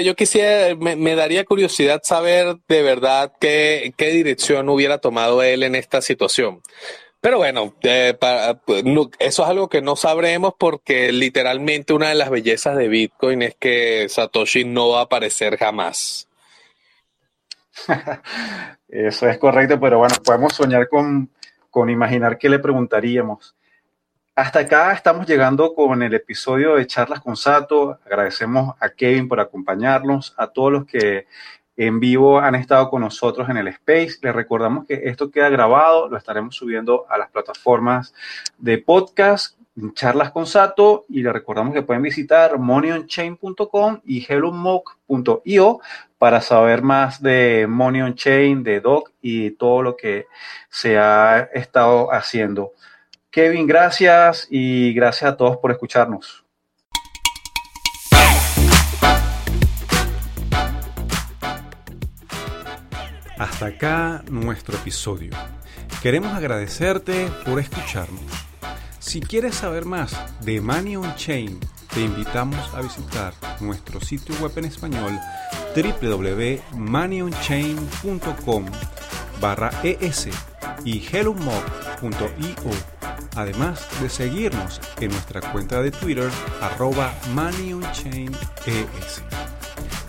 Yo 0.04 0.16
quisiera, 0.16 0.76
me, 0.76 1.16
daría 1.16 1.46
curiosidad 1.46 2.02
saber 2.04 2.56
de 2.68 2.82
verdad 2.82 3.32
qué, 3.40 3.94
qué 3.96 4.10
dirección 4.10 4.70
hubiera 4.70 4.98
tomado 4.98 5.44
él 5.44 5.62
en 5.62 5.76
esta 5.76 6.02
situación. 6.02 6.62
Pero 7.24 7.38
bueno, 7.38 7.74
eh, 7.84 8.18
pues, 8.66 8.84
eso 9.18 9.44
es 9.44 9.50
algo 9.50 9.70
que 9.70 9.82
no 9.82 9.96
sabremos 9.96 10.56
porque 10.60 11.14
literalmente 11.14 11.94
una 11.94 12.10
de 12.10 12.16
las 12.16 12.30
bellezas 12.30 12.76
de 12.76 12.90
Bitcoin 12.90 13.44
es 13.44 13.56
que 13.56 14.10
Satoshi 14.10 14.66
no 14.66 14.90
va 14.90 15.00
a 15.00 15.04
aparecer 15.04 15.58
jamás. 15.58 16.28
Eso 18.90 19.30
es 19.30 19.38
correcto, 19.38 19.80
pero 19.80 20.00
bueno, 20.00 20.16
podemos 20.22 20.52
soñar 20.54 20.90
con, 20.90 21.30
con 21.70 21.90
imaginar 21.90 22.38
qué 22.38 22.50
le 22.50 22.60
preguntaríamos. 22.60 23.56
Hasta 24.36 24.60
acá 24.60 24.92
estamos 24.92 25.26
llegando 25.26 25.74
con 25.74 26.04
el 26.04 26.14
episodio 26.14 26.76
de 26.76 26.88
Charlas 26.88 27.22
con 27.22 27.38
Sato. 27.38 28.00
Agradecemos 28.06 28.76
a 28.82 28.90
Kevin 28.90 29.30
por 29.30 29.40
acompañarnos, 29.40 30.34
a 30.36 30.48
todos 30.48 30.74
los 30.74 30.86
que 30.86 31.28
en 31.76 32.00
vivo 32.00 32.40
han 32.40 32.56
estado 32.56 32.90
con 32.90 33.02
nosotros 33.02 33.50
en 33.50 33.58
el 33.58 33.68
Space. 33.70 34.18
Les 34.22 34.34
recordamos 34.34 34.86
que 34.86 35.02
esto 35.06 35.32
queda 35.32 35.50
grabado, 35.50 36.08
lo 36.08 36.18
estaremos 36.18 36.56
subiendo 36.56 37.06
a 37.10 37.18
las 37.18 37.30
plataformas 37.30 38.14
de 38.58 38.78
podcast, 38.78 39.58
charlas 39.94 40.32
con 40.32 40.46
Sato, 40.46 41.06
y 41.10 41.24
les 41.24 41.34
recordamos 41.34 41.74
que 41.74 41.82
pueden 41.82 42.04
visitar 42.04 42.58
moneyonchain.com 42.60 44.02
y 44.06 44.26
hellomock.io 44.28 45.80
para 46.18 46.42
saber 46.42 46.84
más 46.84 47.22
de 47.22 47.66
Money 47.68 48.02
on 48.02 48.16
Chain, 48.16 48.64
de 48.64 48.80
Doc 48.80 49.12
y 49.22 49.52
todo 49.52 49.82
lo 49.82 49.98
que 49.98 50.28
se 50.70 50.98
ha 50.98 51.50
estado 51.54 52.14
haciendo. 52.14 52.72
Kevin, 53.30 53.66
gracias 53.66 54.48
y 54.50 54.94
gracias 54.94 55.32
a 55.32 55.38
todos 55.38 55.58
por 55.58 55.72
escucharnos. 55.72 56.43
Hasta 63.44 63.66
acá 63.66 64.24
nuestro 64.32 64.78
episodio. 64.78 65.32
Queremos 66.02 66.32
agradecerte 66.32 67.30
por 67.46 67.60
escucharnos. 67.60 68.24
Si 69.00 69.20
quieres 69.20 69.56
saber 69.56 69.84
más 69.84 70.16
de 70.46 70.62
Money 70.62 70.96
on 70.96 71.14
Chain, 71.16 71.60
te 71.94 72.00
invitamos 72.00 72.74
a 72.74 72.82
visitar 72.82 73.34
nuestro 73.60 74.00
sitio 74.00 74.34
web 74.40 74.54
en 74.56 74.64
español 74.64 75.20
www.moneyonchain.com 75.76 78.66
barra 79.42 79.72
es 79.84 80.30
y 80.86 81.06
hellomob.io 81.06 82.72
además 83.36 83.86
de 84.02 84.10
seguirnos 84.10 84.80
en 85.02 85.12
nuestra 85.12 85.42
cuenta 85.52 85.82
de 85.82 85.92
Twitter 85.92 86.32
arroba 86.62 87.14
moneyonchaines. 87.34 88.38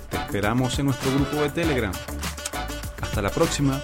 Te 0.08 0.18
esperamos 0.18 0.78
en 0.78 0.86
nuestro 0.86 1.12
grupo 1.12 1.42
de 1.42 1.48
Telegram 1.48 1.92
hasta 3.04 3.22
la 3.22 3.30
próxima. 3.30 3.80